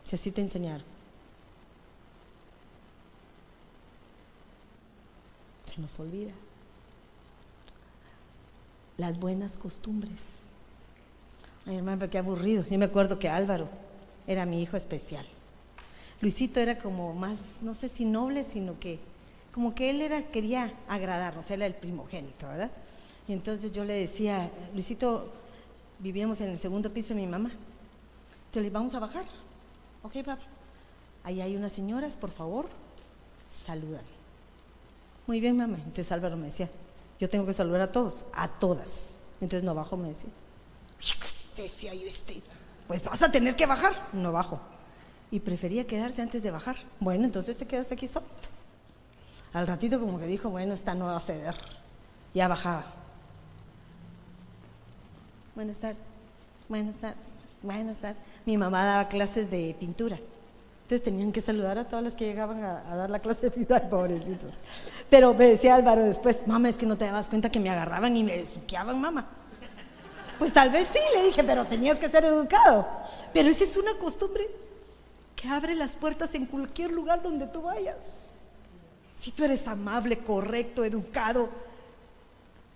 Si 0.04 0.16
así 0.16 0.30
te 0.30 0.40
enseñaron. 0.40 0.84
Se 5.66 5.80
nos 5.80 5.98
olvida. 6.00 6.32
Las 8.96 9.18
buenas 9.18 9.56
costumbres. 9.56 10.46
Ay, 11.66 11.76
hermano, 11.76 12.08
qué 12.08 12.18
aburrido. 12.18 12.64
Yo 12.68 12.78
me 12.78 12.86
acuerdo 12.86 13.18
que 13.18 13.28
Álvaro 13.28 13.68
era 14.26 14.46
mi 14.46 14.62
hijo 14.62 14.76
especial. 14.76 15.26
Luisito 16.20 16.60
era 16.60 16.78
como 16.78 17.12
más, 17.12 17.58
no 17.60 17.74
sé 17.74 17.88
si 17.88 18.04
noble, 18.04 18.44
sino 18.44 18.78
que 18.80 18.98
como 19.52 19.74
que 19.74 19.90
él 19.90 20.02
era, 20.02 20.22
quería 20.22 20.72
agradarnos, 20.88 21.50
él 21.50 21.62
era 21.62 21.66
el 21.66 21.74
primogénito, 21.74 22.46
¿verdad? 22.46 22.70
Y 23.28 23.32
entonces 23.32 23.72
yo 23.72 23.84
le 23.84 23.94
decía, 23.94 24.50
Luisito, 24.72 25.32
vivíamos 25.98 26.40
en 26.40 26.50
el 26.50 26.58
segundo 26.58 26.92
piso 26.92 27.14
de 27.14 27.20
mi 27.20 27.26
mamá. 27.26 27.50
Entonces 28.46 28.62
le 28.64 28.70
vamos 28.70 28.94
a 28.94 28.98
bajar. 28.98 29.24
Ok, 30.02 30.16
papá. 30.24 30.42
Ahí 31.24 31.40
hay 31.40 31.56
unas 31.56 31.72
señoras, 31.72 32.16
por 32.16 32.30
favor, 32.30 32.66
salúdame. 33.50 34.04
Muy 35.26 35.40
bien, 35.40 35.56
mamá. 35.56 35.78
Entonces 35.78 36.12
Álvaro 36.12 36.36
me 36.36 36.46
decía, 36.46 36.70
yo 37.18 37.28
tengo 37.28 37.46
que 37.46 37.52
saludar 37.52 37.80
a 37.80 37.92
todos, 37.92 38.26
a 38.32 38.48
todas. 38.48 39.22
Entonces 39.40 39.64
no 39.64 39.74
bajo, 39.74 39.96
me 39.96 40.08
decía. 40.08 40.30
Decía 41.56 41.94
yo, 41.94 42.06
este, 42.06 42.42
pues 42.86 43.02
vas 43.04 43.22
a 43.22 43.32
tener 43.32 43.56
que 43.56 43.66
bajar. 43.66 43.94
No 44.12 44.32
bajo 44.32 44.60
y 45.30 45.40
prefería 45.40 45.84
quedarse 45.84 46.22
antes 46.22 46.42
de 46.42 46.50
bajar. 46.50 46.76
Bueno, 47.00 47.24
entonces 47.24 47.56
te 47.56 47.66
quedas 47.66 47.90
aquí 47.92 48.06
solito. 48.06 48.48
Al 49.52 49.66
ratito 49.66 49.98
como 49.98 50.18
que 50.18 50.26
dijo, 50.26 50.50
bueno, 50.50 50.74
esta 50.74 50.94
no 50.94 51.06
va 51.06 51.16
a 51.16 51.20
ceder. 51.20 51.54
Ya 52.34 52.48
bajaba. 52.48 52.84
Buenas 55.54 55.78
tardes, 55.78 56.04
buenas 56.68 56.96
tardes, 56.96 57.26
buenas 57.62 57.96
tardes. 57.96 58.22
Mi 58.44 58.58
mamá 58.58 58.84
daba 58.84 59.08
clases 59.08 59.50
de 59.50 59.74
pintura. 59.80 60.18
Entonces 60.82 61.02
tenían 61.02 61.32
que 61.32 61.40
saludar 61.40 61.78
a 61.78 61.84
todas 61.88 62.04
las 62.04 62.14
que 62.14 62.26
llegaban 62.26 62.62
a, 62.62 62.82
dar 62.82 63.10
la 63.10 63.18
clase 63.18 63.46
de 63.46 63.50
pintura, 63.50 63.88
pobrecitos. 63.88 64.54
Pero 65.08 65.34
me 65.34 65.46
decía 65.46 65.74
Álvaro 65.74 66.04
después, 66.04 66.46
mamá, 66.46 66.68
es 66.68 66.76
que 66.76 66.86
no 66.86 66.96
te 66.96 67.06
dabas 67.06 67.28
cuenta 67.28 67.50
que 67.50 67.58
me 67.58 67.70
agarraban 67.70 68.16
y 68.16 68.22
me 68.22 68.44
suqueaban, 68.44 69.00
mamá. 69.00 69.26
Pues 70.38 70.52
tal 70.52 70.70
vez 70.70 70.86
sí, 70.92 71.00
le 71.14 71.24
dije, 71.24 71.42
pero 71.42 71.64
tenías 71.64 71.98
que 71.98 72.08
ser 72.08 72.26
educado. 72.26 72.86
Pero 73.32 73.48
esa 73.48 73.64
es 73.64 73.76
una 73.76 73.94
costumbre 73.94 74.46
que 75.36 75.48
abre 75.48 75.74
las 75.74 75.94
puertas 75.94 76.34
en 76.34 76.46
cualquier 76.46 76.90
lugar 76.90 77.22
donde 77.22 77.46
tú 77.46 77.62
vayas. 77.62 78.22
Si 79.16 79.30
tú 79.30 79.44
eres 79.44 79.68
amable, 79.68 80.18
correcto, 80.18 80.82
educado, 80.82 81.48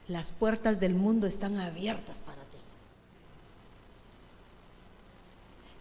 las 0.08 0.30
puertas 0.30 0.78
del 0.78 0.94
mundo 0.94 1.26
están 1.26 1.58
abiertas 1.58 2.18
para 2.18 2.42
ti. 2.42 2.58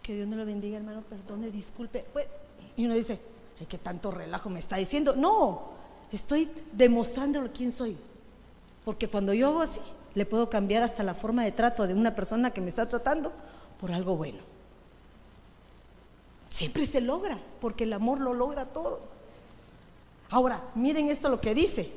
Que 0.02 0.16
Dios 0.16 0.28
me 0.28 0.38
lo 0.38 0.46
bendiga, 0.46 0.78
hermano, 0.78 1.02
perdone, 1.02 1.52
disculpe. 1.52 2.06
Pues, 2.14 2.28
y 2.76 2.86
uno 2.86 2.96
dice, 2.96 3.20
¿qué 3.58 3.66
que 3.66 3.78
tanto 3.78 4.12
relajo 4.12 4.50
me 4.50 4.60
está 4.60 4.78
diciendo? 4.78 5.16
No, 5.16 5.72
estoy 6.12 6.50
demostrándolo 6.72 7.52
quién 7.54 7.72
soy. 7.72 7.98
Porque 8.86 9.08
cuando 9.08 9.34
yo 9.34 9.48
hago 9.48 9.62
así, 9.62 9.82
le 10.16 10.26
puedo 10.26 10.50
cambiar 10.50 10.84
hasta 10.84 11.04
la 11.04 11.14
forma 11.14 11.44
de 11.44 11.52
trato 11.52 11.86
de 11.86 11.94
una 11.94 12.16
persona 12.16 12.52
que 12.52 12.62
me 12.62 12.70
está 12.70 12.88
tratando 12.88 13.32
por 13.80 13.92
algo 13.92 14.16
bueno. 14.16 14.40
Siempre 16.50 16.88
se 16.88 17.02
logra, 17.02 17.40
porque 17.62 17.84
el 17.84 17.94
amor 17.94 18.20
lo 18.20 18.34
logra 18.34 18.66
todo. 18.66 19.00
Ahora, 20.30 20.62
miren 20.76 21.10
esto 21.10 21.30
lo 21.30 21.40
que 21.42 21.54
dice. 21.54 21.92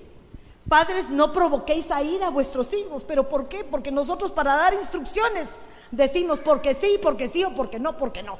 Padres, 0.68 1.10
no 1.10 1.32
provoquéis 1.32 1.90
a 1.90 2.02
ir 2.02 2.22
a 2.22 2.30
vuestros 2.30 2.72
hijos. 2.72 3.04
¿Pero 3.04 3.28
por 3.28 3.48
qué? 3.48 3.64
Porque 3.64 3.90
nosotros 3.90 4.30
para 4.30 4.54
dar 4.54 4.74
instrucciones 4.74 5.56
decimos 5.90 6.40
porque 6.40 6.74
sí, 6.74 6.98
porque 7.02 7.28
sí 7.28 7.44
o 7.44 7.54
porque 7.54 7.78
no, 7.78 7.96
porque 7.96 8.22
no. 8.22 8.38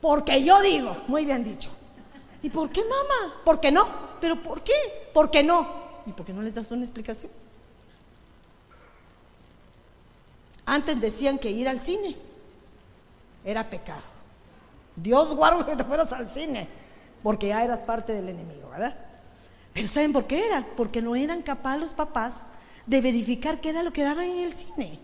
Porque 0.00 0.44
yo 0.44 0.60
digo, 0.62 0.96
muy 1.08 1.24
bien 1.24 1.42
dicho. 1.42 1.70
¿Y 2.42 2.50
por 2.50 2.70
qué, 2.70 2.82
mamá? 2.84 3.42
¿Por 3.44 3.60
qué 3.60 3.72
no? 3.72 3.86
¿Pero 4.20 4.36
por 4.36 4.62
qué? 4.62 5.10
¿Por 5.12 5.30
qué 5.30 5.42
no? 5.42 5.66
¿Y 6.06 6.12
por 6.12 6.24
qué 6.24 6.32
no 6.32 6.42
les 6.42 6.54
das 6.54 6.70
una 6.70 6.82
explicación? 6.82 7.32
Antes 10.66 11.00
decían 11.00 11.38
que 11.38 11.50
ir 11.50 11.68
al 11.68 11.80
cine 11.80 12.16
era 13.44 13.68
pecado. 13.68 14.02
Dios 15.02 15.34
guarda 15.34 15.64
que 15.64 15.76
te 15.76 15.84
fueras 15.84 16.12
al 16.12 16.26
cine, 16.28 16.68
porque 17.22 17.48
ya 17.48 17.64
eras 17.64 17.80
parte 17.80 18.12
del 18.12 18.28
enemigo, 18.28 18.68
¿verdad? 18.70 18.96
Pero 19.72 19.88
¿saben 19.88 20.12
por 20.12 20.26
qué 20.26 20.46
era? 20.46 20.66
Porque 20.76 21.00
no 21.00 21.14
eran 21.14 21.42
capaces 21.42 21.80
los 21.80 21.92
papás 21.92 22.46
de 22.86 23.00
verificar 23.00 23.60
qué 23.60 23.70
era 23.70 23.82
lo 23.82 23.92
que 23.92 24.02
daban 24.02 24.24
en 24.24 24.40
el 24.40 24.52
cine. 24.52 24.98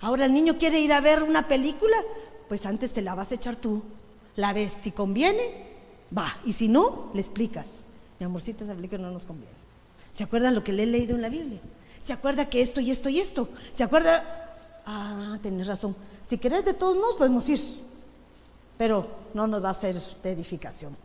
Ahora 0.00 0.26
el 0.26 0.32
niño 0.32 0.58
quiere 0.58 0.78
ir 0.80 0.92
a 0.92 1.00
ver 1.00 1.22
una 1.22 1.48
película, 1.48 1.96
pues 2.48 2.66
antes 2.66 2.92
te 2.92 3.02
la 3.02 3.14
vas 3.14 3.32
a 3.32 3.34
echar 3.34 3.56
tú. 3.56 3.82
La 4.36 4.52
ves, 4.52 4.72
si 4.72 4.92
conviene, 4.92 5.42
va. 6.16 6.36
Y 6.44 6.52
si 6.52 6.68
no, 6.68 7.10
le 7.14 7.20
explicas. 7.20 7.86
Mi 8.20 8.26
amorcito, 8.26 8.64
esa 8.64 8.74
película 8.74 9.02
no 9.02 9.10
nos 9.10 9.24
conviene. 9.24 9.56
¿Se 10.12 10.24
acuerdan 10.24 10.54
lo 10.54 10.62
que 10.62 10.72
le 10.72 10.84
he 10.84 10.86
leído 10.86 11.16
en 11.16 11.22
la 11.22 11.28
Biblia? 11.28 11.58
¿Se 12.04 12.12
acuerda 12.12 12.48
que 12.48 12.60
esto 12.60 12.80
y 12.80 12.90
esto 12.90 13.08
y 13.08 13.18
esto? 13.18 13.48
¿Se 13.72 13.82
acuerda? 13.82 14.82
Ah, 14.86 15.38
tenés 15.42 15.66
razón. 15.66 15.96
Si 16.26 16.38
querés 16.38 16.64
de 16.64 16.74
todos 16.74 16.96
modos, 16.96 17.16
podemos 17.16 17.48
ir 17.48 17.58
pero 18.76 19.06
no 19.34 19.46
nos 19.46 19.62
va 19.62 19.70
a 19.70 19.74
ser 19.74 19.96
de 20.22 20.32
edificación. 20.32 20.96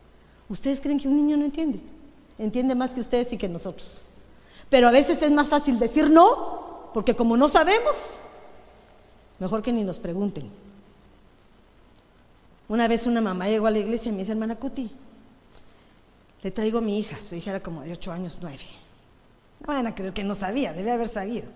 ¿Ustedes 0.48 0.80
creen 0.80 0.98
que 0.98 1.08
un 1.08 1.16
niño 1.16 1.36
no 1.36 1.44
entiende? 1.44 1.80
Entiende 2.38 2.74
más 2.74 2.92
que 2.92 3.00
ustedes 3.00 3.32
y 3.32 3.38
que 3.38 3.48
nosotros. 3.48 4.08
Pero 4.68 4.88
a 4.88 4.90
veces 4.90 5.20
es 5.22 5.30
más 5.30 5.48
fácil 5.48 5.78
decir 5.78 6.10
no, 6.10 6.90
porque 6.94 7.14
como 7.14 7.36
no 7.36 7.48
sabemos, 7.48 7.94
mejor 9.38 9.62
que 9.62 9.72
ni 9.72 9.84
nos 9.84 9.98
pregunten. 9.98 10.50
Una 12.68 12.88
vez 12.88 13.06
una 13.06 13.20
mamá 13.20 13.48
llegó 13.48 13.66
a 13.66 13.70
la 13.70 13.78
iglesia 13.78 14.08
y 14.08 14.12
me 14.12 14.18
dice, 14.20 14.32
hermana 14.32 14.56
Cuti, 14.56 14.90
le 16.42 16.50
traigo 16.50 16.78
a 16.78 16.80
mi 16.80 16.98
hija, 16.98 17.18
su 17.18 17.34
hija 17.34 17.50
era 17.50 17.62
como 17.62 17.82
de 17.82 17.92
ocho 17.92 18.12
años, 18.12 18.38
nueve. 18.40 18.64
No 19.60 19.66
van 19.68 19.86
a 19.86 19.94
creer 19.94 20.12
que 20.12 20.24
no 20.24 20.34
sabía, 20.34 20.72
debe 20.72 20.90
haber 20.90 21.08
sabido. 21.08 21.48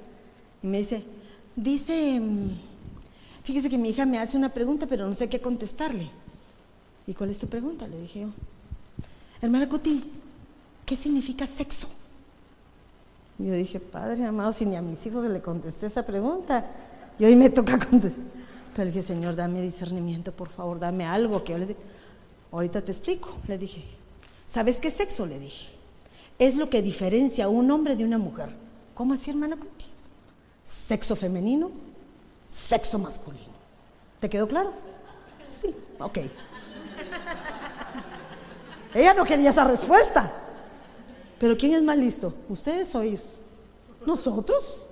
Y 0.62 0.66
me 0.66 0.78
dice, 0.78 1.04
dice 1.56 2.20
mm, 2.20 2.50
fíjese 3.46 3.70
que 3.70 3.78
mi 3.78 3.90
hija 3.90 4.04
me 4.04 4.18
hace 4.18 4.36
una 4.36 4.48
pregunta, 4.48 4.86
pero 4.88 5.06
no 5.06 5.14
sé 5.14 5.28
qué 5.28 5.40
contestarle. 5.40 6.10
¿Y 7.06 7.14
cuál 7.14 7.30
es 7.30 7.38
tu 7.38 7.46
pregunta? 7.46 7.86
Le 7.86 8.00
dije 8.00 8.22
yo. 8.22 8.28
Hermana 9.40 9.68
Cuti, 9.68 10.02
¿qué 10.84 10.96
significa 10.96 11.46
sexo? 11.46 11.88
yo 13.38 13.52
dije, 13.52 13.78
Padre 13.78 14.24
amado, 14.24 14.50
si 14.50 14.66
ni 14.66 14.74
a 14.76 14.82
mis 14.82 15.06
hijos 15.06 15.24
le 15.26 15.40
contesté 15.40 15.86
esa 15.86 16.04
pregunta, 16.04 16.66
y 17.18 17.24
hoy 17.24 17.36
me 17.36 17.48
toca 17.50 17.78
contestar. 17.78 18.24
Pero 18.74 18.86
dije, 18.86 19.02
Señor, 19.02 19.36
dame 19.36 19.62
discernimiento, 19.62 20.32
por 20.32 20.48
favor, 20.48 20.80
dame 20.80 21.06
algo 21.06 21.44
que 21.44 21.76
Ahorita 22.50 22.82
te 22.82 22.90
explico, 22.90 23.36
le 23.46 23.58
dije. 23.58 23.84
¿Sabes 24.44 24.80
qué 24.80 24.90
sexo? 24.90 25.24
Le 25.24 25.38
dije. 25.38 25.68
Es 26.38 26.56
lo 26.56 26.68
que 26.68 26.82
diferencia 26.82 27.44
a 27.44 27.48
un 27.48 27.70
hombre 27.70 27.94
de 27.94 28.04
una 28.04 28.18
mujer. 28.18 28.48
¿Cómo 28.94 29.14
así, 29.14 29.30
hermana 29.30 29.56
Cuti? 29.56 29.86
Sexo 30.64 31.14
femenino 31.14 31.85
sexo 32.48 32.98
masculino. 32.98 33.54
¿Te 34.20 34.28
quedó 34.28 34.46
claro? 34.48 34.72
Sí, 35.44 35.74
ok. 35.98 36.18
Ella 38.94 39.14
no 39.14 39.24
quería 39.24 39.50
esa 39.50 39.64
respuesta. 39.64 40.32
Pero 41.38 41.56
¿quién 41.56 41.74
es 41.74 41.82
más 41.82 41.98
listo? 41.98 42.32
¿Ustedes 42.48 42.94
ellos? 42.94 43.22
Nosotros. 44.06 44.82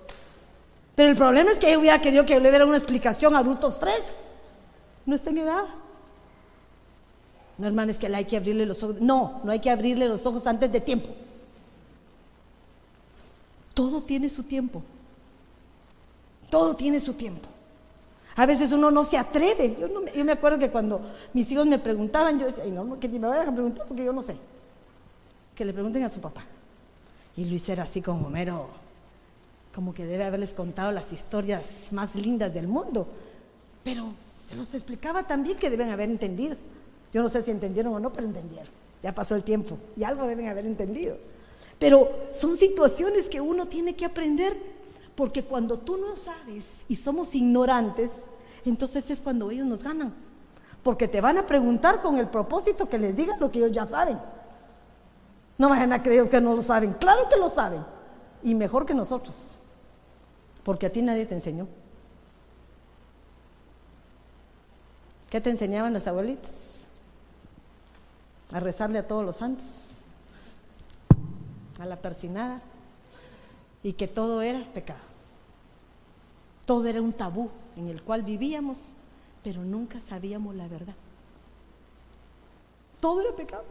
Pero 0.94 1.10
el 1.10 1.16
problema 1.16 1.50
es 1.50 1.58
que 1.58 1.68
ella 1.68 1.78
hubiera 1.78 2.00
querido 2.00 2.26
que 2.26 2.34
yo 2.34 2.40
le 2.40 2.50
diera 2.50 2.66
una 2.66 2.76
explicación 2.76 3.34
a 3.34 3.38
adultos 3.38 3.78
tres. 3.78 4.18
No 5.06 5.14
está 5.14 5.30
en 5.30 5.38
edad. 5.38 5.64
No, 7.56 7.66
hermano, 7.66 7.90
es 7.90 7.98
que 7.98 8.06
hay 8.14 8.24
que 8.24 8.36
abrirle 8.36 8.66
los 8.66 8.82
ojos. 8.82 9.00
No, 9.00 9.40
no 9.44 9.52
hay 9.52 9.60
que 9.60 9.70
abrirle 9.70 10.08
los 10.08 10.26
ojos 10.26 10.46
antes 10.46 10.70
de 10.70 10.80
tiempo. 10.80 11.08
Todo 13.72 14.02
tiene 14.02 14.28
su 14.28 14.42
tiempo. 14.42 14.82
Todo 16.50 16.74
tiene 16.74 17.00
su 17.00 17.14
tiempo. 17.14 17.48
A 18.36 18.46
veces 18.46 18.72
uno 18.72 18.90
no 18.90 19.04
se 19.04 19.16
atreve. 19.16 19.76
Yo, 19.78 20.24
me 20.24 20.32
acuerdo 20.32 20.58
que 20.58 20.70
cuando 20.70 21.00
mis 21.32 21.50
hijos 21.50 21.66
me 21.66 21.78
preguntaban, 21.78 22.38
yo 22.38 22.46
decía, 22.46 22.64
no, 22.66 22.98
que 22.98 23.08
ni 23.08 23.18
me 23.18 23.28
vayan 23.28 23.48
a 23.48 23.52
preguntar 23.52 23.86
porque 23.86 24.04
yo 24.04 24.12
no 24.12 24.22
sé. 24.22 24.36
Que 25.54 25.64
le 25.64 25.72
pregunten 25.72 26.02
a 26.02 26.08
su 26.08 26.20
papá. 26.20 26.44
Y 27.36 27.44
Luis 27.44 27.68
era 27.68 27.84
así 27.84 28.00
como 28.00 28.28
mero, 28.28 28.68
como 29.74 29.94
que 29.94 30.04
debe 30.04 30.24
haberles 30.24 30.54
contado 30.54 30.90
las 30.92 31.12
historias 31.12 31.88
más 31.92 32.16
lindas 32.16 32.52
del 32.52 32.66
mundo. 32.66 33.06
Pero 33.84 34.12
se 34.48 34.56
los 34.56 34.74
explicaba 34.74 35.24
también 35.26 35.56
que 35.56 35.70
deben 35.70 35.90
haber 35.90 36.10
entendido. 36.10 36.56
Yo 37.12 37.22
no 37.22 37.28
sé 37.28 37.42
si 37.42 37.50
entendieron 37.50 37.94
o 37.94 38.00
no, 38.00 38.12
pero 38.12 38.26
entendieron. 38.26 38.72
Ya 39.02 39.14
pasó 39.14 39.36
el 39.36 39.42
tiempo 39.42 39.78
y 39.96 40.02
algo 40.02 40.26
deben 40.26 40.48
haber 40.48 40.66
entendido. 40.66 41.16
Pero 41.78 42.28
son 42.32 42.56
situaciones 42.56 43.28
que 43.28 43.40
uno 43.40 43.66
tiene 43.66 43.94
que 43.94 44.04
aprender 44.04 44.56
porque 45.14 45.44
cuando 45.44 45.78
tú 45.78 45.96
no 45.96 46.16
sabes 46.16 46.84
y 46.88 46.96
somos 46.96 47.34
ignorantes, 47.34 48.24
entonces 48.64 49.10
es 49.10 49.20
cuando 49.20 49.50
ellos 49.50 49.66
nos 49.66 49.82
ganan. 49.82 50.12
Porque 50.82 51.08
te 51.08 51.20
van 51.20 51.38
a 51.38 51.46
preguntar 51.46 52.02
con 52.02 52.18
el 52.18 52.28
propósito 52.28 52.88
que 52.88 52.98
les 52.98 53.16
digan 53.16 53.38
lo 53.40 53.50
que 53.50 53.58
ellos 53.58 53.72
ya 53.72 53.86
saben. 53.86 54.18
No 55.56 55.68
vayan 55.68 55.92
a 55.92 56.02
creer 56.02 56.28
que 56.28 56.40
no 56.40 56.54
lo 56.54 56.62
saben. 56.62 56.92
Claro 56.94 57.28
que 57.30 57.38
lo 57.38 57.48
saben. 57.48 57.84
Y 58.42 58.54
mejor 58.54 58.84
que 58.84 58.92
nosotros. 58.92 59.58
Porque 60.64 60.86
a 60.86 60.92
ti 60.92 61.00
nadie 61.00 61.26
te 61.26 61.34
enseñó. 61.34 61.68
¿Qué 65.30 65.40
te 65.40 65.50
enseñaban 65.50 65.92
las 65.92 66.06
abuelitas? 66.06 66.80
A 68.52 68.60
rezarle 68.60 68.98
a 68.98 69.06
todos 69.06 69.24
los 69.24 69.36
santos. 69.36 70.00
A 71.78 71.86
la 71.86 71.96
persinada 71.96 72.60
y 73.84 73.92
que 73.92 74.08
todo 74.08 74.42
era 74.42 74.64
pecado. 74.72 75.04
Todo 76.66 76.86
era 76.86 77.00
un 77.00 77.12
tabú 77.12 77.50
en 77.76 77.88
el 77.88 78.02
cual 78.02 78.22
vivíamos, 78.22 78.88
pero 79.44 79.62
nunca 79.62 80.00
sabíamos 80.00 80.56
la 80.56 80.66
verdad. 80.66 80.94
Todo 82.98 83.20
era 83.20 83.36
pecado. 83.36 83.64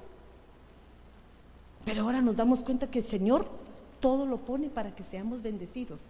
Pero 1.84 2.04
ahora 2.04 2.22
nos 2.22 2.36
damos 2.36 2.62
cuenta 2.62 2.90
que 2.90 3.00
el 3.00 3.06
Señor 3.06 3.48
todo 4.00 4.28
lo 4.28 4.38
pone 4.38 4.70
para 4.70 4.96
que 4.96 5.04
seamos 5.04 5.42
bendecidos. 5.42 6.02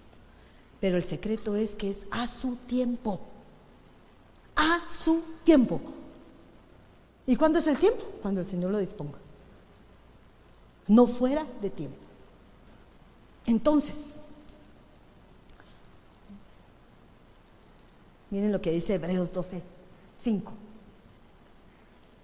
Pero 0.82 0.97
el 0.97 1.04
secreto 1.04 1.56
es 1.56 1.74
que 1.74 1.89
es 1.89 2.06
a 2.12 2.28
su 2.28 2.58
tiempo. 2.58 3.22
A 4.58 4.82
su 4.86 5.24
tiempo. 5.45 5.80
¿Y 7.26 7.38
cuándo 7.38 7.60
es 7.60 7.68
el 7.68 7.80
tiempo? 7.80 8.04
Cuando 8.22 8.41
el 8.41 8.45
Señor 8.45 8.72
lo 8.72 8.80
disponga. 8.80 9.18
No 10.89 11.08
fuera 11.08 11.47
de 11.62 11.70
tiempo. 11.70 12.03
Entonces, 13.45 14.19
miren 18.29 18.51
lo 18.51 18.61
que 18.61 18.71
dice 18.71 18.95
Hebreos 18.95 19.33
12, 19.33 19.61
5. 20.15 20.51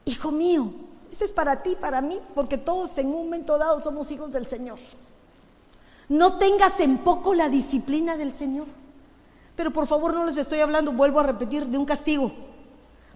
Hijo 0.05 0.31
mío, 0.31 0.71
eso 1.11 1.25
es 1.25 1.31
para 1.31 1.61
ti, 1.61 1.75
para 1.79 2.01
mí, 2.01 2.19
porque 2.35 2.57
todos 2.57 2.97
en 2.97 3.07
un 3.07 3.25
momento 3.25 3.57
dado 3.57 3.79
somos 3.79 4.09
hijos 4.11 4.31
del 4.31 4.47
Señor. 4.47 4.79
No 6.07 6.37
tengas 6.37 6.79
en 6.79 6.99
poco 6.99 7.33
la 7.33 7.49
disciplina 7.49 8.15
del 8.17 8.33
Señor. 8.33 8.65
Pero 9.55 9.71
por 9.71 9.87
favor 9.87 10.13
no 10.13 10.25
les 10.25 10.37
estoy 10.37 10.61
hablando, 10.61 10.91
vuelvo 10.93 11.19
a 11.19 11.23
repetir, 11.23 11.65
de 11.65 11.77
un 11.77 11.85
castigo. 11.85 12.31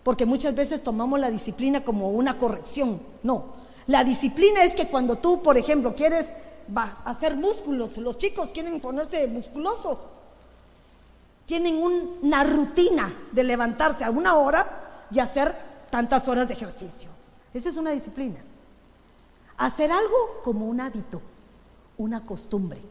Porque 0.04 0.26
muchas 0.26 0.54
veces 0.54 0.84
tomamos 0.84 1.20
la 1.20 1.32
disciplina 1.32 1.84
como 1.84 2.10
una 2.10 2.38
corrección. 2.38 3.00
No, 3.24 3.54
la 3.88 4.04
disciplina 4.04 4.64
es 4.64 4.76
que 4.76 4.88
cuando 4.88 5.18
tú, 5.18 5.42
por 5.42 5.58
ejemplo, 5.58 5.96
quieres 5.96 6.34
va 6.76 7.02
a 7.04 7.12
hacer 7.12 7.36
músculos. 7.36 7.98
Los 7.98 8.18
chicos 8.18 8.52
quieren 8.52 8.80
ponerse 8.80 9.28
musculoso. 9.28 10.12
Tienen 11.46 11.76
una 11.76 12.44
rutina 12.44 13.12
de 13.32 13.44
levantarse 13.44 14.04
a 14.04 14.12
una 14.12 14.36
hora 14.36 15.06
y 15.12 15.20
hacer 15.20 15.56
tantas 15.90 16.28
horas 16.28 16.48
de 16.48 16.54
ejercicio. 16.54 17.10
Esa 17.54 17.70
es 17.70 17.76
una 17.76 17.92
disciplina. 17.92 18.40
Hacer 19.58 19.92
algo 19.92 20.42
como 20.44 20.66
un 20.68 20.80
hábito, 20.82 21.22
una 21.98 22.26
costumbre. 22.26 22.82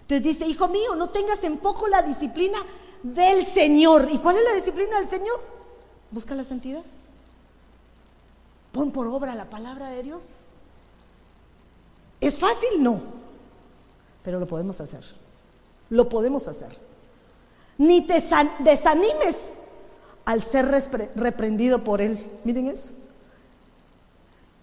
Entonces 0.00 0.22
dice, 0.22 0.46
hijo 0.46 0.68
mío, 0.68 0.94
no 0.96 1.10
tengas 1.10 1.42
en 1.44 1.58
poco 1.58 1.86
la 1.88 2.02
disciplina 2.02 2.58
del 3.02 3.44
Señor. 3.46 4.08
¿Y 4.10 4.18
cuál 4.18 4.36
es 4.36 4.44
la 4.44 4.54
disciplina 4.54 4.98
del 4.98 5.08
Señor? 5.08 5.40
Busca 6.10 6.34
la 6.34 6.44
santidad. 6.44 6.82
Pon 8.72 8.90
por 8.92 9.06
obra 9.06 9.34
la 9.34 9.50
palabra 9.50 9.90
de 9.90 10.02
Dios. 10.02 10.49
¿Es 12.20 12.38
fácil? 12.38 12.82
No. 12.82 13.00
Pero 14.22 14.38
lo 14.38 14.46
podemos 14.46 14.80
hacer. 14.80 15.04
Lo 15.88 16.08
podemos 16.08 16.46
hacer. 16.48 16.76
Ni 17.78 18.06
te 18.06 18.22
desanimes 18.60 19.54
al 20.24 20.42
ser 20.42 20.66
reprendido 21.16 21.82
por 21.82 22.00
Él. 22.00 22.30
Miren 22.44 22.68
eso. 22.68 22.92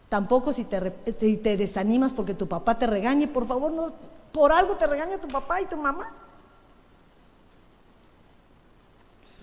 Tampoco 0.09 0.53
si 0.53 0.63
te, 0.63 1.57
desanimas 1.57 2.13
porque 2.13 2.33
tu 2.33 2.47
papá 2.47 2.77
te 2.77 2.87
regañe, 2.87 3.27
por 3.27 3.45
favor, 3.45 3.71
no, 3.71 3.91
por 4.31 4.53
algo 4.53 4.77
te 4.77 4.87
regaña 4.87 5.19
tu 5.19 5.27
papá 5.27 5.59
y 5.61 5.65
tu 5.65 5.75
mamá. 5.75 6.13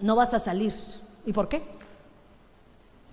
No 0.01 0.17
vas 0.17 0.33
a 0.33 0.39
salir. 0.39 0.73
¿Y 1.27 1.33
por 1.33 1.49
qué? 1.49 1.63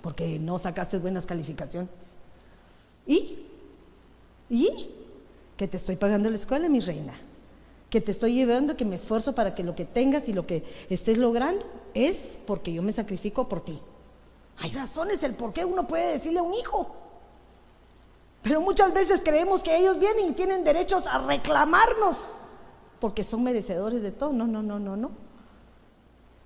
Porque 0.01 0.39
no 0.39 0.57
sacaste 0.59 0.97
buenas 0.97 1.25
calificaciones. 1.25 2.17
¿Y? 3.05 3.50
¿Y? 4.51 4.89
Que 5.55 5.67
te 5.67 5.77
estoy 5.77 5.95
pagando 5.95 6.29
la 6.29 6.35
escuela, 6.35 6.67
mi 6.67 6.81
reina. 6.81 7.13
Que 7.89 8.01
te 8.01 8.11
estoy 8.11 8.35
llevando, 8.35 8.75
que 8.75 8.83
me 8.83 8.97
esfuerzo 8.97 9.33
para 9.33 9.55
que 9.55 9.63
lo 9.63 9.75
que 9.75 9.85
tengas 9.85 10.27
y 10.27 10.33
lo 10.33 10.45
que 10.45 10.63
estés 10.89 11.17
logrando 11.17 11.65
es 11.93 12.37
porque 12.45 12.73
yo 12.73 12.83
me 12.83 12.91
sacrifico 12.91 13.47
por 13.47 13.63
ti. 13.63 13.79
Hay 14.57 14.71
razones 14.73 15.21
del 15.21 15.35
por 15.35 15.53
qué 15.53 15.63
uno 15.63 15.87
puede 15.87 16.11
decirle 16.11 16.39
a 16.39 16.43
un 16.43 16.53
hijo. 16.53 16.93
Pero 18.41 18.59
muchas 18.59 18.93
veces 18.93 19.21
creemos 19.23 19.63
que 19.63 19.77
ellos 19.77 19.97
vienen 19.97 20.27
y 20.27 20.33
tienen 20.33 20.65
derechos 20.65 21.07
a 21.07 21.25
reclamarnos 21.25 22.17
porque 22.99 23.23
son 23.23 23.43
merecedores 23.43 24.01
de 24.01 24.11
todo. 24.11 24.33
No, 24.33 24.47
no, 24.47 24.61
no, 24.61 24.79
no, 24.79 24.97
no. 24.97 25.11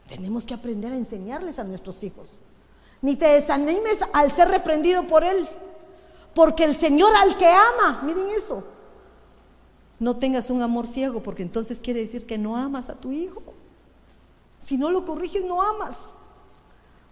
Tenemos 0.08 0.46
que 0.46 0.54
aprender 0.54 0.92
a 0.92 0.96
enseñarles 0.96 1.58
a 1.58 1.64
nuestros 1.64 2.04
hijos. 2.04 2.42
Ni 3.02 3.16
te 3.16 3.26
desanimes 3.26 4.00
al 4.14 4.32
ser 4.32 4.50
reprendido 4.50 5.04
por 5.08 5.24
él. 5.24 5.48
Porque 6.36 6.66
el 6.66 6.78
Señor 6.78 7.16
al 7.16 7.38
que 7.38 7.48
ama, 7.48 8.02
miren 8.04 8.30
eso, 8.30 8.62
no 10.00 10.18
tengas 10.18 10.50
un 10.50 10.62
amor 10.62 10.86
ciego, 10.86 11.24
porque 11.24 11.42
entonces 11.42 11.80
quiere 11.80 12.02
decir 12.02 12.28
que 12.28 12.38
no 12.38 12.58
amas 12.58 12.90
a 12.90 12.96
tu 12.96 13.14
hijo. 13.14 13.42
Si 14.60 14.78
no 14.78 14.92
lo 14.92 15.06
corriges, 15.06 15.46
no 15.46 15.62
amas. 15.62 16.10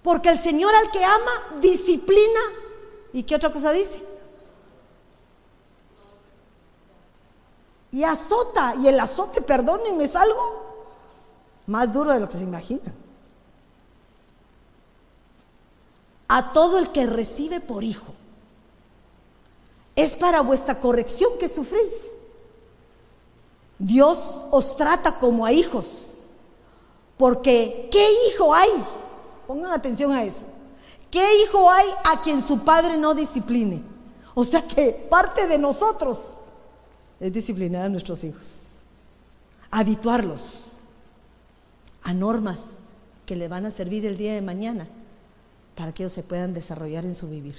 Porque 0.04 0.28
el 0.28 0.40
Señor 0.40 0.76
al 0.76 0.92
que 0.92 1.06
ama, 1.06 1.62
disciplina. 1.62 2.42
¿Y 3.14 3.24
qué 3.24 3.36
otra 3.36 3.50
cosa 3.50 3.72
dice? 3.72 4.04
Y 7.92 8.04
azota. 8.04 8.76
Y 8.82 8.90
el 8.90 9.00
azote, 9.00 9.42
perdónenme, 9.42 10.04
es 10.04 10.18
algo 10.18 10.84
más 11.66 11.94
duro 11.94 12.12
de 12.12 12.20
lo 12.20 12.28
que 12.28 12.38
se 12.38 12.44
imagina. 12.44 12.94
A 16.28 16.52
todo 16.52 16.78
el 16.78 16.92
que 16.92 17.06
recibe 17.06 17.62
por 17.62 17.86
hijo 17.86 18.14
es 19.96 20.14
para 20.14 20.42
vuestra 20.42 20.80
corrección 20.80 21.34
que 21.40 21.48
sufrís. 21.48 22.12
Dios 23.78 24.42
os 24.52 24.76
trata 24.78 25.20
como 25.20 25.46
a 25.46 25.52
hijos, 25.52 26.16
porque 27.18 27.90
¿qué 27.92 28.06
hijo 28.28 28.54
hay? 28.54 28.72
Pongan 29.48 29.74
atención 29.74 30.12
a 30.12 30.24
eso. 30.24 30.46
¿Qué 31.12 31.44
hijo 31.44 31.70
hay 31.70 31.88
a 32.06 32.22
quien 32.22 32.42
su 32.42 32.60
padre 32.64 32.98
no 32.98 33.14
discipline? 33.14 33.84
O 34.34 34.44
sea 34.44 34.66
que 34.68 34.92
parte 35.10 35.48
de 35.48 35.60
nosotros 35.60 36.20
es 37.20 37.32
disciplinar 37.32 37.84
a 37.84 37.90
nuestros 37.90 38.24
hijos, 38.24 38.80
habituarlos 39.70 40.78
a 42.02 42.14
normas 42.14 42.62
que 43.26 43.36
le 43.36 43.48
van 43.48 43.66
a 43.66 43.72
servir 43.72 44.06
el 44.06 44.18
día 44.18 44.34
de 44.34 44.42
mañana 44.42 44.88
para 45.76 45.94
que 45.94 46.04
ellos 46.04 46.14
se 46.14 46.24
puedan 46.24 46.54
desarrollar 46.54 47.06
en 47.06 47.16
su 47.16 47.30
vivir. 47.30 47.56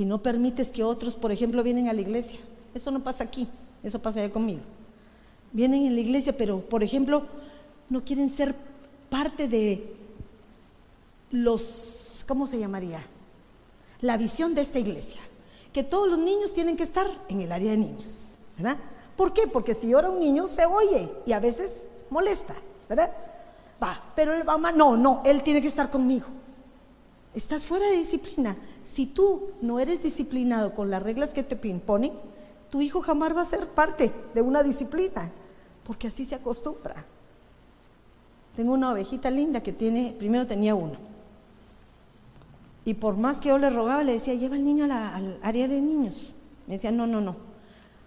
Si 0.00 0.06
no 0.06 0.22
permites 0.22 0.72
que 0.72 0.82
otros, 0.82 1.14
por 1.14 1.30
ejemplo, 1.30 1.62
vienen 1.62 1.90
a 1.90 1.92
la 1.92 2.00
iglesia. 2.00 2.40
Eso 2.72 2.90
no 2.90 3.04
pasa 3.04 3.22
aquí, 3.22 3.46
eso 3.82 4.00
pasa 4.00 4.20
allá 4.20 4.32
conmigo. 4.32 4.62
Vienen 5.52 5.82
en 5.82 5.94
la 5.94 6.00
iglesia, 6.00 6.34
pero, 6.34 6.62
por 6.62 6.82
ejemplo, 6.82 7.26
no 7.90 8.02
quieren 8.02 8.30
ser 8.30 8.54
parte 9.10 9.46
de 9.46 9.94
los, 11.30 12.24
¿cómo 12.26 12.46
se 12.46 12.58
llamaría? 12.58 13.02
La 14.00 14.16
visión 14.16 14.54
de 14.54 14.62
esta 14.62 14.78
iglesia. 14.78 15.20
que 15.70 15.84
todos 15.84 16.08
los 16.08 16.18
niños 16.18 16.54
tienen 16.54 16.78
que 16.78 16.84
estar 16.84 17.06
en 17.28 17.42
el 17.42 17.52
área 17.52 17.72
de 17.72 17.76
niños, 17.76 18.38
¿verdad? 18.56 18.78
¿Por 19.16 19.34
qué? 19.34 19.48
Porque 19.48 19.74
si 19.74 19.90
llora 19.90 20.08
un 20.08 20.18
niño 20.18 20.46
se 20.46 20.64
oye 20.64 21.10
y 21.26 21.32
a 21.32 21.40
veces 21.40 21.88
molesta, 22.08 22.54
¿verdad? 22.88 23.12
Va, 23.82 24.02
pero 24.16 24.32
el 24.32 24.44
mamá, 24.44 24.72
no, 24.72 24.96
no, 24.96 25.20
él 25.26 25.42
tiene 25.42 25.60
que 25.60 25.68
estar 25.68 25.90
conmigo. 25.90 26.26
Estás 27.34 27.64
fuera 27.64 27.86
de 27.86 27.96
disciplina. 27.96 28.56
Si 28.82 29.06
tú 29.06 29.50
no 29.60 29.78
eres 29.78 30.02
disciplinado 30.02 30.74
con 30.74 30.90
las 30.90 31.02
reglas 31.02 31.32
que 31.32 31.44
te 31.44 31.68
imponen, 31.68 32.12
tu 32.70 32.80
hijo 32.80 33.00
jamás 33.02 33.36
va 33.36 33.42
a 33.42 33.46
ser 33.46 33.68
parte 33.68 34.12
de 34.34 34.42
una 34.42 34.62
disciplina, 34.62 35.30
porque 35.84 36.08
así 36.08 36.24
se 36.24 36.34
acostumbra. 36.34 37.04
Tengo 38.56 38.72
una 38.72 38.92
ovejita 38.92 39.30
linda 39.30 39.62
que 39.62 39.72
tiene, 39.72 40.14
primero 40.18 40.46
tenía 40.46 40.74
uno. 40.74 40.96
Y 42.84 42.94
por 42.94 43.16
más 43.16 43.40
que 43.40 43.50
yo 43.50 43.58
le 43.58 43.70
rogaba, 43.70 44.02
le 44.02 44.14
decía, 44.14 44.34
lleva 44.34 44.56
al 44.56 44.64
niño 44.64 44.84
al 44.84 45.38
área 45.42 45.68
de 45.68 45.80
niños. 45.80 46.34
Me 46.66 46.74
decía, 46.74 46.90
no, 46.90 47.06
no, 47.06 47.20
no, 47.20 47.36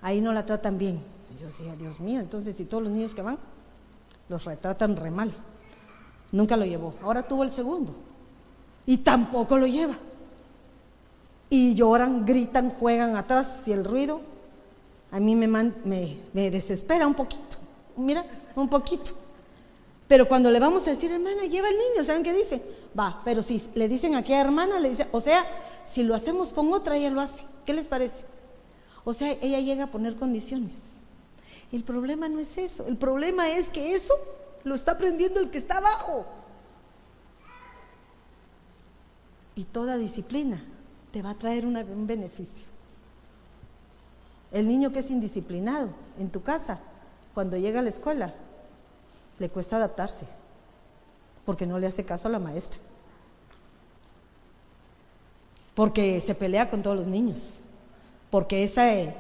ahí 0.01 0.19
no 0.19 0.33
la 0.33 0.45
tratan 0.45 0.77
bien. 0.77 1.01
Y 1.33 1.39
yo 1.39 1.47
decía, 1.47 1.75
Dios 1.75 1.99
mío, 1.99 2.19
entonces 2.19 2.55
si 2.55 2.65
todos 2.65 2.83
los 2.83 2.91
niños 2.91 3.13
que 3.13 3.21
van, 3.21 3.37
los 4.29 4.45
retratan 4.45 4.95
re 4.95 5.11
mal. 5.11 5.33
Nunca 6.31 6.57
lo 6.57 6.65
llevó. 6.65 6.95
Ahora 7.03 7.23
tuvo 7.23 7.43
el 7.43 7.51
segundo. 7.51 7.93
Y 8.85 8.97
tampoco 8.97 9.57
lo 9.57 9.67
lleva. 9.67 9.97
Y 11.49 11.75
lloran, 11.75 12.25
gritan, 12.25 12.69
juegan 12.69 13.15
atrás 13.15 13.67
y 13.67 13.71
el 13.71 13.85
ruido 13.85 14.21
a 15.11 15.19
mí 15.19 15.35
me, 15.35 15.47
me 15.47 16.51
desespera 16.51 17.05
un 17.05 17.13
poquito. 17.13 17.57
Mira, 17.95 18.25
un 18.55 18.67
poquito. 18.67 19.11
Pero 20.07 20.27
cuando 20.27 20.51
le 20.51 20.59
vamos 20.59 20.87
a 20.87 20.91
decir, 20.91 21.11
hermana, 21.11 21.43
lleva 21.45 21.67
al 21.67 21.77
niño, 21.77 22.03
¿saben 22.03 22.23
qué 22.23 22.33
dice? 22.33 22.61
Va, 22.97 23.21
pero 23.23 23.41
si 23.41 23.61
le 23.75 23.87
dicen 23.87 24.15
aquí 24.15 24.33
a 24.33 24.41
hermana, 24.41 24.79
le 24.79 24.89
dice, 24.89 25.07
o 25.11 25.19
sea, 25.19 25.45
si 25.85 26.03
lo 26.03 26.15
hacemos 26.15 26.53
con 26.53 26.71
otra, 26.73 26.97
ella 26.97 27.09
lo 27.09 27.21
hace. 27.21 27.45
¿Qué 27.65 27.73
les 27.73 27.87
parece? 27.87 28.25
O 29.05 29.13
sea, 29.13 29.35
ella 29.41 29.59
llega 29.59 29.85
a 29.85 29.91
poner 29.91 30.15
condiciones. 30.15 31.03
El 31.71 31.83
problema 31.83 32.29
no 32.29 32.39
es 32.39 32.57
eso, 32.57 32.85
el 32.87 32.97
problema 32.97 33.49
es 33.49 33.69
que 33.71 33.95
eso 33.95 34.13
lo 34.63 34.75
está 34.75 34.91
aprendiendo 34.91 35.39
el 35.39 35.49
que 35.49 35.57
está 35.57 35.77
abajo. 35.77 36.25
Y 39.55 39.65
toda 39.65 39.97
disciplina 39.97 40.63
te 41.11 41.21
va 41.21 41.31
a 41.31 41.35
traer 41.35 41.65
un 41.65 42.07
beneficio. 42.07 42.65
El 44.51 44.67
niño 44.67 44.91
que 44.91 44.99
es 44.99 45.11
indisciplinado 45.11 45.89
en 46.17 46.29
tu 46.29 46.41
casa, 46.41 46.79
cuando 47.33 47.57
llega 47.57 47.79
a 47.79 47.83
la 47.83 47.89
escuela, 47.89 48.33
le 49.39 49.49
cuesta 49.49 49.77
adaptarse, 49.77 50.25
porque 51.45 51.65
no 51.65 51.79
le 51.79 51.87
hace 51.87 52.05
caso 52.05 52.27
a 52.27 52.31
la 52.31 52.39
maestra, 52.39 52.79
porque 55.73 56.21
se 56.21 56.35
pelea 56.35 56.69
con 56.69 56.83
todos 56.83 56.95
los 56.95 57.07
niños, 57.07 57.61
porque 58.29 58.63
ese 58.63 59.15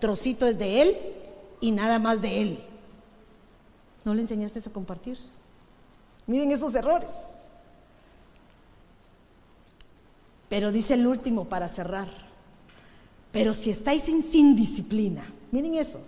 trocito 0.00 0.46
es 0.46 0.58
de 0.58 0.82
él 0.82 0.96
y 1.60 1.70
nada 1.70 1.98
más 1.98 2.22
de 2.22 2.40
él. 2.40 2.64
¿No 4.04 4.14
le 4.14 4.22
enseñaste 4.22 4.60
a 4.60 4.72
compartir? 4.72 5.18
Miren 6.26 6.50
esos 6.50 6.74
errores. 6.74 7.12
Pero 10.48 10.72
dice 10.72 10.94
el 10.94 11.06
último 11.06 11.44
para 11.44 11.68
cerrar. 11.68 12.08
Pero 13.32 13.54
si 13.54 13.70
estáis 13.70 14.02
sin 14.02 14.56
disciplina, 14.56 15.26
miren 15.50 15.74
eso, 15.74 16.00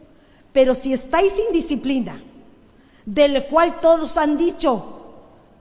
pero 0.53 0.75
si 0.75 0.93
estáis 0.93 1.33
sin 1.33 1.53
disciplina, 1.53 2.21
del 3.05 3.45
cual 3.47 3.81
todos 3.81 4.17
han 4.17 4.37
dicho 4.37 4.97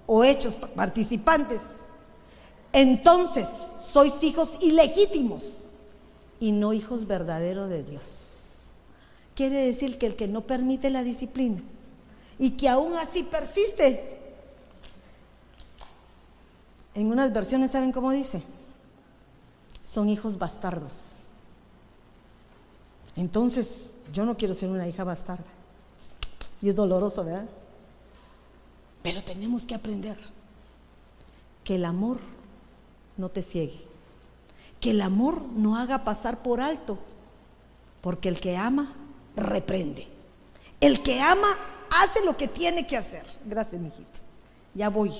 o 0.07 0.23
hechos 0.23 0.55
participantes, 0.55 1.61
entonces 2.71 3.47
sois 3.79 4.23
hijos 4.23 4.57
ilegítimos 4.61 5.57
y 6.39 6.51
no 6.51 6.73
hijos 6.73 7.07
verdaderos 7.07 7.69
de 7.69 7.83
Dios. 7.83 8.29
Quiere 9.35 9.65
decir 9.65 9.97
que 9.97 10.05
el 10.05 10.15
que 10.15 10.27
no 10.27 10.41
permite 10.41 10.89
la 10.89 11.03
disciplina 11.03 11.61
y 12.37 12.51
que 12.51 12.69
aún 12.69 12.95
así 12.97 13.23
persiste, 13.23 14.17
en 16.93 17.11
unas 17.11 17.31
versiones, 17.31 17.71
¿saben 17.71 17.91
cómo 17.91 18.11
dice? 18.11 18.43
Son 19.89 20.07
hijos 20.07 20.37
bastardos. 20.37 21.13
Entonces, 23.15 23.89
yo 24.13 24.23
no 24.23 24.37
quiero 24.37 24.53
ser 24.53 24.69
una 24.69 24.87
hija 24.87 25.03
bastarda. 25.03 25.49
Y 26.61 26.69
es 26.69 26.75
doloroso, 26.75 27.23
¿verdad? 27.23 27.47
Pero 29.01 29.23
tenemos 29.23 29.63
que 29.63 29.73
aprender 29.73 30.15
que 31.63 31.75
el 31.75 31.85
amor 31.85 32.19
no 33.17 33.29
te 33.29 33.41
ciegue, 33.41 33.81
que 34.79 34.91
el 34.91 35.01
amor 35.01 35.41
no 35.41 35.75
haga 35.75 36.03
pasar 36.03 36.43
por 36.43 36.61
alto, 36.61 36.99
porque 38.01 38.29
el 38.29 38.39
que 38.39 38.57
ama 38.57 38.93
reprende. 39.35 40.07
El 40.79 41.01
que 41.01 41.19
ama 41.19 41.55
hace 42.03 42.23
lo 42.23 42.37
que 42.37 42.47
tiene 42.47 42.85
que 42.85 42.95
hacer. 42.95 43.25
Gracias, 43.43 43.81
mijito. 43.81 44.19
Ya 44.75 44.89
voy. 44.89 45.13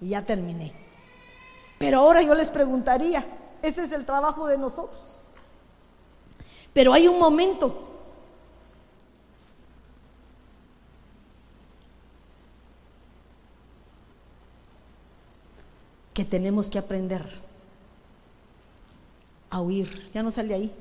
Y 0.00 0.10
ya 0.10 0.24
terminé. 0.24 0.72
Pero 1.76 1.98
ahora 1.98 2.22
yo 2.22 2.36
les 2.36 2.50
preguntaría, 2.50 3.26
ese 3.62 3.84
es 3.84 3.92
el 3.92 4.04
trabajo 4.04 4.46
de 4.46 4.58
nosotros. 4.58 5.28
Pero 6.72 6.92
hay 6.92 7.08
un 7.08 7.18
momento 7.18 7.86
que 16.14 16.24
tenemos 16.24 16.70
que 16.70 16.78
aprender 16.78 17.24
a 19.50 19.60
huir. 19.60 20.10
Ya 20.12 20.22
no 20.22 20.30
sale 20.30 20.54
ahí. 20.54 20.72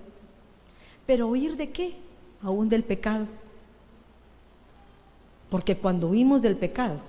Pero 1.05 1.27
huir 1.27 1.55
de 1.57 1.71
qué? 1.71 1.95
Aún 2.41 2.69
del 2.69 2.83
pecado. 2.83 3.27
Porque 5.49 5.77
cuando 5.77 6.09
huimos 6.09 6.41
del 6.41 6.57
pecado, 6.57 6.99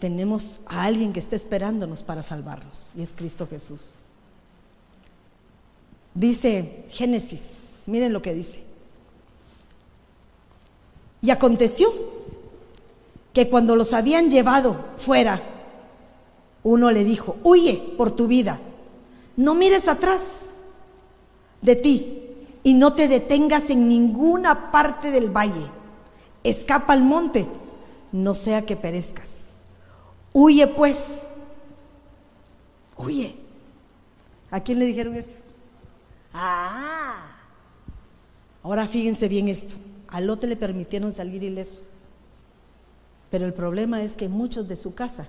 tenemos 0.00 0.60
a 0.66 0.84
alguien 0.84 1.12
que 1.12 1.20
está 1.20 1.36
esperándonos 1.36 2.02
para 2.02 2.22
salvarnos, 2.22 2.92
y 2.96 3.02
es 3.02 3.14
Cristo 3.14 3.46
Jesús. 3.46 3.99
Dice 6.14 6.84
Génesis, 6.90 7.84
miren 7.86 8.12
lo 8.12 8.22
que 8.22 8.34
dice. 8.34 8.62
Y 11.22 11.30
aconteció 11.30 11.92
que 13.32 13.48
cuando 13.48 13.76
los 13.76 13.92
habían 13.92 14.30
llevado 14.30 14.76
fuera, 14.96 15.40
uno 16.62 16.90
le 16.90 17.04
dijo, 17.04 17.36
huye 17.42 17.94
por 17.96 18.10
tu 18.10 18.26
vida, 18.26 18.58
no 19.36 19.54
mires 19.54 19.88
atrás 19.88 20.50
de 21.62 21.76
ti 21.76 22.20
y 22.62 22.74
no 22.74 22.94
te 22.94 23.08
detengas 23.08 23.70
en 23.70 23.88
ninguna 23.88 24.70
parte 24.70 25.10
del 25.10 25.30
valle. 25.30 25.66
Escapa 26.42 26.92
al 26.92 27.02
monte, 27.02 27.46
no 28.12 28.34
sea 28.34 28.66
que 28.66 28.76
perezcas. 28.76 29.58
Huye 30.32 30.66
pues, 30.66 31.28
huye. 32.96 33.36
¿A 34.50 34.60
quién 34.60 34.78
le 34.78 34.86
dijeron 34.86 35.16
eso? 35.16 35.36
Ah, 36.32 37.36
ahora 38.62 38.86
fíjense 38.86 39.28
bien 39.28 39.48
esto. 39.48 39.74
A 40.08 40.20
Lote 40.20 40.46
le 40.46 40.56
permitieron 40.56 41.12
salir 41.12 41.42
ileso. 41.42 41.82
Pero 43.30 43.46
el 43.46 43.54
problema 43.54 44.02
es 44.02 44.16
que 44.16 44.28
muchos 44.28 44.66
de 44.68 44.76
su 44.76 44.94
casa 44.94 45.28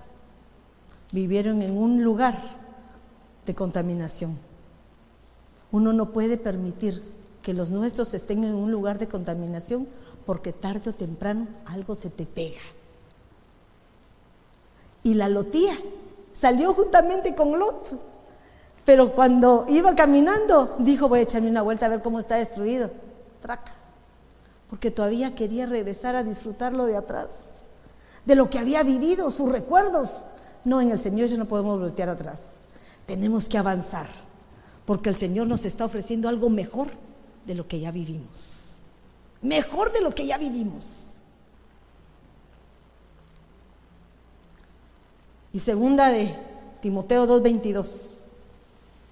vivieron 1.11 1.61
en 1.61 1.77
un 1.77 2.03
lugar 2.03 2.41
de 3.45 3.55
contaminación. 3.55 4.37
Uno 5.71 5.93
no 5.93 6.11
puede 6.11 6.37
permitir 6.37 7.01
que 7.41 7.53
los 7.53 7.71
nuestros 7.71 8.13
estén 8.13 8.43
en 8.43 8.53
un 8.53 8.71
lugar 8.71 8.99
de 8.99 9.07
contaminación 9.07 9.87
porque 10.25 10.53
tarde 10.53 10.91
o 10.91 10.93
temprano 10.93 11.47
algo 11.65 11.95
se 11.95 12.09
te 12.09 12.25
pega. 12.25 12.61
Y 15.03 15.15
la 15.15 15.29
lotía 15.29 15.73
salió 16.33 16.73
juntamente 16.73 17.35
con 17.35 17.57
Lot. 17.57 18.10
Pero 18.85 19.11
cuando 19.11 19.65
iba 19.69 19.95
caminando, 19.95 20.75
dijo, 20.79 21.07
voy 21.07 21.19
a 21.19 21.23
echarme 21.23 21.49
una 21.49 21.61
vuelta 21.61 21.85
a 21.85 21.89
ver 21.89 22.01
cómo 22.01 22.19
está 22.19 22.35
destruido. 22.35 22.91
Traca. 23.41 23.73
Porque 24.69 24.91
todavía 24.91 25.35
quería 25.35 25.65
regresar 25.65 26.15
a 26.15 26.23
disfrutarlo 26.23 26.85
de 26.85 26.95
atrás, 26.95 27.55
de 28.25 28.35
lo 28.35 28.49
que 28.49 28.59
había 28.59 28.83
vivido, 28.83 29.29
sus 29.29 29.51
recuerdos, 29.51 30.25
no, 30.63 30.79
en 30.79 30.91
el 30.91 30.99
Señor 30.99 31.27
ya 31.27 31.37
no 31.37 31.47
podemos 31.47 31.79
voltear 31.79 32.09
atrás. 32.09 32.59
Tenemos 33.05 33.49
que 33.49 33.57
avanzar, 33.57 34.07
porque 34.85 35.09
el 35.09 35.15
Señor 35.15 35.47
nos 35.47 35.65
está 35.65 35.85
ofreciendo 35.85 36.29
algo 36.29 36.49
mejor 36.49 36.89
de 37.45 37.55
lo 37.55 37.67
que 37.67 37.79
ya 37.79 37.91
vivimos. 37.91 38.81
Mejor 39.41 39.91
de 39.91 40.01
lo 40.01 40.11
que 40.11 40.27
ya 40.27 40.37
vivimos. 40.37 41.15
Y 45.51 45.59
segunda 45.59 46.09
de 46.09 46.33
Timoteo 46.79 47.25
2:22. 47.27 48.20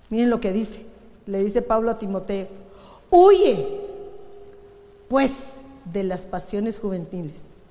Miren 0.09 0.29
lo 0.29 0.39
que 0.39 0.51
dice. 0.51 0.85
Le 1.25 1.43
dice 1.43 1.61
Pablo 1.61 1.91
a 1.91 1.99
Timoteo, 1.99 2.47
huye 3.11 3.67
pues 5.07 5.61
de 5.85 6.03
las 6.03 6.25
pasiones 6.25 6.79
juveniles 6.79 7.61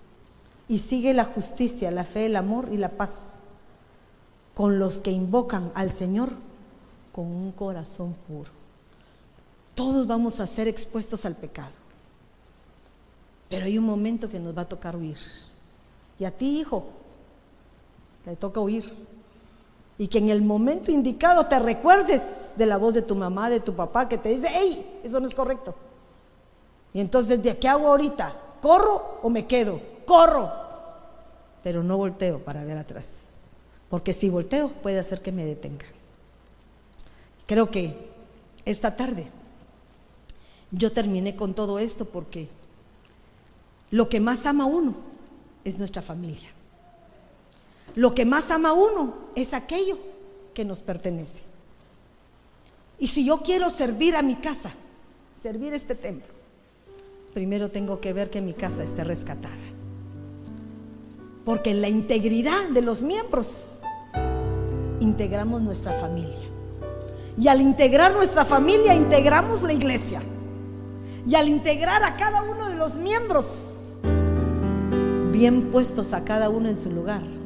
y 0.68 0.78
sigue 0.78 1.14
la 1.14 1.24
justicia, 1.24 1.90
la 1.90 2.04
fe, 2.04 2.26
el 2.26 2.36
amor 2.36 2.68
y 2.70 2.76
la 2.76 2.90
paz 2.90 3.36
con 4.54 4.78
los 4.78 5.00
que 5.00 5.10
invocan 5.10 5.72
al 5.74 5.92
Señor 5.92 6.30
con 7.12 7.26
un 7.26 7.52
corazón 7.52 8.14
puro. 8.26 8.50
Todos 9.74 10.06
vamos 10.06 10.40
a 10.40 10.46
ser 10.46 10.68
expuestos 10.68 11.24
al 11.24 11.36
pecado. 11.36 11.70
Pero 13.48 13.64
hay 13.64 13.78
un 13.78 13.86
momento 13.86 14.28
que 14.28 14.40
nos 14.40 14.56
va 14.56 14.62
a 14.62 14.68
tocar 14.68 14.96
huir. 14.96 15.18
Y 16.18 16.24
a 16.24 16.30
ti, 16.30 16.60
hijo, 16.60 16.84
te 18.24 18.36
toca 18.36 18.60
huir. 18.60 18.92
Y 19.98 20.06
que 20.08 20.18
en 20.18 20.30
el 20.30 20.42
momento 20.42 20.92
indicado 20.92 21.46
te 21.46 21.58
recuerdes 21.58 22.56
de 22.56 22.66
la 22.66 22.76
voz 22.76 22.94
de 22.94 23.02
tu 23.02 23.16
mamá, 23.16 23.50
de 23.50 23.60
tu 23.60 23.74
papá, 23.74 24.08
que 24.08 24.16
te 24.16 24.28
dice, 24.28 24.48
hey, 24.50 25.00
eso 25.02 25.18
no 25.18 25.26
es 25.26 25.34
correcto. 25.34 25.74
Y 26.94 27.00
entonces, 27.00 27.42
¿de 27.42 27.58
qué 27.58 27.68
hago 27.68 27.88
ahorita? 27.88 28.34
¿Corro 28.62 29.18
o 29.22 29.28
me 29.28 29.46
quedo? 29.46 29.80
Corro. 30.06 30.50
Pero 31.62 31.82
no 31.82 31.96
volteo 31.96 32.38
para 32.38 32.64
ver 32.64 32.78
atrás. 32.78 33.28
Porque 33.90 34.12
si 34.12 34.30
volteo 34.30 34.68
puede 34.68 34.98
hacer 34.98 35.20
que 35.20 35.32
me 35.32 35.44
detenga. 35.44 35.86
Creo 37.46 37.70
que 37.70 38.08
esta 38.64 38.94
tarde 38.94 39.28
yo 40.70 40.92
terminé 40.92 41.34
con 41.34 41.54
todo 41.54 41.78
esto 41.78 42.04
porque 42.04 42.48
lo 43.90 44.08
que 44.08 44.20
más 44.20 44.44
ama 44.44 44.66
uno 44.66 44.94
es 45.64 45.78
nuestra 45.78 46.02
familia. 46.02 46.50
Lo 47.98 48.12
que 48.12 48.24
más 48.24 48.52
ama 48.52 48.74
uno 48.74 49.12
es 49.34 49.52
aquello 49.52 49.98
que 50.54 50.64
nos 50.64 50.82
pertenece. 50.82 51.42
Y 53.00 53.08
si 53.08 53.24
yo 53.24 53.38
quiero 53.38 53.70
servir 53.70 54.14
a 54.14 54.22
mi 54.22 54.36
casa, 54.36 54.70
servir 55.42 55.74
este 55.74 55.96
templo, 55.96 56.32
primero 57.34 57.72
tengo 57.72 58.00
que 58.00 58.12
ver 58.12 58.30
que 58.30 58.40
mi 58.40 58.52
casa 58.52 58.84
esté 58.84 59.02
rescatada. 59.02 59.56
Porque 61.44 61.70
en 61.70 61.80
la 61.80 61.88
integridad 61.88 62.68
de 62.68 62.82
los 62.82 63.02
miembros 63.02 63.80
integramos 65.00 65.60
nuestra 65.62 65.92
familia. 65.92 66.46
Y 67.36 67.48
al 67.48 67.60
integrar 67.60 68.12
nuestra 68.12 68.44
familia, 68.44 68.94
integramos 68.94 69.64
la 69.64 69.72
iglesia. 69.72 70.22
Y 71.26 71.34
al 71.34 71.48
integrar 71.48 72.04
a 72.04 72.16
cada 72.16 72.44
uno 72.44 72.68
de 72.68 72.76
los 72.76 72.94
miembros, 72.94 73.80
bien 75.32 75.72
puestos 75.72 76.12
a 76.12 76.22
cada 76.24 76.48
uno 76.48 76.68
en 76.68 76.76
su 76.76 76.92
lugar, 76.92 77.37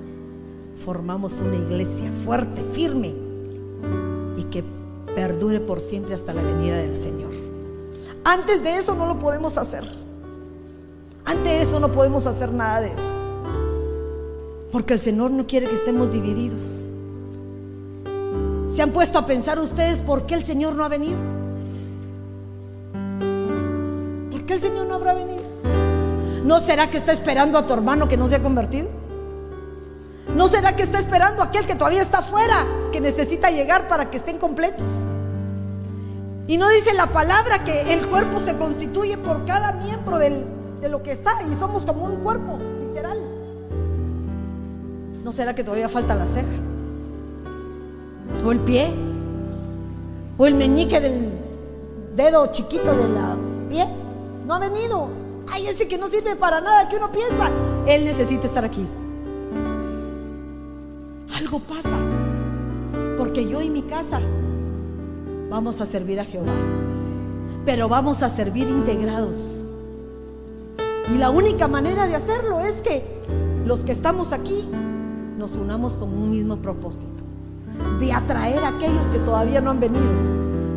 formamos 0.85 1.41
una 1.41 1.57
iglesia 1.57 2.11
fuerte, 2.24 2.64
firme 2.72 3.14
y 4.37 4.45
que 4.45 4.64
perdure 5.14 5.61
por 5.61 5.80
siempre 5.80 6.14
hasta 6.14 6.35
la 6.35 6.43
venida 6.43 6.76
del 6.76 6.95
Señor. 6.95 7.30
Antes 8.24 8.62
de 8.62 8.76
eso 8.76 8.95
no 8.95 9.07
lo 9.07 9.18
podemos 9.18 9.59
hacer. 9.59 9.85
Antes 11.24 11.45
de 11.45 11.62
eso 11.62 11.80
no 11.80 11.93
podemos 11.93 12.26
hacer 12.26 12.53
nada 12.53 12.80
de 12.80 12.93
eso. 12.93 13.12
Porque 14.72 14.95
el 14.95 15.01
Señor 15.01 15.30
no 15.30 15.47
quiere 15.47 15.68
que 15.68 15.74
estemos 15.74 16.11
divididos. 16.11 16.61
¿Se 18.68 18.83
han 18.83 18.91
puesto 18.91 19.18
a 19.18 19.26
pensar 19.26 19.59
ustedes 19.59 20.01
por 20.01 20.26
qué 20.26 20.35
el 20.35 20.43
Señor 20.43 20.74
no 20.74 20.85
ha 20.85 20.89
venido? 20.89 21.18
¿Por 24.30 24.45
qué 24.45 24.55
el 24.55 24.61
Señor 24.61 24.87
no 24.87 24.95
habrá 24.95 25.14
venido? 25.14 25.43
¿No 26.45 26.61
será 26.61 26.91
que 26.91 26.97
está 26.97 27.12
esperando 27.12 27.59
a 27.59 27.66
tu 27.66 27.72
hermano 27.72 28.09
que 28.09 28.16
no 28.16 28.26
se 28.28 28.37
ha 28.37 28.43
convertido? 28.43 29.02
¿No 30.29 30.49
será 30.49 30.75
que 30.75 30.83
está 30.83 30.99
esperando 30.99 31.43
aquel 31.43 31.66
que 31.66 31.75
todavía 31.75 32.03
está 32.03 32.18
afuera, 32.18 32.64
que 32.91 33.01
necesita 33.01 33.51
llegar 33.51 33.89
para 33.89 34.11
que 34.11 34.16
estén 34.16 34.39
completos? 34.39 34.91
Y 36.47 36.57
no 36.57 36.68
dice 36.68 36.95
la 36.95 37.07
palabra 37.07 37.64
que 37.64 37.93
el 37.93 38.07
cuerpo 38.09 38.41
se 38.41 38.57
constituye 38.57 39.18
por 39.18 39.45
cada 39.47 39.73
miembro 39.73 40.18
de 40.18 40.89
lo 40.89 41.03
que 41.03 41.12
está 41.12 41.43
y 41.51 41.55
somos 41.55 41.85
como 41.85 42.07
un 42.07 42.16
cuerpo, 42.16 42.59
literal. 42.81 43.18
¿No 45.23 45.33
será 45.33 45.55
que 45.55 45.64
todavía 45.64 45.89
falta 45.89 46.14
la 46.14 46.27
ceja? 46.27 46.49
¿O 48.45 48.53
el 48.53 48.61
pie? 48.61 48.91
¿O 50.39 50.47
el 50.47 50.55
meñique 50.55 51.01
del 51.01 51.31
dedo 52.16 52.47
chiquito 52.53 52.95
de 52.97 53.09
la 53.09 53.37
pie? 53.68 53.87
No 54.47 54.55
ha 54.55 54.59
venido. 54.59 55.09
Ay, 55.49 55.66
ese 55.66 55.87
que 55.87 55.99
no 55.99 56.09
sirve 56.09 56.37
para 56.37 56.61
nada, 56.61 56.89
que 56.89 56.97
uno 56.97 57.12
piensa. 57.12 57.51
Él 57.87 58.05
necesita 58.05 58.47
estar 58.47 58.64
aquí. 58.64 58.87
Algo 61.43 61.59
pasa. 61.59 61.97
Porque 63.18 63.49
yo 63.49 63.61
y 63.61 63.68
mi 63.68 63.82
casa 63.82 64.20
vamos 65.51 65.80
a 65.80 65.86
servir 65.86 66.20
a 66.20 66.24
Jehová. 66.24 66.53
Pero 67.64 67.88
vamos 67.88 68.22
a 68.22 68.28
servir 68.28 68.68
integrados. 68.68 69.72
Y 71.12 71.18
la 71.18 71.30
única 71.30 71.66
manera 71.66 72.07
de 72.07 72.14
hacerlo 72.14 72.61
es 72.61 72.80
que 72.80 73.03
los 73.66 73.80
que 73.80 73.90
estamos 73.90 74.32
aquí 74.32 74.64
nos 75.36 75.57
unamos 75.57 75.95
con 75.95 76.12
un 76.12 76.30
mismo 76.30 76.59
propósito. 76.59 77.24
De 77.99 78.12
atraer 78.12 78.62
a 78.62 78.68
aquellos 78.68 79.07
que 79.07 79.18
todavía 79.18 79.61
no 79.61 79.70
han 79.70 79.80
venido. 79.80 80.12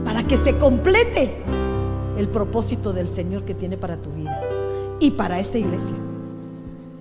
Para 0.04 0.24
que 0.24 0.36
se 0.36 0.58
complete 0.58 1.44
el 2.18 2.28
propósito 2.28 2.92
del 2.92 3.08
Señor 3.08 3.44
que 3.44 3.54
tiene 3.54 3.78
para 3.78 3.98
tu 3.98 4.10
vida. 4.10 4.42
Y 5.00 5.12
para 5.12 5.40
esta 5.40 5.60
iglesia. 5.60 5.96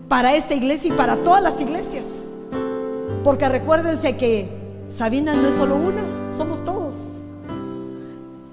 Para 0.07 0.37
esta 0.37 0.53
iglesia 0.53 0.93
y 0.93 0.97
para 0.97 1.17
todas 1.17 1.43
las 1.43 1.59
iglesias. 1.59 2.24
Porque 3.25 3.49
recuérdense 3.49 4.19
que 4.19 4.47
Sabinas 4.91 5.37
no 5.37 5.49
es 5.49 5.55
solo 5.55 5.77
una, 5.77 6.31
somos 6.37 6.63
todos. 6.63 6.95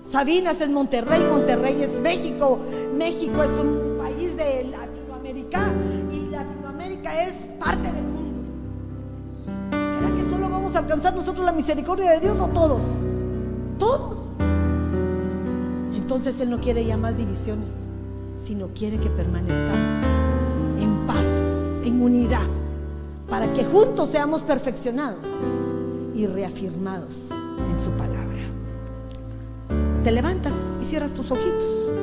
Sabinas 0.02 0.62
es 0.62 0.70
Monterrey, 0.70 1.22
Monterrey 1.30 1.84
es 1.84 2.00
México, 2.00 2.58
México 2.98 3.44
es 3.44 3.52
un 3.52 3.98
país 3.98 4.38
de 4.38 4.64
Latinoamérica 4.64 5.74
y 6.10 6.30
Latinoamérica 6.30 7.22
es 7.22 7.34
parte 7.60 7.92
del 7.92 8.06
mundo. 8.06 8.40
¿Será 9.72 10.16
que 10.16 10.30
solo 10.30 10.50
vamos 10.50 10.74
a 10.76 10.80
alcanzar 10.80 11.14
nosotros 11.14 11.46
la 11.46 11.52
misericordia 11.52 12.12
de 12.12 12.22
Dios 12.22 12.40
o 12.40 12.48
todos? 12.48 12.82
Todos. 13.78 14.18
Entonces 15.94 16.40
Él 16.40 16.50
no 16.50 16.62
quiere 16.62 16.86
ya 16.86 16.96
más 16.96 17.18
divisiones, 17.18 17.74
sino 18.38 18.70
quiere 18.70 18.98
que 19.00 19.10
permanezcamos 19.10 20.06
en 20.80 21.06
paz, 21.06 21.26
en 21.86 22.02
unidad, 22.02 22.48
para 23.32 23.54
que 23.54 23.64
juntos 23.64 24.10
seamos 24.10 24.44
perfeccionados 24.44 25.24
y 26.14 26.28
reafirmados 26.28 27.30
en 27.70 27.78
su 27.78 27.90
palabra. 27.92 28.42
Te 30.04 30.12
levantas 30.12 30.54
y 30.82 30.84
cierras 30.84 31.14
tus 31.14 31.32
ojitos. 31.32 31.94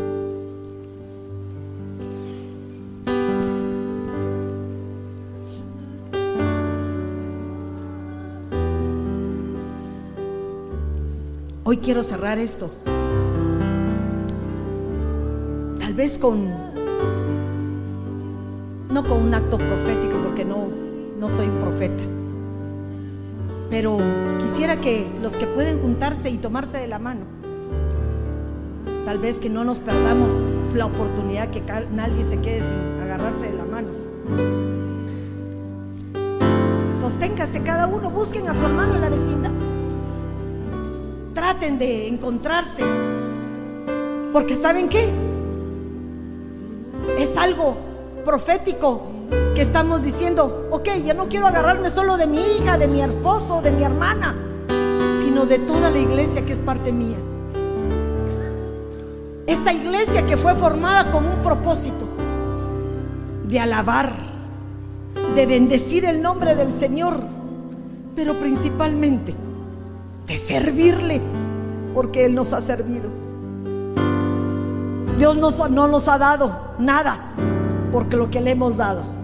Hoy 11.62 11.76
quiero 11.76 12.02
cerrar 12.02 12.38
esto. 12.38 12.70
Tal 15.78 15.92
vez 15.92 16.16
con 16.16 16.48
no 18.88 19.06
con 19.06 19.22
un 19.22 19.34
acto 19.34 19.58
profético 19.58 20.16
porque 20.24 20.46
no 20.46 20.87
no 21.18 21.28
soy 21.28 21.48
un 21.48 21.58
profeta. 21.58 22.02
Pero 23.70 23.98
quisiera 24.40 24.80
que 24.80 25.06
los 25.20 25.36
que 25.36 25.46
pueden 25.46 25.80
juntarse 25.80 26.30
y 26.30 26.38
tomarse 26.38 26.78
de 26.78 26.86
la 26.86 26.98
mano, 26.98 27.20
tal 29.04 29.18
vez 29.18 29.38
que 29.40 29.50
no 29.50 29.64
nos 29.64 29.80
perdamos 29.80 30.32
la 30.74 30.86
oportunidad 30.86 31.50
que 31.50 31.62
nadie 31.92 32.24
se 32.24 32.38
quede 32.38 32.60
sin 32.60 33.02
agarrarse 33.02 33.50
de 33.50 33.56
la 33.56 33.64
mano. 33.64 33.88
Sosténgase 37.00 37.62
cada 37.62 37.86
uno, 37.86 38.10
busquen 38.10 38.48
a 38.48 38.54
su 38.54 38.64
hermano 38.64 38.94
en 38.94 39.00
la 39.00 39.08
vecindad. 39.08 39.50
Traten 41.34 41.78
de 41.78 42.08
encontrarse. 42.08 42.82
Porque 44.32 44.54
¿saben 44.54 44.88
qué? 44.88 45.08
Es 47.18 47.36
algo 47.36 47.76
profético 48.24 49.17
que 49.58 49.62
estamos 49.62 50.00
diciendo, 50.00 50.68
ok, 50.70 50.88
ya 51.04 51.14
no 51.14 51.26
quiero 51.26 51.48
agarrarme 51.48 51.90
solo 51.90 52.16
de 52.16 52.28
mi 52.28 52.38
hija, 52.38 52.78
de 52.78 52.86
mi 52.86 53.02
esposo, 53.02 53.60
de 53.60 53.72
mi 53.72 53.82
hermana, 53.82 54.36
sino 55.20 55.46
de 55.46 55.58
toda 55.58 55.90
la 55.90 55.98
iglesia 55.98 56.46
que 56.46 56.52
es 56.52 56.60
parte 56.60 56.92
mía. 56.92 57.16
Esta 59.48 59.72
iglesia 59.72 60.24
que 60.28 60.36
fue 60.36 60.54
formada 60.54 61.10
con 61.10 61.26
un 61.26 61.42
propósito 61.42 62.06
de 63.48 63.58
alabar, 63.58 64.12
de 65.34 65.46
bendecir 65.46 66.04
el 66.04 66.22
nombre 66.22 66.54
del 66.54 66.72
Señor, 66.72 67.20
pero 68.14 68.38
principalmente 68.38 69.34
de 70.28 70.38
servirle, 70.38 71.20
porque 71.96 72.26
Él 72.26 72.36
nos 72.36 72.52
ha 72.52 72.60
servido. 72.60 73.10
Dios 75.18 75.36
no 75.36 75.88
nos 75.88 76.06
ha 76.06 76.16
dado 76.16 76.76
nada 76.78 77.16
porque 77.90 78.16
lo 78.16 78.30
que 78.30 78.40
le 78.40 78.52
hemos 78.52 78.76
dado. 78.76 79.17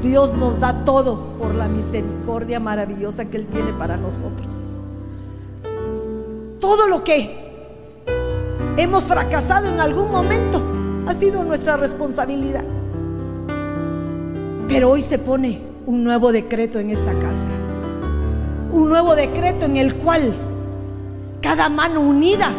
Dios 0.00 0.34
nos 0.34 0.60
da 0.60 0.84
todo 0.84 1.34
por 1.38 1.54
la 1.54 1.66
misericordia 1.66 2.60
maravillosa 2.60 3.24
que 3.24 3.36
Él 3.36 3.46
tiene 3.46 3.72
para 3.72 3.96
nosotros. 3.96 4.80
Todo 6.60 6.86
lo 6.86 7.02
que 7.02 7.48
hemos 8.76 9.04
fracasado 9.04 9.66
en 9.68 9.80
algún 9.80 10.10
momento 10.10 10.62
ha 11.06 11.14
sido 11.14 11.42
nuestra 11.42 11.76
responsabilidad. 11.76 12.64
Pero 14.68 14.90
hoy 14.90 15.02
se 15.02 15.18
pone 15.18 15.60
un 15.86 16.04
nuevo 16.04 16.30
decreto 16.30 16.78
en 16.78 16.90
esta 16.90 17.12
casa. 17.18 17.48
Un 18.70 18.88
nuevo 18.88 19.16
decreto 19.16 19.64
en 19.64 19.78
el 19.78 19.94
cual 19.96 20.32
cada 21.40 21.68
mano 21.68 22.00
unida 22.00 22.52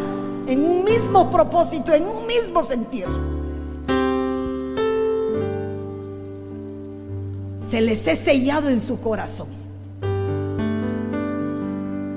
en 0.48 0.66
un 0.66 0.84
mismo 0.84 1.30
propósito, 1.30 1.94
en 1.94 2.08
un 2.08 2.26
mismo 2.26 2.64
sentir. 2.64 3.06
Se 7.70 7.82
les 7.82 8.08
he 8.08 8.16
sellado 8.16 8.70
en 8.70 8.82
su 8.82 9.00
corazón 9.00 9.48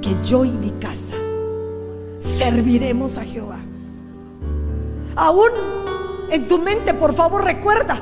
que 0.01 0.17
yo 0.25 0.45
y 0.47 0.51
mi 0.51 0.71
casa 0.71 1.15
serviremos 2.21 3.19
a 3.19 3.25
Jehová. 3.25 3.59
Aún 5.15 5.51
en 6.31 6.49
tu 6.49 6.59
mente, 6.59 6.95
por 6.95 7.15
favor, 7.15 7.45
recuerda 7.45 8.01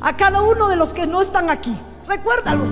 a 0.00 0.16
cada 0.16 0.40
uno 0.40 0.68
de 0.68 0.76
los 0.76 0.94
que 0.94 1.06
no 1.06 1.20
están 1.20 1.50
aquí. 1.50 1.76
Recuérdalos. 2.08 2.68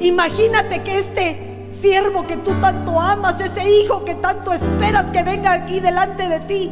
Imagínate 0.00 0.82
que 0.82 0.98
este 0.98 1.68
siervo 1.70 2.26
que 2.26 2.38
tú 2.38 2.52
tanto 2.62 2.98
amas, 2.98 3.40
ese 3.40 3.68
hijo 3.68 4.04
que 4.04 4.14
tanto 4.14 4.54
esperas 4.54 5.10
que 5.10 5.22
venga 5.22 5.52
aquí 5.52 5.80
delante 5.80 6.28
de 6.28 6.40
ti, 6.40 6.70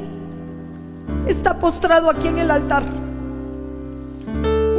está 1.26 1.58
postrado 1.58 2.08
aquí 2.08 2.28
en 2.28 2.38
el 2.38 2.50
altar. 2.50 3.01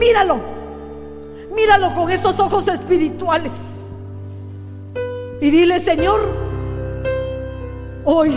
Míralo, 0.04 0.38
míralo 1.56 1.94
con 1.94 2.12
esos 2.12 2.38
ojos 2.42 2.68
espirituales. 2.68 3.52
Y 5.40 5.50
dile, 5.50 5.80
Señor, 5.80 6.20
hoy 8.04 8.36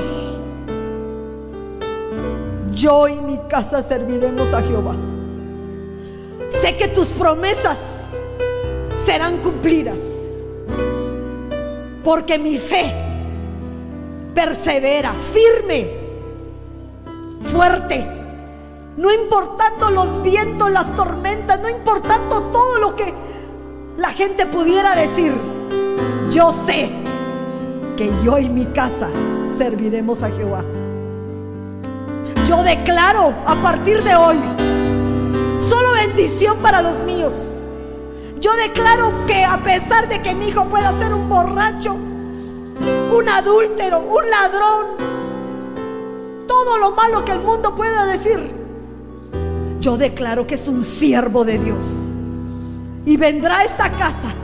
yo 2.73 3.09
y 3.09 3.17
mi 3.21 3.39
casa 3.49 3.83
serviremos 3.83 4.55
a 4.55 4.63
Jehová. 4.63 4.95
Sé 6.51 6.77
que 6.77 6.87
tus 6.87 7.09
promesas 7.09 7.79
serán 9.05 9.39
cumplidas. 9.39 9.99
Porque 12.05 12.39
mi 12.39 12.59
fe 12.59 12.93
persevera, 14.33 15.13
firme, 15.15 15.89
fuerte. 17.43 18.16
No 18.97 19.13
importando 19.13 19.91
los 19.91 20.23
vientos, 20.23 20.71
las 20.71 20.95
tormentas, 20.97 21.61
no 21.61 21.69
importando 21.69 22.43
todo 22.45 22.79
lo 22.79 22.97
que 22.97 23.13
la 23.99 24.11
gente 24.11 24.47
pudiera 24.47 24.95
decir. 24.95 25.35
Yo 26.31 26.53
sé 26.67 26.91
que 27.97 28.11
yo 28.25 28.39
y 28.39 28.49
mi 28.49 28.65
casa 28.67 29.11
serviremos 29.59 30.23
a 30.23 30.31
Jehová. 30.31 30.65
Yo 32.47 32.63
declaro 32.63 33.35
a 33.45 33.57
partir 33.57 34.03
de 34.03 34.15
hoy 34.15 34.39
solo 35.59 35.93
bendición 35.93 36.57
para 36.59 36.81
los 36.81 37.03
míos. 37.03 37.53
Yo 38.41 38.53
declaro 38.55 39.13
que 39.27 39.45
a 39.45 39.59
pesar 39.59 40.09
de 40.09 40.23
que 40.23 40.35
mi 40.35 40.49
hijo 40.49 40.67
pueda 40.67 40.97
ser 40.99 41.13
un 41.13 41.29
borracho, 41.29 41.95
un 41.95 43.29
adúltero, 43.29 44.01
un 44.01 44.31
ladrón, 44.31 44.87
todo 46.47 46.79
lo 46.79 46.93
malo 46.93 47.25
que 47.25 47.33
el 47.33 47.41
mundo 47.41 47.75
pueda 47.75 48.07
decir, 48.07 48.56
yo 49.87 49.97
declaro 49.97 50.49
que 50.49 50.57
es 50.57 50.67
un 50.67 50.83
siervo 50.83 51.45
de 51.45 51.59
Dios. 51.59 51.85
Y 53.05 53.17
vendrá 53.17 53.59
a 53.59 53.63
esta 53.63 53.89
casa 53.93 54.35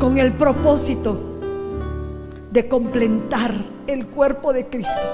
con 0.00 0.18
el 0.18 0.32
propósito 0.32 1.20
de 2.50 2.66
completar 2.66 3.52
el 3.86 4.08
cuerpo 4.08 4.52
de 4.52 4.66
Cristo. 4.66 5.06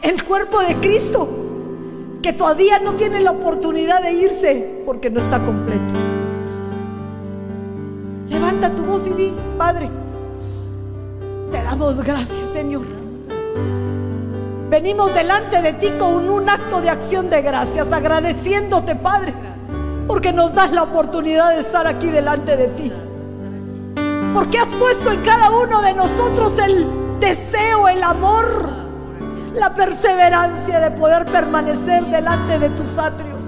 El 0.00 0.24
cuerpo 0.24 0.60
de 0.60 0.76
Cristo 0.76 1.28
que 2.22 2.32
todavía 2.32 2.78
no 2.78 2.94
tiene 2.94 3.20
la 3.20 3.32
oportunidad 3.32 4.02
de 4.02 4.12
irse 4.14 4.82
porque 4.86 5.10
no 5.10 5.20
está 5.20 5.44
completo. 5.44 5.92
Levanta 8.30 8.74
tu 8.74 8.82
voz 8.84 9.06
y 9.08 9.10
di, 9.10 9.34
Padre, 9.58 9.90
te 11.50 11.62
damos 11.62 12.02
gracias, 12.02 12.48
Señor. 12.54 13.03
Venimos 14.74 15.14
delante 15.14 15.62
de 15.62 15.72
ti 15.74 15.88
con 16.00 16.28
un 16.28 16.50
acto 16.50 16.80
de 16.80 16.90
acción 16.90 17.30
de 17.30 17.42
gracias, 17.42 17.92
agradeciéndote, 17.92 18.96
Padre, 18.96 19.32
porque 20.08 20.32
nos 20.32 20.52
das 20.52 20.72
la 20.72 20.82
oportunidad 20.82 21.50
de 21.54 21.60
estar 21.60 21.86
aquí 21.86 22.08
delante 22.08 22.56
de 22.56 22.66
ti. 22.66 22.92
Porque 24.34 24.58
has 24.58 24.66
puesto 24.66 25.12
en 25.12 25.22
cada 25.22 25.52
uno 25.52 25.80
de 25.80 25.94
nosotros 25.94 26.58
el 26.58 26.88
deseo, 27.20 27.86
el 27.86 28.02
amor, 28.02 28.68
la 29.54 29.72
perseverancia 29.76 30.80
de 30.80 30.90
poder 30.90 31.24
permanecer 31.26 32.06
delante 32.06 32.58
de 32.58 32.70
tus 32.70 32.98
atrios. 32.98 33.44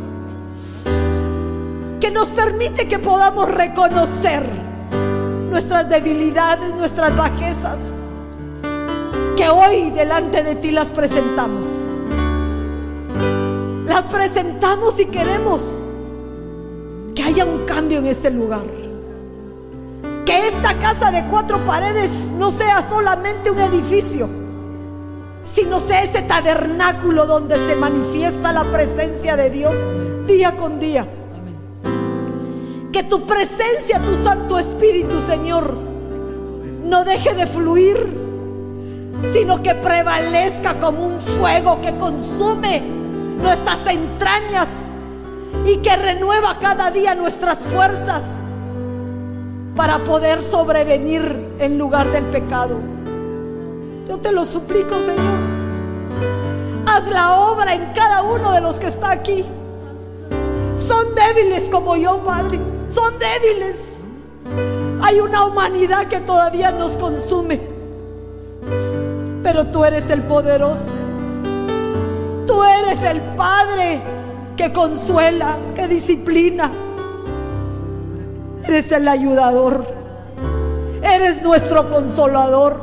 Que 2.01 2.13
nos 2.13 2.29
permite 2.29 2.87
que 2.87 3.01
podamos 3.01 3.51
reconocer 3.51 4.45
nuestras 5.51 5.89
debilidades, 5.89 6.73
nuestras 6.77 7.17
bajezas, 7.17 7.96
que 9.37 9.49
hoy 9.49 9.91
delante 9.91 10.43
de 10.43 10.57
ti 10.57 10.71
las 10.71 10.89
presentamos. 10.89 11.67
Las 13.87 14.03
presentamos 14.05 14.99
y 14.99 15.07
queremos 15.07 15.63
que 17.15 17.23
haya 17.23 17.45
un 17.45 17.65
cambio 17.67 17.99
en 17.99 18.07
este 18.07 18.31
lugar. 18.31 18.65
Que 20.25 20.49
esta 20.49 20.75
casa 20.79 21.11
de 21.11 21.25
cuatro 21.27 21.65
paredes 21.65 22.11
no 22.39 22.51
sea 22.51 22.87
solamente 22.89 23.51
un 23.51 23.59
edificio, 23.59 24.29
sino 25.45 25.81
sea 25.81 26.03
ese 26.03 26.23
tabernáculo 26.23 27.27
donde 27.27 27.57
se 27.69 27.77
manifiesta 27.77 28.53
la 28.53 28.65
presencia 28.65 29.37
de 29.37 29.51
Dios 29.51 29.75
día 30.27 30.53
con 30.57 30.81
día. 30.81 31.07
Que 32.93 33.03
tu 33.05 33.27
presencia, 33.27 34.03
tu 34.03 34.15
Santo 34.17 34.59
Espíritu, 34.59 35.21
Señor, 35.29 35.75
no 36.83 37.05
deje 37.05 37.35
de 37.35 37.47
fluir, 37.47 38.26
sino 39.33 39.63
que 39.63 39.75
prevalezca 39.75 40.75
como 40.79 41.07
un 41.07 41.21
fuego 41.21 41.81
que 41.81 41.95
consume 41.97 42.83
nuestras 43.41 43.79
entrañas 43.87 44.67
y 45.65 45.79
que 45.79 45.97
renueva 45.97 46.57
cada 46.61 46.91
día 46.91 47.15
nuestras 47.15 47.59
fuerzas 47.59 48.23
para 49.75 49.99
poder 49.99 50.43
sobrevenir 50.43 51.55
en 51.59 51.79
lugar 51.79 52.11
del 52.13 52.25
pecado. 52.25 52.81
Yo 54.09 54.19
te 54.19 54.33
lo 54.33 54.45
suplico, 54.45 55.01
Señor. 55.01 55.39
Haz 56.87 57.11
la 57.11 57.41
obra 57.41 57.75
en 57.75 57.85
cada 57.95 58.23
uno 58.23 58.53
de 58.53 58.61
los 58.61 58.79
que 58.79 58.87
está 58.87 59.11
aquí. 59.11 59.45
Son 60.77 61.15
débiles 61.15 61.69
como 61.69 61.97
yo, 61.97 62.19
Padre 62.25 62.61
son 62.97 63.13
débiles. 63.19 63.77
Hay 65.03 65.21
una 65.21 65.45
humanidad 65.45 66.07
que 66.07 66.21
todavía 66.21 66.71
nos 66.71 66.97
consume. 66.97 67.76
Pero 69.47 69.65
tú 69.67 69.85
eres 69.85 70.11
el 70.11 70.23
poderoso. 70.23 70.89
Tú 72.49 72.65
eres 72.65 73.01
el 73.05 73.21
Padre 73.37 74.01
que 74.57 74.73
consuela, 74.73 75.57
que 75.77 75.87
disciplina. 75.87 76.69
Eres 78.65 78.91
el 78.91 79.07
ayudador. 79.07 79.87
Eres 81.01 81.43
nuestro 81.43 81.89
consolador. 81.89 82.77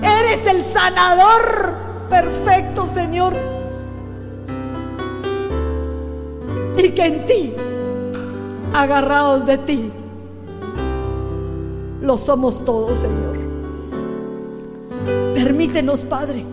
Eres 0.00 0.46
el 0.46 0.64
sanador 0.64 1.74
perfecto, 2.08 2.86
Señor. 2.86 3.32
Y 6.78 6.90
que 6.90 7.06
en 7.06 7.26
ti 7.26 7.54
agarrados 8.72 9.46
de 9.46 9.58
ti. 9.58 9.92
Lo 12.02 12.16
somos 12.16 12.64
todos, 12.64 12.98
Señor. 12.98 13.41
Permítenos, 15.34 16.04
Padre, 16.04 16.44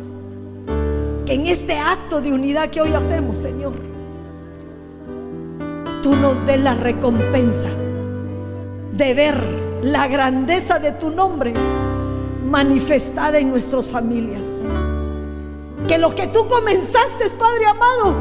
que 1.25 1.33
en 1.33 1.47
este 1.47 1.77
acto 1.77 2.21
de 2.21 2.33
unidad 2.33 2.69
que 2.69 2.81
hoy 2.81 2.93
hacemos, 2.93 3.37
Señor, 3.37 3.73
tú 6.01 6.15
nos 6.15 6.45
des 6.45 6.59
la 6.59 6.75
recompensa 6.75 7.69
de 8.93 9.13
ver 9.13 9.41
la 9.83 10.07
grandeza 10.07 10.79
de 10.79 10.91
tu 10.93 11.09
nombre 11.11 11.53
manifestada 12.45 13.39
en 13.39 13.49
nuestras 13.49 13.87
familias. 13.87 14.45
Que 15.87 15.97
lo 15.97 16.13
que 16.13 16.27
tú 16.27 16.47
comenzaste, 16.47 17.29
Padre 17.37 17.65
amado, 17.65 18.15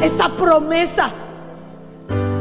esa 0.00 0.28
promesa 0.30 1.12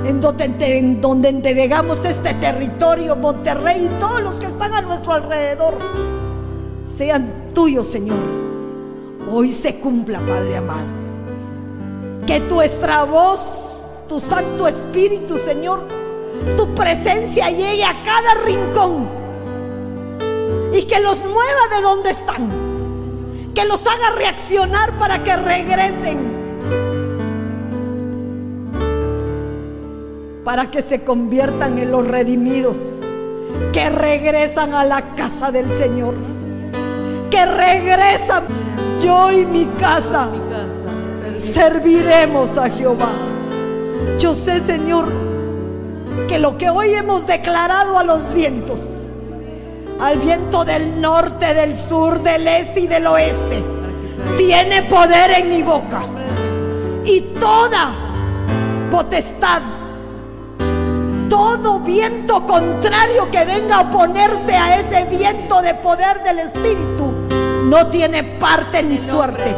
en 0.10 1.01
donde, 1.01 1.30
entregamos 1.30 2.03
este 2.03 2.34
territorio, 2.36 3.16
Monterrey 3.16 3.86
y 3.86 3.99
todos 3.99 4.22
los 4.22 4.36
que 4.39 4.47
están 4.47 4.74
a 4.74 4.82
nuestro 4.82 5.14
alrededor, 5.14 5.78
sean 6.97 7.51
tuyos, 7.53 7.88
Señor. 7.88 8.18
Hoy 9.32 9.51
se 9.51 9.76
cumpla, 9.76 10.20
Padre 10.20 10.57
amado. 10.57 10.88
Que 12.26 12.39
nuestra 12.39 13.03
voz, 13.03 13.39
tu 14.07 14.20
Santo 14.20 14.68
Espíritu, 14.68 15.38
Señor, 15.38 15.82
tu 16.57 16.74
presencia 16.74 17.49
llegue 17.51 17.86
a 17.86 17.93
cada 18.03 18.43
rincón 18.45 19.07
y 20.74 20.84
que 20.84 20.99
los 21.01 21.18
mueva 21.20 21.76
de 21.76 21.82
donde 21.84 22.10
están, 22.10 22.49
que 23.53 23.64
los 23.66 23.86
haga 23.86 24.16
reaccionar 24.18 24.91
para 24.97 25.24
que 25.24 25.36
regresen 25.36 26.39
para 30.50 30.72
que 30.72 30.82
se 30.82 31.04
conviertan 31.04 31.78
en 31.78 31.91
los 31.91 32.08
redimidos, 32.08 32.76
que 33.72 33.88
regresan 33.88 34.74
a 34.74 34.84
la 34.84 35.14
casa 35.14 35.52
del 35.52 35.72
Señor. 35.72 36.16
Que 37.30 37.45
regresan. 37.45 38.45
Yo 39.00 39.32
y 39.32 39.45
mi 39.45 39.66
casa 39.80 40.28
serviremos 41.38 42.58
a 42.58 42.68
Jehová. 42.68 43.12
Yo 44.18 44.34
sé, 44.34 44.60
Señor, 44.62 45.12
que 46.28 46.39
lo 46.39 46.58
que 46.58 46.72
hoy 46.72 46.95
hemos 46.95 47.28
declarado 47.28 48.00
a 48.00 48.04
los 48.04 48.34
vientos, 48.34 48.80
al 50.00 50.18
viento 50.18 50.66
del 50.66 51.00
norte, 51.00 51.54
del 51.54 51.78
sur, 51.78 52.24
del 52.24 52.47
este 52.47 52.80
y 52.80 52.88
del 52.88 53.06
oeste, 53.06 53.64
tiene 54.36 54.82
poder 54.82 55.30
en 55.30 55.50
mi 55.52 55.62
boca. 55.62 56.02
Y 57.06 57.22
toda 57.39 57.91
potestad, 58.89 59.62
todo 61.30 61.80
viento 61.80 62.46
contrario 62.46 63.30
que 63.32 63.46
venga 63.46 63.78
a 63.78 63.82
oponerse 63.82 64.56
a 64.56 64.80
ese 64.80 65.06
viento 65.06 65.62
de 65.62 65.76
poder 65.76 66.22
del 66.24 66.40
Espíritu, 66.40 67.12
no 67.66 67.88
tiene 67.88 68.24
parte 68.24 68.84
ni 68.84 68.98
suerte 68.98 69.56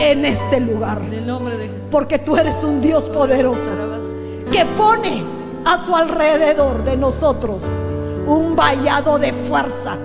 en 0.00 0.24
este 0.24 0.60
lugar. 0.60 1.00
Porque 1.90 2.18
tú 2.18 2.36
eres 2.36 2.62
un 2.62 2.80
Dios 2.80 3.08
poderoso 3.08 3.70
que 4.52 4.64
pone 4.76 5.24
a 5.64 5.84
su 5.84 5.96
alrededor 5.96 6.84
de 6.84 6.96
nosotros 6.96 7.62
un 8.26 8.54
vallado 8.56 9.18
de 9.18 9.32
fuerza, 9.32 9.96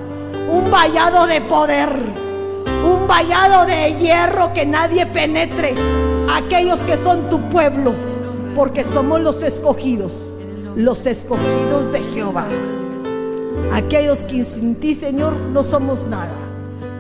un 0.50 0.72
vallado 0.72 1.28
de 1.28 1.42
poder, 1.42 1.90
un 2.84 3.08
vallado 3.08 3.66
de 3.66 3.96
hierro 3.96 4.54
que 4.54 4.66
nadie 4.66 5.06
penetre. 5.06 5.76
Aquellos 6.36 6.80
que 6.80 6.96
son 6.96 7.30
tu 7.30 7.42
pueblo, 7.50 7.94
porque 8.56 8.84
somos 8.84 9.20
los 9.22 9.42
escogidos, 9.42 10.29
los 10.76 11.06
escogidos 11.06 11.92
de 11.92 12.00
Jehová. 12.00 12.48
Aquellos 13.74 14.20
que 14.26 14.46
sin 14.46 14.76
ti, 14.76 14.94
Señor, 14.94 15.34
no 15.54 15.64
somos 15.64 16.06
nada, 16.06 16.36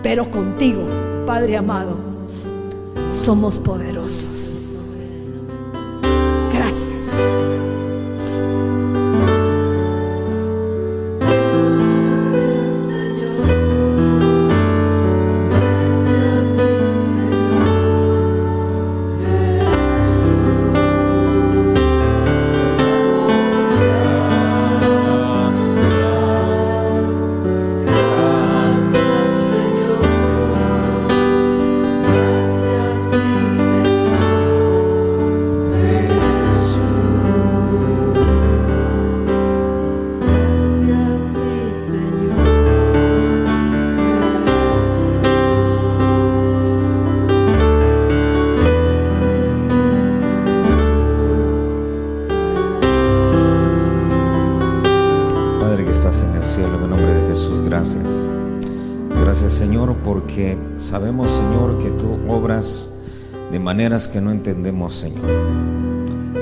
pero 0.04 0.30
contigo, 0.30 0.84
Padre 1.26 1.58
amado, 1.58 1.98
somos 3.10 3.58
poderosos. 3.58 4.59
Que 63.90 64.22
no 64.22 64.32
entendemos 64.32 64.94
Señor. 64.94 65.26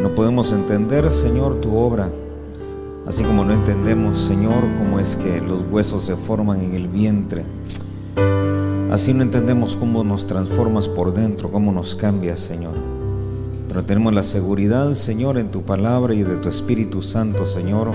No 0.02 0.14
podemos 0.16 0.52
entender 0.52 1.10
Señor 1.10 1.62
tu 1.62 1.78
obra, 1.78 2.12
así 3.08 3.24
como 3.24 3.46
no 3.46 3.54
entendemos 3.54 4.20
Señor 4.20 4.64
cómo 4.78 5.00
es 5.00 5.16
que 5.16 5.40
los 5.40 5.64
huesos 5.72 6.04
se 6.04 6.18
forman 6.18 6.62
en 6.62 6.74
el 6.74 6.90
vientre. 6.90 7.46
Así 8.92 9.14
no 9.14 9.24
entendemos 9.24 9.78
cómo 9.78 10.04
nos 10.04 10.28
transformas 10.28 10.90
por 10.90 11.14
dentro, 11.14 11.50
cómo 11.50 11.72
nos 11.72 11.96
cambias 11.96 12.42
Señor. 12.42 12.74
Pero 13.70 13.86
tenemos 13.86 14.14
la 14.14 14.24
seguridad 14.24 14.92
Señor 14.92 15.38
en 15.38 15.50
tu 15.50 15.62
palabra 15.62 16.14
y 16.14 16.24
de 16.24 16.36
tu 16.36 16.50
Espíritu 16.50 17.02
Santo 17.02 17.46
Señor 17.46 17.92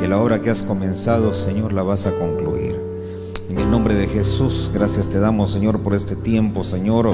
que 0.00 0.08
la 0.08 0.18
obra 0.18 0.40
que 0.40 0.48
has 0.48 0.62
comenzado, 0.62 1.34
Señor, 1.34 1.74
la 1.74 1.82
vas 1.82 2.06
a 2.06 2.12
concluir. 2.12 2.80
En 3.50 3.58
el 3.58 3.70
nombre 3.70 3.94
de 3.94 4.06
Jesús, 4.06 4.70
gracias 4.72 5.08
te 5.08 5.20
damos, 5.20 5.50
Señor, 5.50 5.80
por 5.80 5.94
este 5.94 6.16
tiempo, 6.16 6.64
Señor, 6.64 7.12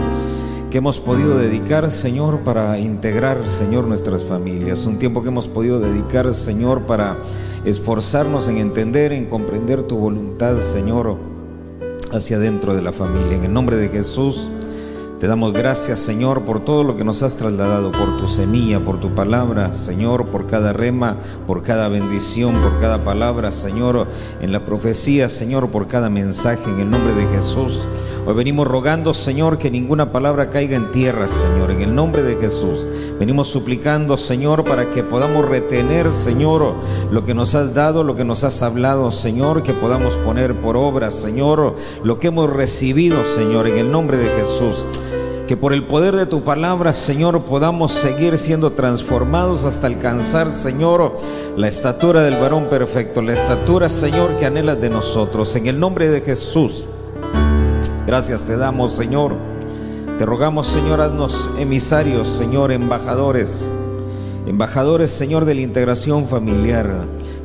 que 0.74 0.78
hemos 0.78 0.98
podido 0.98 1.38
dedicar, 1.38 1.88
Señor, 1.92 2.40
para 2.40 2.80
integrar, 2.80 3.48
Señor, 3.48 3.84
nuestras 3.84 4.24
familias. 4.24 4.86
Un 4.86 4.98
tiempo 4.98 5.22
que 5.22 5.28
hemos 5.28 5.48
podido 5.48 5.78
dedicar, 5.78 6.34
Señor, 6.34 6.82
para 6.82 7.16
esforzarnos 7.64 8.48
en 8.48 8.58
entender, 8.58 9.12
en 9.12 9.26
comprender 9.26 9.84
tu 9.84 9.96
voluntad, 9.96 10.58
Señor, 10.58 11.16
hacia 12.10 12.40
dentro 12.40 12.74
de 12.74 12.82
la 12.82 12.92
familia. 12.92 13.36
En 13.36 13.44
el 13.44 13.52
nombre 13.52 13.76
de 13.76 13.88
Jesús. 13.88 14.50
Te 15.20 15.28
damos 15.28 15.52
gracias, 15.52 16.00
Señor, 16.00 16.42
por 16.42 16.64
todo 16.64 16.82
lo 16.82 16.96
que 16.96 17.04
nos 17.04 17.22
has 17.22 17.36
trasladado, 17.36 17.92
por 17.92 18.18
tu 18.18 18.28
semilla, 18.28 18.80
por 18.80 19.00
tu 19.00 19.14
palabra, 19.14 19.72
Señor, 19.72 20.26
por 20.26 20.46
cada 20.46 20.72
rema, 20.72 21.16
por 21.46 21.62
cada 21.62 21.88
bendición, 21.88 22.60
por 22.60 22.78
cada 22.80 23.04
palabra, 23.04 23.52
Señor, 23.52 24.08
en 24.42 24.52
la 24.52 24.64
profecía, 24.64 25.28
Señor, 25.28 25.70
por 25.70 25.86
cada 25.86 26.10
mensaje, 26.10 26.64
en 26.68 26.80
el 26.80 26.90
nombre 26.90 27.14
de 27.14 27.26
Jesús. 27.28 27.86
Hoy 28.26 28.34
venimos 28.34 28.66
rogando, 28.66 29.14
Señor, 29.14 29.58
que 29.58 29.70
ninguna 29.70 30.10
palabra 30.10 30.50
caiga 30.50 30.76
en 30.76 30.90
tierra, 30.90 31.28
Señor, 31.28 31.70
en 31.70 31.82
el 31.82 31.94
nombre 31.94 32.22
de 32.22 32.36
Jesús. 32.36 32.86
Venimos 33.18 33.48
suplicando, 33.48 34.16
Señor, 34.16 34.64
para 34.64 34.90
que 34.90 35.02
podamos 35.02 35.46
retener, 35.46 36.10
Señor, 36.10 36.74
lo 37.10 37.22
que 37.22 37.34
nos 37.34 37.54
has 37.54 37.72
dado, 37.74 38.02
lo 38.02 38.16
que 38.16 38.24
nos 38.24 38.42
has 38.42 38.62
hablado, 38.62 39.10
Señor, 39.10 39.62
que 39.62 39.74
podamos 39.74 40.16
poner 40.18 40.54
por 40.54 40.76
obra, 40.76 41.10
Señor, 41.10 41.76
lo 42.02 42.18
que 42.18 42.28
hemos 42.28 42.50
recibido, 42.50 43.24
Señor, 43.24 43.68
en 43.68 43.78
el 43.78 43.92
nombre 43.92 44.16
de 44.16 44.28
Jesús. 44.30 44.84
Que 45.48 45.58
por 45.58 45.74
el 45.74 45.82
poder 45.82 46.16
de 46.16 46.24
tu 46.24 46.42
palabra, 46.42 46.94
Señor, 46.94 47.44
podamos 47.44 47.92
seguir 47.92 48.38
siendo 48.38 48.72
transformados 48.72 49.64
hasta 49.64 49.86
alcanzar, 49.86 50.50
Señor, 50.50 51.18
la 51.56 51.68
estatura 51.68 52.22
del 52.22 52.36
varón 52.36 52.70
perfecto, 52.70 53.20
la 53.20 53.34
estatura, 53.34 53.90
Señor, 53.90 54.36
que 54.36 54.46
anhelas 54.46 54.80
de 54.80 54.88
nosotros. 54.88 55.54
En 55.56 55.66
el 55.66 55.78
nombre 55.78 56.08
de 56.08 56.22
Jesús. 56.22 56.88
Gracias 58.06 58.44
te 58.44 58.56
damos, 58.56 58.94
Señor. 58.94 59.32
Te 60.16 60.24
rogamos, 60.24 60.66
Señor, 60.66 61.02
haznos 61.02 61.50
emisarios, 61.58 62.28
Señor, 62.28 62.72
embajadores. 62.72 63.70
Embajadores, 64.46 65.10
Señor, 65.10 65.44
de 65.44 65.56
la 65.56 65.60
integración 65.60 66.26
familiar. 66.26 66.90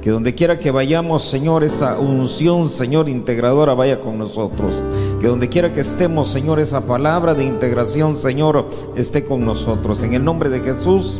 Que 0.01 0.11
donde 0.11 0.33
quiera 0.33 0.59
que 0.59 0.71
vayamos, 0.71 1.25
Señor, 1.25 1.63
esa 1.63 1.99
unción, 1.99 2.69
Señor, 2.69 3.09
integradora 3.09 3.73
vaya 3.73 3.99
con 3.99 4.17
nosotros. 4.17 4.81
Que 5.19 5.27
donde 5.27 5.49
quiera 5.49 5.73
que 5.73 5.81
estemos, 5.81 6.29
Señor, 6.29 6.59
esa 6.59 6.81
palabra 6.81 7.33
de 7.33 7.43
integración, 7.43 8.17
Señor, 8.17 8.69
esté 8.95 9.25
con 9.25 9.43
nosotros. 9.45 10.01
En 10.03 10.13
el 10.13 10.23
nombre 10.23 10.49
de 10.49 10.61
Jesús, 10.61 11.19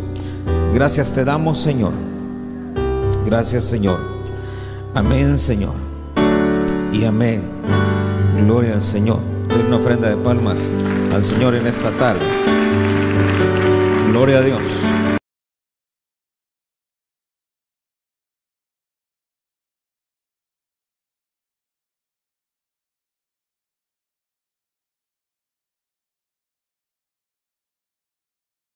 gracias 0.73 1.13
te 1.13 1.25
damos, 1.25 1.59
Señor. 1.59 1.91
Gracias, 3.25 3.65
Señor. 3.65 3.99
Amén, 4.95 5.37
Señor. 5.37 5.73
Y 6.93 7.03
amén. 7.03 7.41
Gloria 8.45 8.73
al 8.73 8.81
Señor. 8.81 9.19
Den 9.49 9.67
una 9.67 9.77
ofrenda 9.77 10.09
de 10.09 10.15
palmas 10.15 10.71
al 11.13 11.23
Señor 11.23 11.55
en 11.55 11.67
esta 11.67 11.91
tarde. 11.91 12.25
Gloria 14.11 14.37
a 14.39 14.41
Dios. 14.41 14.61